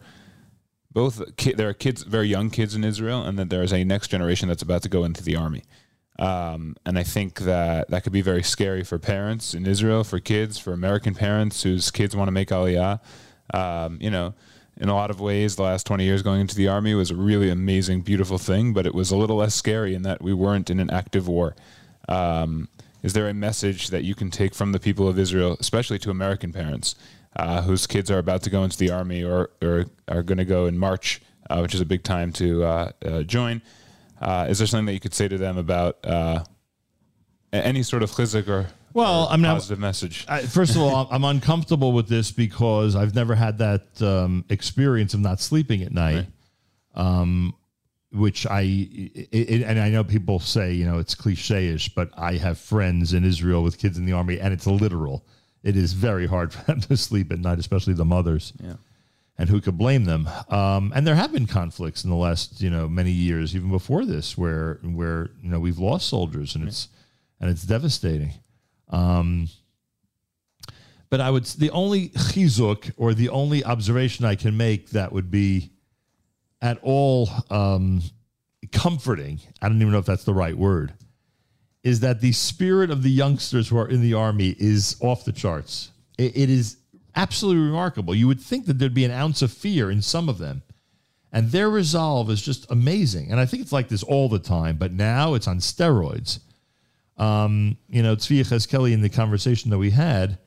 [0.92, 3.84] both ki- there are kids, very young kids in Israel, and that there is a
[3.84, 5.64] next generation that's about to go into the army.
[6.20, 10.20] Um, and I think that that could be very scary for parents in Israel, for
[10.20, 13.00] kids, for American parents whose kids want to make Aliyah.
[13.54, 14.34] Um, you know,
[14.78, 17.16] in a lot of ways, the last 20 years going into the army was a
[17.16, 20.70] really amazing, beautiful thing, but it was a little less scary in that we weren't
[20.70, 21.56] in an active war.
[22.08, 22.68] Um,
[23.04, 26.10] is there a message that you can take from the people of Israel, especially to
[26.10, 26.96] American parents
[27.36, 30.46] uh, whose kids are about to go into the army or, or are going to
[30.46, 33.62] go in March, uh, which is a big time to uh, uh, join?
[34.22, 36.44] Uh, is there something that you could say to them about uh,
[37.52, 40.26] any sort of chizuk or Well, I'm not- positive message?
[40.30, 45.14] I, first of all, I'm uncomfortable with this because I've never had that um, experience
[45.14, 46.28] of not sleeping at night.
[46.94, 47.56] Um,
[48.14, 52.34] which I it, it- and I know people say you know it's cliche-ish, but I
[52.36, 55.26] have friends in Israel with kids in the army, and it's literal.
[55.64, 58.52] It is very hard for them to sleep at night, especially the mothers.
[58.62, 58.74] Yeah.
[59.42, 60.30] And who could blame them?
[60.50, 64.06] Um, and there have been conflicts in the last, you know, many years, even before
[64.06, 66.90] this, where where you know we've lost soldiers, and it's
[67.40, 68.34] and it's devastating.
[68.90, 69.48] Um,
[71.10, 75.32] but I would the only chizuk or the only observation I can make that would
[75.32, 75.72] be
[76.62, 78.04] at all um,
[78.72, 79.40] comforting.
[79.60, 80.94] I don't even know if that's the right word.
[81.84, 85.32] Is that the spirit of the youngsters who are in the army is off the
[85.32, 85.90] charts?
[86.20, 86.78] It- it is
[87.16, 88.16] absolutely remarkable.
[88.16, 90.64] You would think that there'd be an ounce of fear in some of them,
[91.32, 93.32] and their resolve is just amazing.
[93.32, 96.40] And I think it's like this all the time, but now it's on steroids.
[97.18, 100.40] Um, you know, Tzvi Kelly in the conversation that we had,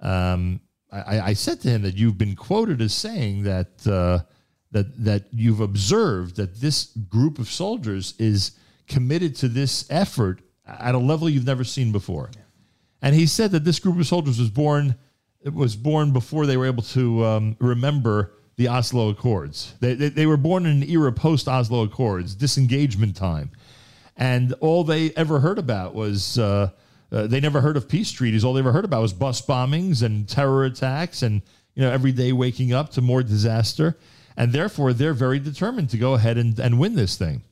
[0.00, 0.60] um,
[0.92, 4.20] I, I said to him that you've been quoted as saying that uh,
[4.72, 8.52] that that you've observed that this group of soldiers is
[8.86, 12.30] committed to this effort at a level you've never seen before.
[13.00, 14.96] And he said that this group of soldiers was born
[15.54, 19.74] was born before they were able to um, remember the Oslo Accords.
[19.80, 23.50] They, they, they were born in an era post Oslo Accords, disengagement time.
[24.16, 26.70] And all they ever heard about was uh,
[27.12, 28.44] uh, they never heard of peace treaties.
[28.44, 31.40] All they ever heard about was bus bombings and terror attacks, and
[31.74, 33.96] you know every day waking up to more disaster.
[34.36, 37.42] And therefore, they're very determined to go ahead and, and win this thing.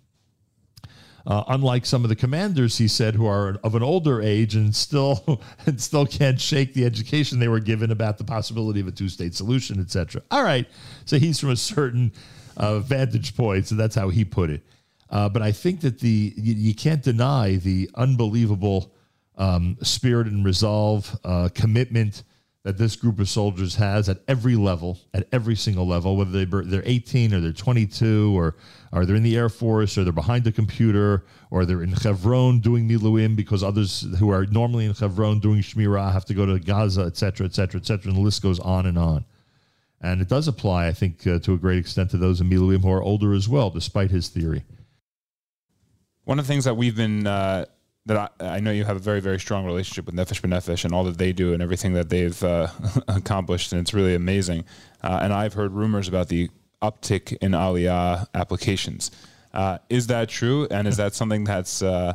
[1.26, 4.74] Uh, unlike some of the commanders, he said, who are of an older age and
[4.74, 8.92] still and still can't shake the education they were given about the possibility of a
[8.92, 10.22] two-state solution, etc.
[10.30, 10.66] All right,
[11.04, 12.12] so he's from a certain
[12.56, 14.62] uh, vantage point, so that's how he put it.
[15.10, 18.92] Uh, but I think that the you, you can't deny the unbelievable
[19.36, 22.22] um, spirit and resolve, uh, commitment
[22.66, 26.44] that this group of soldiers has at every level, at every single level, whether they,
[26.44, 28.56] they're 18 or they're 22 or,
[28.90, 32.58] or they're in the Air Force or they're behind a computer or they're in Chevron
[32.58, 36.58] doing Miluim because others who are normally in Chevron doing Shmirah have to go to
[36.58, 38.08] Gaza, et cetera, et cetera, et cetera.
[38.08, 39.24] And the list goes on and on.
[40.00, 42.82] And it does apply, I think, uh, to a great extent to those in Miluim
[42.82, 44.64] who are older as well, despite his theory.
[46.24, 47.66] One of the things that we've been uh,
[48.06, 50.94] that I, I know you have a very very strong relationship with Nefesh B'Nefesh and
[50.94, 52.68] all that they do and everything that they've uh,
[53.08, 54.64] accomplished, and it's really amazing.
[55.02, 56.50] Uh, and I've heard rumors about the
[56.82, 59.10] uptick in Aliyah applications.
[59.52, 60.66] Uh, is that true?
[60.70, 62.14] And is that something that's uh,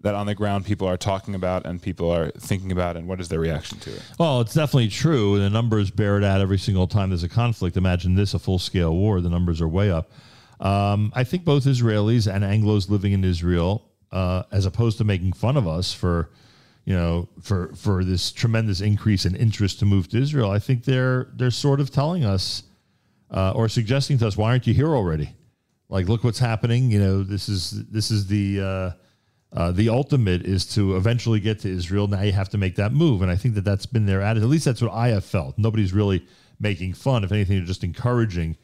[0.00, 3.20] that on the ground people are talking about and people are thinking about, and what
[3.20, 4.02] is their reaction to it?
[4.18, 5.38] Well, it's definitely true.
[5.38, 7.76] The numbers bear it out every single time there's a conflict.
[7.76, 9.20] Imagine this a full scale war.
[9.20, 10.10] The numbers are way up.
[10.58, 15.32] Um, I think both Israelis and Anglos living in Israel, uh, as opposed to making
[15.32, 16.30] fun of us for,
[16.84, 20.84] you know, for for this tremendous increase in interest to move to Israel, I think
[20.84, 22.64] they're they're sort of telling us
[23.30, 25.34] uh, or suggesting to us, why aren't you here already?
[25.88, 26.90] Like, look what's happening.
[26.90, 28.90] You know, this is this is the uh,
[29.52, 32.06] uh, the ultimate is to eventually get to Israel.
[32.06, 34.44] Now you have to make that move, and I think that that's been their attitude.
[34.44, 35.58] At least that's what I have felt.
[35.58, 36.24] Nobody's really
[36.60, 37.24] making fun.
[37.24, 38.56] If anything, they're just encouraging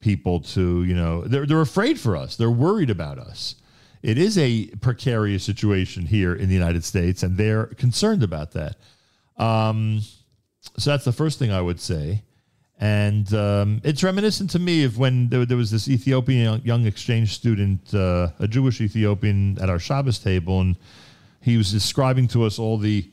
[0.00, 2.36] people to, you know, they're they're afraid for us.
[2.36, 3.54] They're worried about us.
[4.02, 8.76] It is a precarious situation here in the United States, and they're concerned about that.
[9.36, 10.00] Um,
[10.76, 12.22] so that's the first thing I would say.
[12.80, 17.32] And um, it's reminiscent to me of when there, there was this Ethiopian young exchange
[17.32, 20.76] student, uh, a Jewish Ethiopian, at our Shabbos table, and
[21.40, 23.08] he was describing to us all the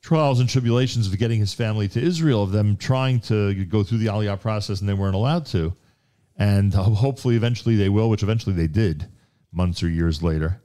[0.00, 3.98] trials and tribulations of getting his family to Israel, of them trying to go through
[3.98, 5.74] the Aliyah process and they weren't allowed to.
[6.38, 9.06] And ho- hopefully, eventually they will, which eventually they did
[9.56, 10.60] months or years later.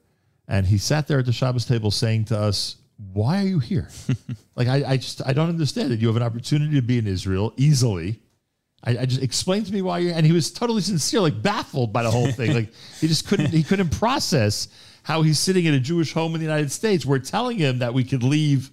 [0.47, 2.77] And he sat there at the Shabbos table saying to us,
[3.13, 3.87] Why are you here?
[4.55, 5.99] like, I, I just, I don't understand it.
[5.99, 8.19] You have an opportunity to be in Israel easily.
[8.83, 11.93] I, I just explained to me why you're, and he was totally sincere, like baffled
[11.93, 12.53] by the whole thing.
[12.53, 14.67] like, he just couldn't, he couldn't process
[15.03, 17.05] how he's sitting in a Jewish home in the United States.
[17.05, 18.69] We're telling him that we could leave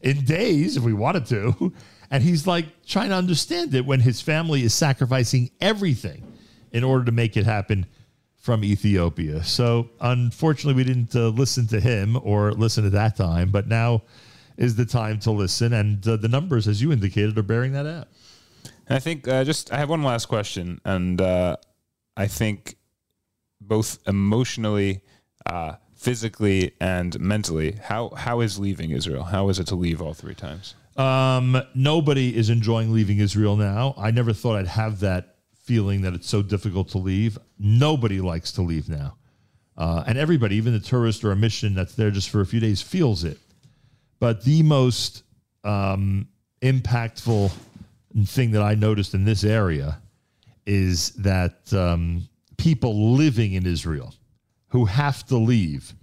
[0.00, 1.72] in days if we wanted to.
[2.12, 6.22] And he's like trying to understand it when his family is sacrificing everything
[6.70, 7.86] in order to make it happen
[8.42, 9.42] from Ethiopia.
[9.44, 14.02] So unfortunately, we didn't uh, listen to him or listen at that time, but now
[14.56, 15.72] is the time to listen.
[15.72, 18.08] And uh, the numbers, as you indicated, are bearing that out.
[18.88, 21.56] And I think uh, just I have one last question, and uh,
[22.16, 22.76] I think
[23.60, 25.02] both emotionally,
[25.46, 29.22] uh, physically, and mentally, how how is leaving Israel?
[29.22, 30.74] How is it to leave all three times?
[30.96, 33.94] Um, nobody is enjoying leaving Israel now.
[33.96, 35.31] I never thought I'd have that
[35.62, 37.38] feeling that it's so difficult to leave.
[37.58, 39.16] Nobody likes to leave now.
[39.76, 42.60] Uh, and everybody, even the tourist or a mission that's there just for a few
[42.60, 43.38] days, feels it.
[44.20, 45.22] But the most
[45.64, 46.28] um,
[46.60, 47.52] impactful
[48.26, 49.98] thing that I noticed in this area
[50.66, 54.14] is that um, people living in Israel
[54.68, 55.94] who have to leave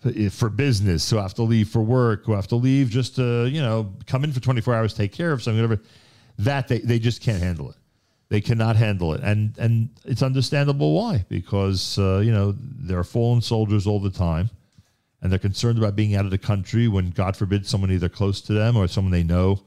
[0.00, 3.46] for- for business, who have to leave for work, who have to leave just to,
[3.46, 5.82] you know, come in for 24 hours, take care of something, whatever,
[6.38, 7.76] that they, they just can't handle it.
[8.32, 9.20] They cannot handle it.
[9.22, 14.08] And, and it's understandable why, because, uh, you know, there are fallen soldiers all the
[14.08, 14.48] time
[15.20, 18.40] and they're concerned about being out of the country when, God forbid, someone either close
[18.40, 19.60] to them or someone they know,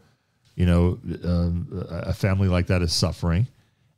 [0.55, 3.45] you know, um, a family like that is suffering,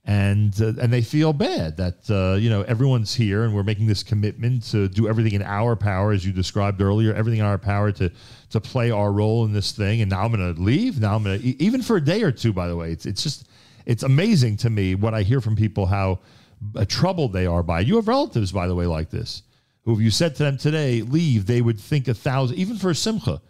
[0.03, 3.87] and uh, and they feel bad that uh, you know everyone's here and we're making
[3.87, 7.57] this commitment to do everything in our power, as you described earlier, everything in our
[7.57, 8.11] power to
[8.51, 10.01] to play our role in this thing.
[10.01, 10.99] And now I'm going to leave.
[10.99, 12.53] Now I'm going to even for a day or two.
[12.53, 13.46] By the way, it's it's just
[13.87, 16.19] it's amazing to me what I hear from people how
[16.75, 17.81] uh, troubled they are by.
[17.81, 17.87] it.
[17.87, 19.41] You have relatives, by the way, like this
[19.87, 22.89] who if you said to them today, leave, they would think a thousand, even for
[22.89, 23.41] a simcha,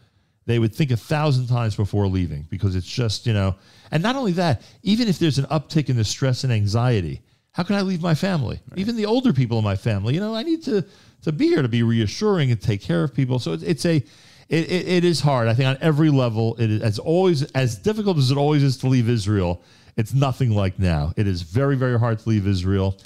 [0.46, 3.56] they would think a thousand times before leaving because it's just, you know,
[3.90, 7.64] and not only that, even if there's an uptick in the stress and anxiety, how
[7.64, 8.60] can I leave my family?
[8.76, 10.86] Even the older people in my family, you know, I need to
[11.24, 13.40] to be here to be reassuring and take care of people.
[13.40, 14.06] So it's, it's a, it,
[14.50, 15.48] it, it is hard.
[15.48, 18.78] I think on every level, it is as always as difficult as it always is
[18.78, 19.64] to leave Israel.
[19.98, 21.14] It's nothing like now.
[21.18, 22.98] It is very very hard to leave Israel,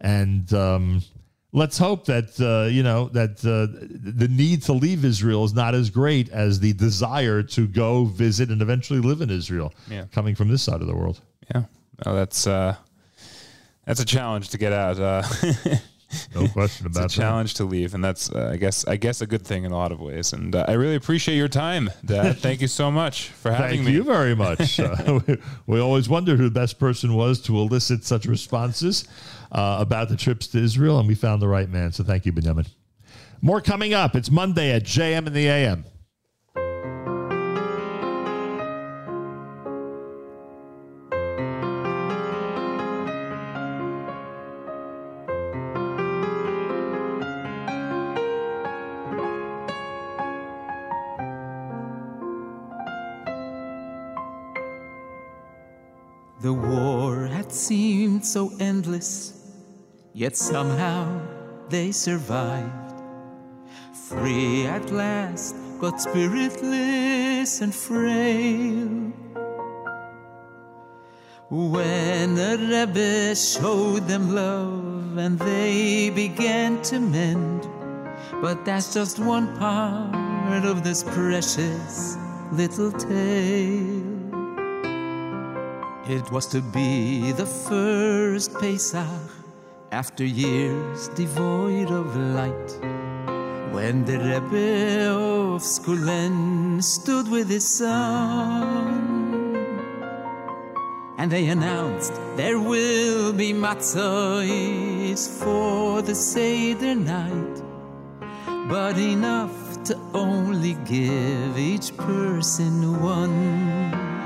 [0.00, 1.02] and um,
[1.52, 3.70] let's hope that uh, you know that uh,
[4.18, 8.50] the need to leave Israel is not as great as the desire to go visit
[8.50, 9.72] and eventually live in Israel.
[9.88, 10.04] Yeah.
[10.12, 11.20] coming from this side of the world.
[11.54, 11.64] Yeah,
[12.04, 12.74] oh, that's uh,
[13.84, 14.98] that's a challenge to get out.
[16.34, 17.22] No question about it's that.
[17.22, 19.72] a challenge to leave, and that's uh, I guess I guess a good thing in
[19.72, 20.32] a lot of ways.
[20.32, 22.38] And uh, I really appreciate your time, Dad.
[22.46, 23.92] Thank you so much for having Thank me.
[23.92, 24.80] you very much.
[24.90, 29.06] Uh, we, we always wondered who the best person was to elicit such responses
[29.52, 31.92] uh, about the trips to Israel, and we found the right man.
[31.92, 32.66] So thank you, Binyamin.
[33.40, 34.16] More coming up.
[34.16, 35.84] It's Monday at JM in the AM.
[57.60, 59.34] Seemed so endless,
[60.14, 61.04] yet somehow
[61.68, 62.94] they survived.
[64.08, 69.12] Free at last, but spiritless and frail.
[71.50, 77.68] When the Rebbe showed them love and they began to mend,
[78.40, 82.16] But that's just one part of this precious
[82.52, 84.09] little tale.
[86.10, 89.30] It was to be the first Pesach
[89.92, 92.70] after years devoid of light.
[93.70, 99.54] When the Rebbe of Skulen stood with his son,
[101.16, 107.62] and they announced there will be matzahs for the Seder night,
[108.68, 114.19] but enough to only give each person one.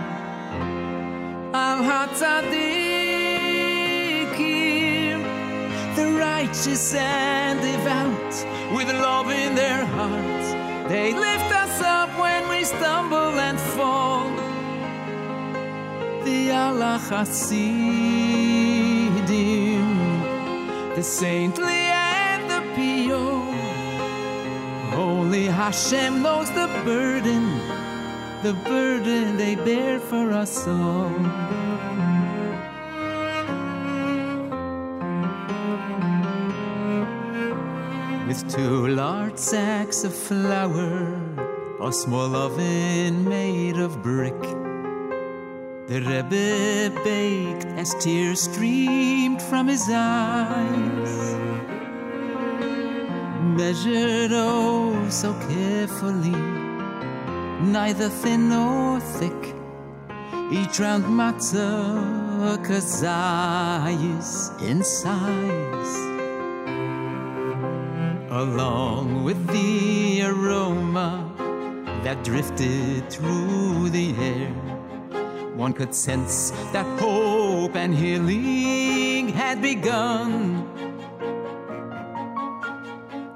[1.57, 2.42] Al Hatzadikim,
[5.94, 8.34] the righteous and devout,
[8.74, 10.52] with love in their hearts,
[10.89, 14.28] they lift us up when we stumble and fall.
[16.24, 17.47] The Allah Hasidim,
[20.97, 23.55] the saintly and the pure.
[24.92, 27.60] Only Hashem knows the burden,
[28.44, 31.08] the burden they bear for us all.
[38.28, 41.18] With two large sacks of flour,
[41.81, 44.42] a small oven made of brick.
[45.86, 51.14] The Rebbe baked as tears streamed from his eyes.
[53.56, 56.63] Measured oh so carefully,
[57.72, 59.54] neither thin nor thick.
[60.50, 64.30] Each round matzah kazayis
[64.62, 65.94] in size.
[68.30, 71.30] Along with the aroma
[72.04, 74.52] that drifted through the air.
[75.56, 80.68] One could sense that hope and healing had begun.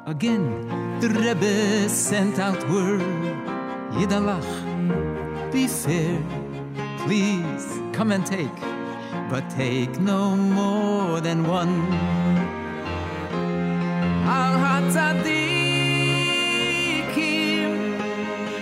[0.06, 3.27] Again, the Rebbe sent out word
[3.98, 4.50] Yidalach,
[5.50, 6.22] be fair,
[6.98, 8.60] please come and take,
[9.28, 11.74] but take no more than one.
[14.24, 15.58] Al Hatzadikim,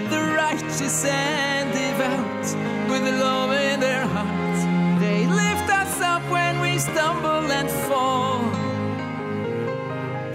[0.08, 2.46] the righteous and devout,
[2.88, 4.60] with love in their hearts,
[5.02, 8.40] they lift us up when we stumble and fall.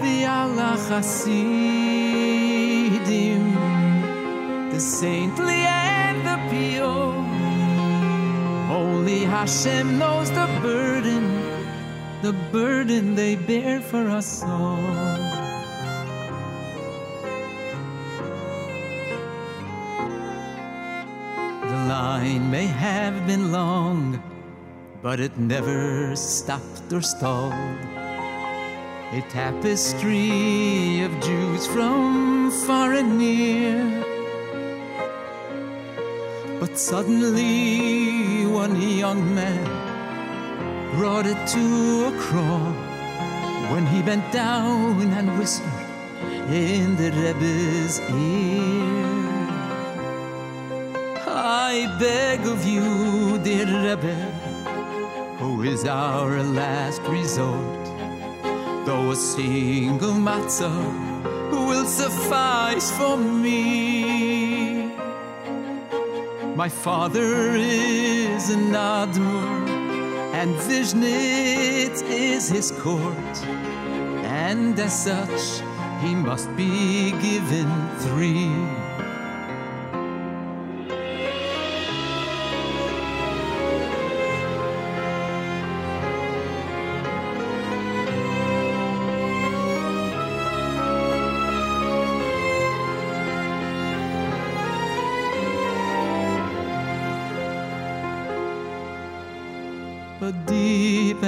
[0.00, 2.11] The Allah Hasidim, the
[4.82, 7.14] saintly and the pure.
[8.68, 11.24] Only Hashem knows the burden,
[12.22, 14.82] the burden they bear for us all.
[21.70, 24.20] The line may have been long,
[25.00, 27.52] but it never stopped or stalled.
[29.12, 34.11] A tapestry of Jews from far and near.
[36.62, 39.64] But suddenly, one young man
[40.94, 42.72] brought it to a crawl
[43.72, 45.88] when he bent down and whispered
[46.48, 49.32] in the Rebbe's ear.
[51.26, 54.14] I beg of you, dear Rebbe,
[55.40, 57.84] who is our last resort,
[58.86, 64.21] though a single matzah will suffice for me.
[66.54, 69.68] My father is an Admur,
[70.34, 73.36] and Vishnitz is his court,
[74.22, 75.62] and as such,
[76.02, 78.52] he must be given three.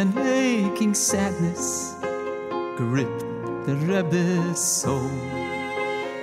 [0.04, 1.96] And aching sadness
[2.76, 3.24] gripped
[3.64, 5.10] the Rebbe's soul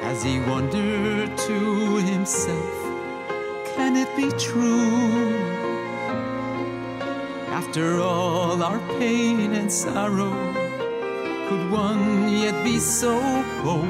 [0.04, 2.76] as he wondered to himself,
[3.74, 5.34] can it be true?
[7.50, 10.36] After all our pain and sorrow,
[11.50, 13.18] could one yet be so
[13.64, 13.86] bold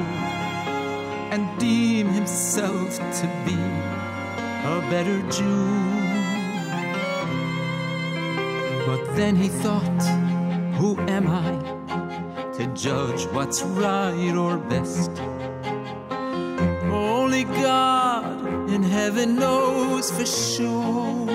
[1.32, 3.60] and deem himself to be
[4.72, 5.91] a better Jew?
[9.14, 10.02] Then he thought,
[10.78, 11.52] who am I
[12.56, 15.10] to judge what's right or best?
[16.90, 21.26] Only God in heaven knows for sure.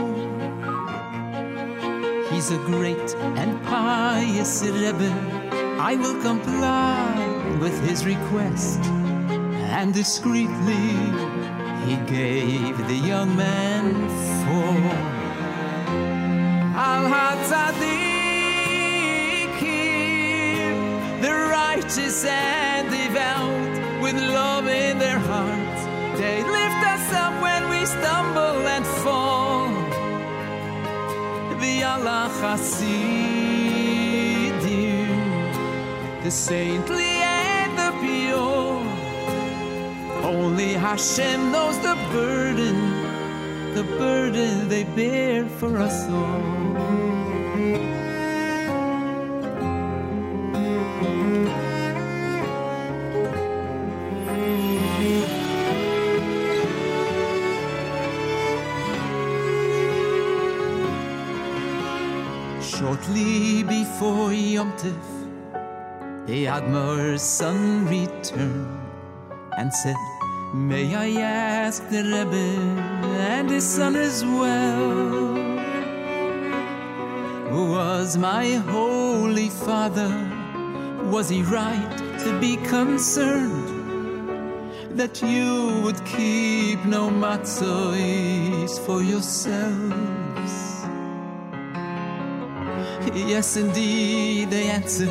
[2.32, 5.12] He's a great and pious Rebbe.
[5.80, 8.80] I will comply with his request,
[9.78, 10.90] and discreetly
[11.86, 13.94] he gave the young man
[14.46, 15.17] four.
[21.22, 25.86] The righteous and devout, with love in their hearts,
[26.20, 29.70] they lift us up when we stumble and fall.
[31.60, 32.68] The Allah Hasidim,
[36.24, 38.84] the saintly and the pure.
[40.24, 42.78] Only Hashem knows the burden,
[43.74, 46.67] the burden they bear for us all.
[63.08, 68.68] Shortly before Yom Tif, the Admir's son returned
[69.58, 69.96] and said,
[70.54, 72.36] May I ask the Rebbe
[73.32, 74.98] and his son as well?
[77.50, 80.12] Who was my holy father,
[81.06, 83.70] was he right to be concerned
[85.00, 90.17] that you would keep no matzos for yourselves?
[93.14, 95.10] Yes, indeed, they answered.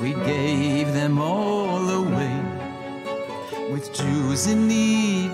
[0.00, 2.36] We gave them all away.
[3.70, 5.30] With Jews in need,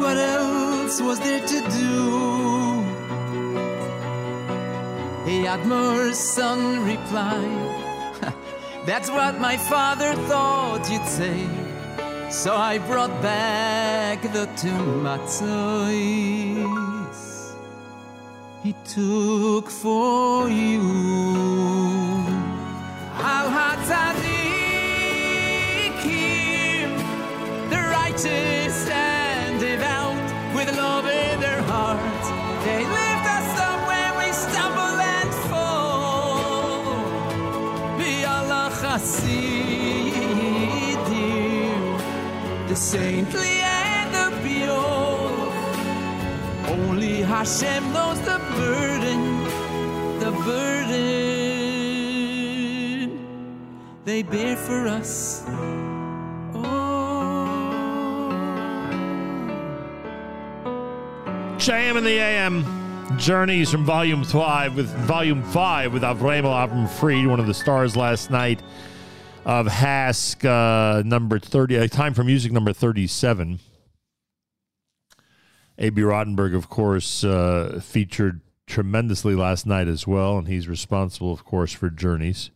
[0.00, 2.84] what else was there to do?
[5.24, 8.34] The Admir's son replied,
[8.86, 11.48] That's what my father thought you'd say.
[12.30, 16.95] So I brought back the two matzos
[18.66, 20.82] he took for you.
[23.34, 24.08] Al Hatzadikim,
[27.70, 32.28] the righteous and devout, with love in their hearts,
[32.66, 36.90] they lift us up when we stumble and fall.
[37.98, 39.76] Be Allah Hasidim,
[42.66, 43.55] the saintly
[47.36, 49.44] Hashem knows the burden,
[50.20, 50.96] the burden
[54.06, 55.42] they bear for us.
[61.58, 62.64] JM in the AM.
[63.18, 67.96] Journeys from Volume 5 with Volume 5 with Avramo Avram Fried, one of the stars
[67.96, 68.62] last night
[69.44, 73.60] of HASC uh, number 30, uh, Time for Music number 37.
[75.78, 81.44] Abie Rotenberg, of course, uh, featured tremendously last night as well, and he's responsible, of
[81.44, 82.50] course, for Journeys.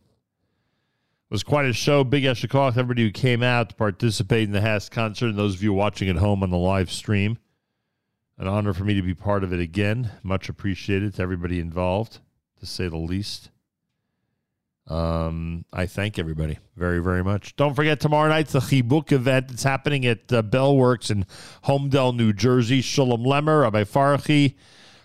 [1.29, 2.03] It was quite a show.
[2.03, 5.63] Big Eshikov, everybody who came out to participate in the HASC concert, and those of
[5.63, 7.37] you watching at home on the live stream.
[8.37, 10.11] An honor for me to be part of it again.
[10.23, 12.19] Much appreciated to everybody involved,
[12.59, 13.51] to say the least.
[14.87, 17.55] Um, I thank everybody very, very much.
[17.55, 19.51] Don't forget tomorrow night's the Chibuk event.
[19.51, 21.25] It's happening at uh, Bellworks in
[21.65, 22.81] Holmdel, New Jersey.
[22.81, 24.55] Shalom Lemmer, Rabbi Farhi,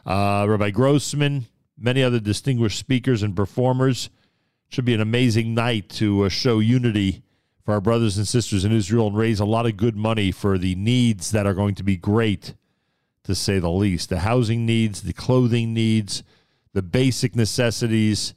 [0.06, 1.46] uh, Rabbi Grossman,
[1.78, 4.10] many other distinguished speakers and performers.
[4.68, 7.22] Should be an amazing night to uh, show unity
[7.64, 10.58] for our brothers and sisters in Israel and raise a lot of good money for
[10.58, 12.54] the needs that are going to be great,
[13.24, 14.08] to say the least.
[14.08, 16.24] The housing needs, the clothing needs,
[16.72, 18.34] the basic necessities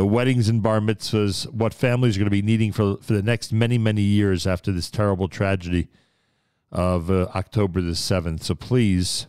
[0.00, 3.22] the weddings and bar mitzvahs, what families are going to be needing for, for the
[3.22, 5.88] next many, many years after this terrible tragedy
[6.72, 8.42] of uh, October the 7th.
[8.42, 9.26] So please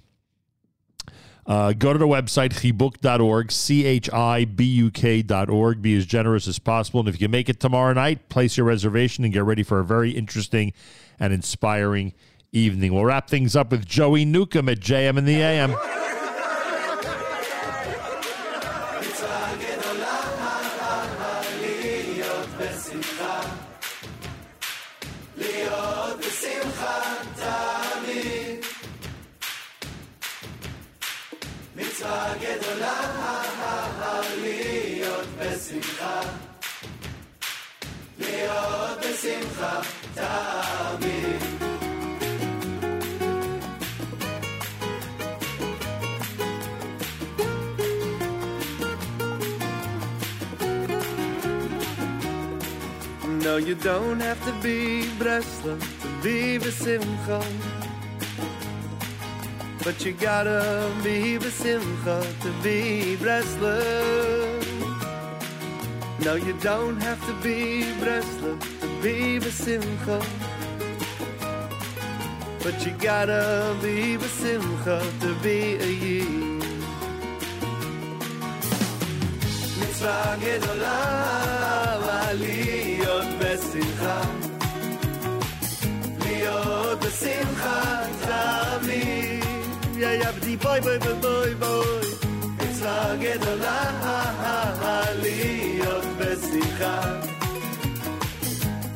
[1.45, 5.81] uh, go to the website, chibuk.org, C H I B U K.org.
[5.81, 7.01] Be as generous as possible.
[7.01, 9.81] And if you can make it tomorrow night, place your reservation and get ready for
[9.81, 10.71] a very interesting
[11.19, 12.13] and inspiring
[12.53, 12.93] evening.
[12.93, 16.00] We'll wrap things up with Joey Newcomb at JM in the AM.
[53.51, 57.43] No, you don't have to be Breslov to be Besimcha.
[59.83, 64.70] But you gotta be Besimcha to be Breslov.
[66.24, 67.58] No, you don't have to be
[68.00, 70.18] Breslau to be besimcha.
[72.62, 75.58] But you gotta be besimcha to be
[75.88, 76.62] a yid.
[79.78, 81.26] Mitzvah gedola
[82.32, 84.20] להיות בשמחה.
[86.18, 89.44] להיות בשמחה תמיד.
[89.96, 92.29] יא יבדי בוי בוי בוי בוי בוי.
[92.80, 93.90] מצווה גדולה
[95.22, 97.00] להיות בשמחה.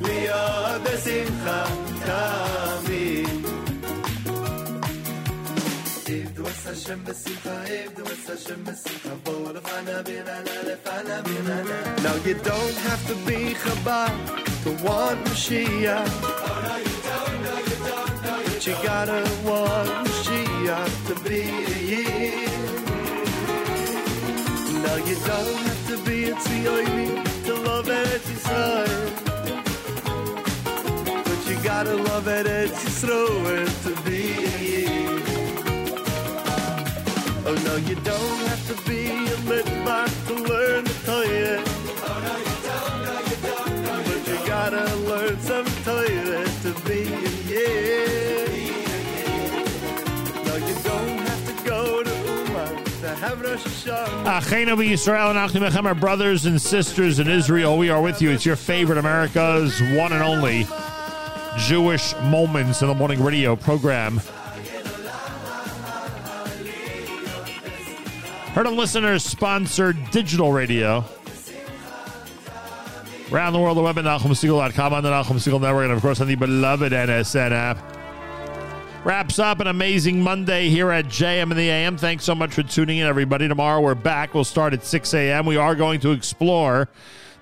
[0.00, 1.64] להיות בשמחה
[2.04, 3.28] תמיד.
[6.06, 11.96] עבדו את השם בשמחה, עבדו את השם בשמחה, בואו לפנה ביננה, לפנה ביננה.
[11.96, 14.14] Now you don't have to be Chabad
[14.64, 16.10] to want Mashiach.
[16.22, 21.14] Oh no you don't, no you don't, no you But you gotta want Mashiach to
[21.26, 21.40] be
[21.74, 22.43] a Yid.
[24.95, 29.11] Now you don't have to be a Tzioini to love Eretz Yisrael.
[31.25, 34.87] But you gotta love Eretz Yisrael to be a.
[37.45, 38.44] Oh no, you don't
[53.63, 57.77] Achenu Yisrael and Achim Echem, our brothers and sisters in Israel.
[57.77, 58.31] We are with you.
[58.31, 60.67] It's your favorite America's one and only
[61.57, 64.17] Jewish Moments in the Morning radio program.
[68.53, 71.03] Heard on listeners sponsored digital radio.
[73.31, 76.27] Around the world, the web at NachumSegal.com, on the Segal Network, and of course on
[76.27, 77.94] the beloved NSN app.
[79.05, 81.95] Wraps up an amazing Monday here at JM in the AM.
[81.95, 83.47] Thanks so much for tuning in, everybody.
[83.47, 84.33] Tomorrow we're back.
[84.33, 85.45] We'll start at 6 a.m.
[85.45, 86.89] We are going to explore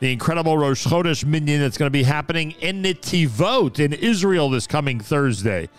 [0.01, 4.67] the incredible Rosh Chodesh Minyan that's going to be happening in Netivot in Israel this
[4.67, 5.69] coming Thursday.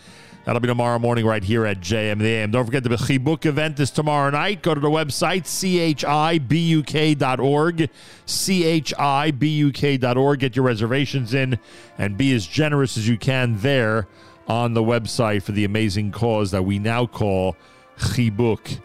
[0.46, 2.50] That'll be tomorrow morning right here at JM the AM.
[2.50, 4.62] Don't forget the Bechibuk event is tomorrow night.
[4.62, 7.90] Go to the website, chibuk.org,
[8.26, 10.40] chibuk.org.
[10.40, 11.58] Get your reservations in
[11.98, 14.08] and be as generous as you can there
[14.48, 17.56] on the website for the amazing cause that we now call
[17.98, 18.80] Chibuk.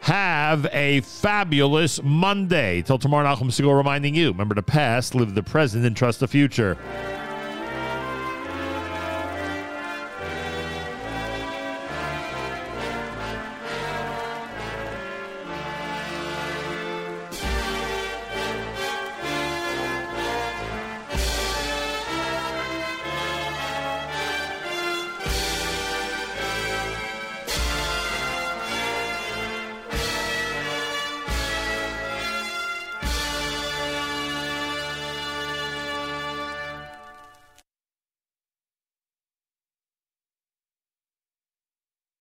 [0.00, 2.82] Have a fabulous Monday.
[2.82, 6.28] Till tomorrow, Nachum Segal reminding you remember the past, live the present, and trust the
[6.28, 6.78] future.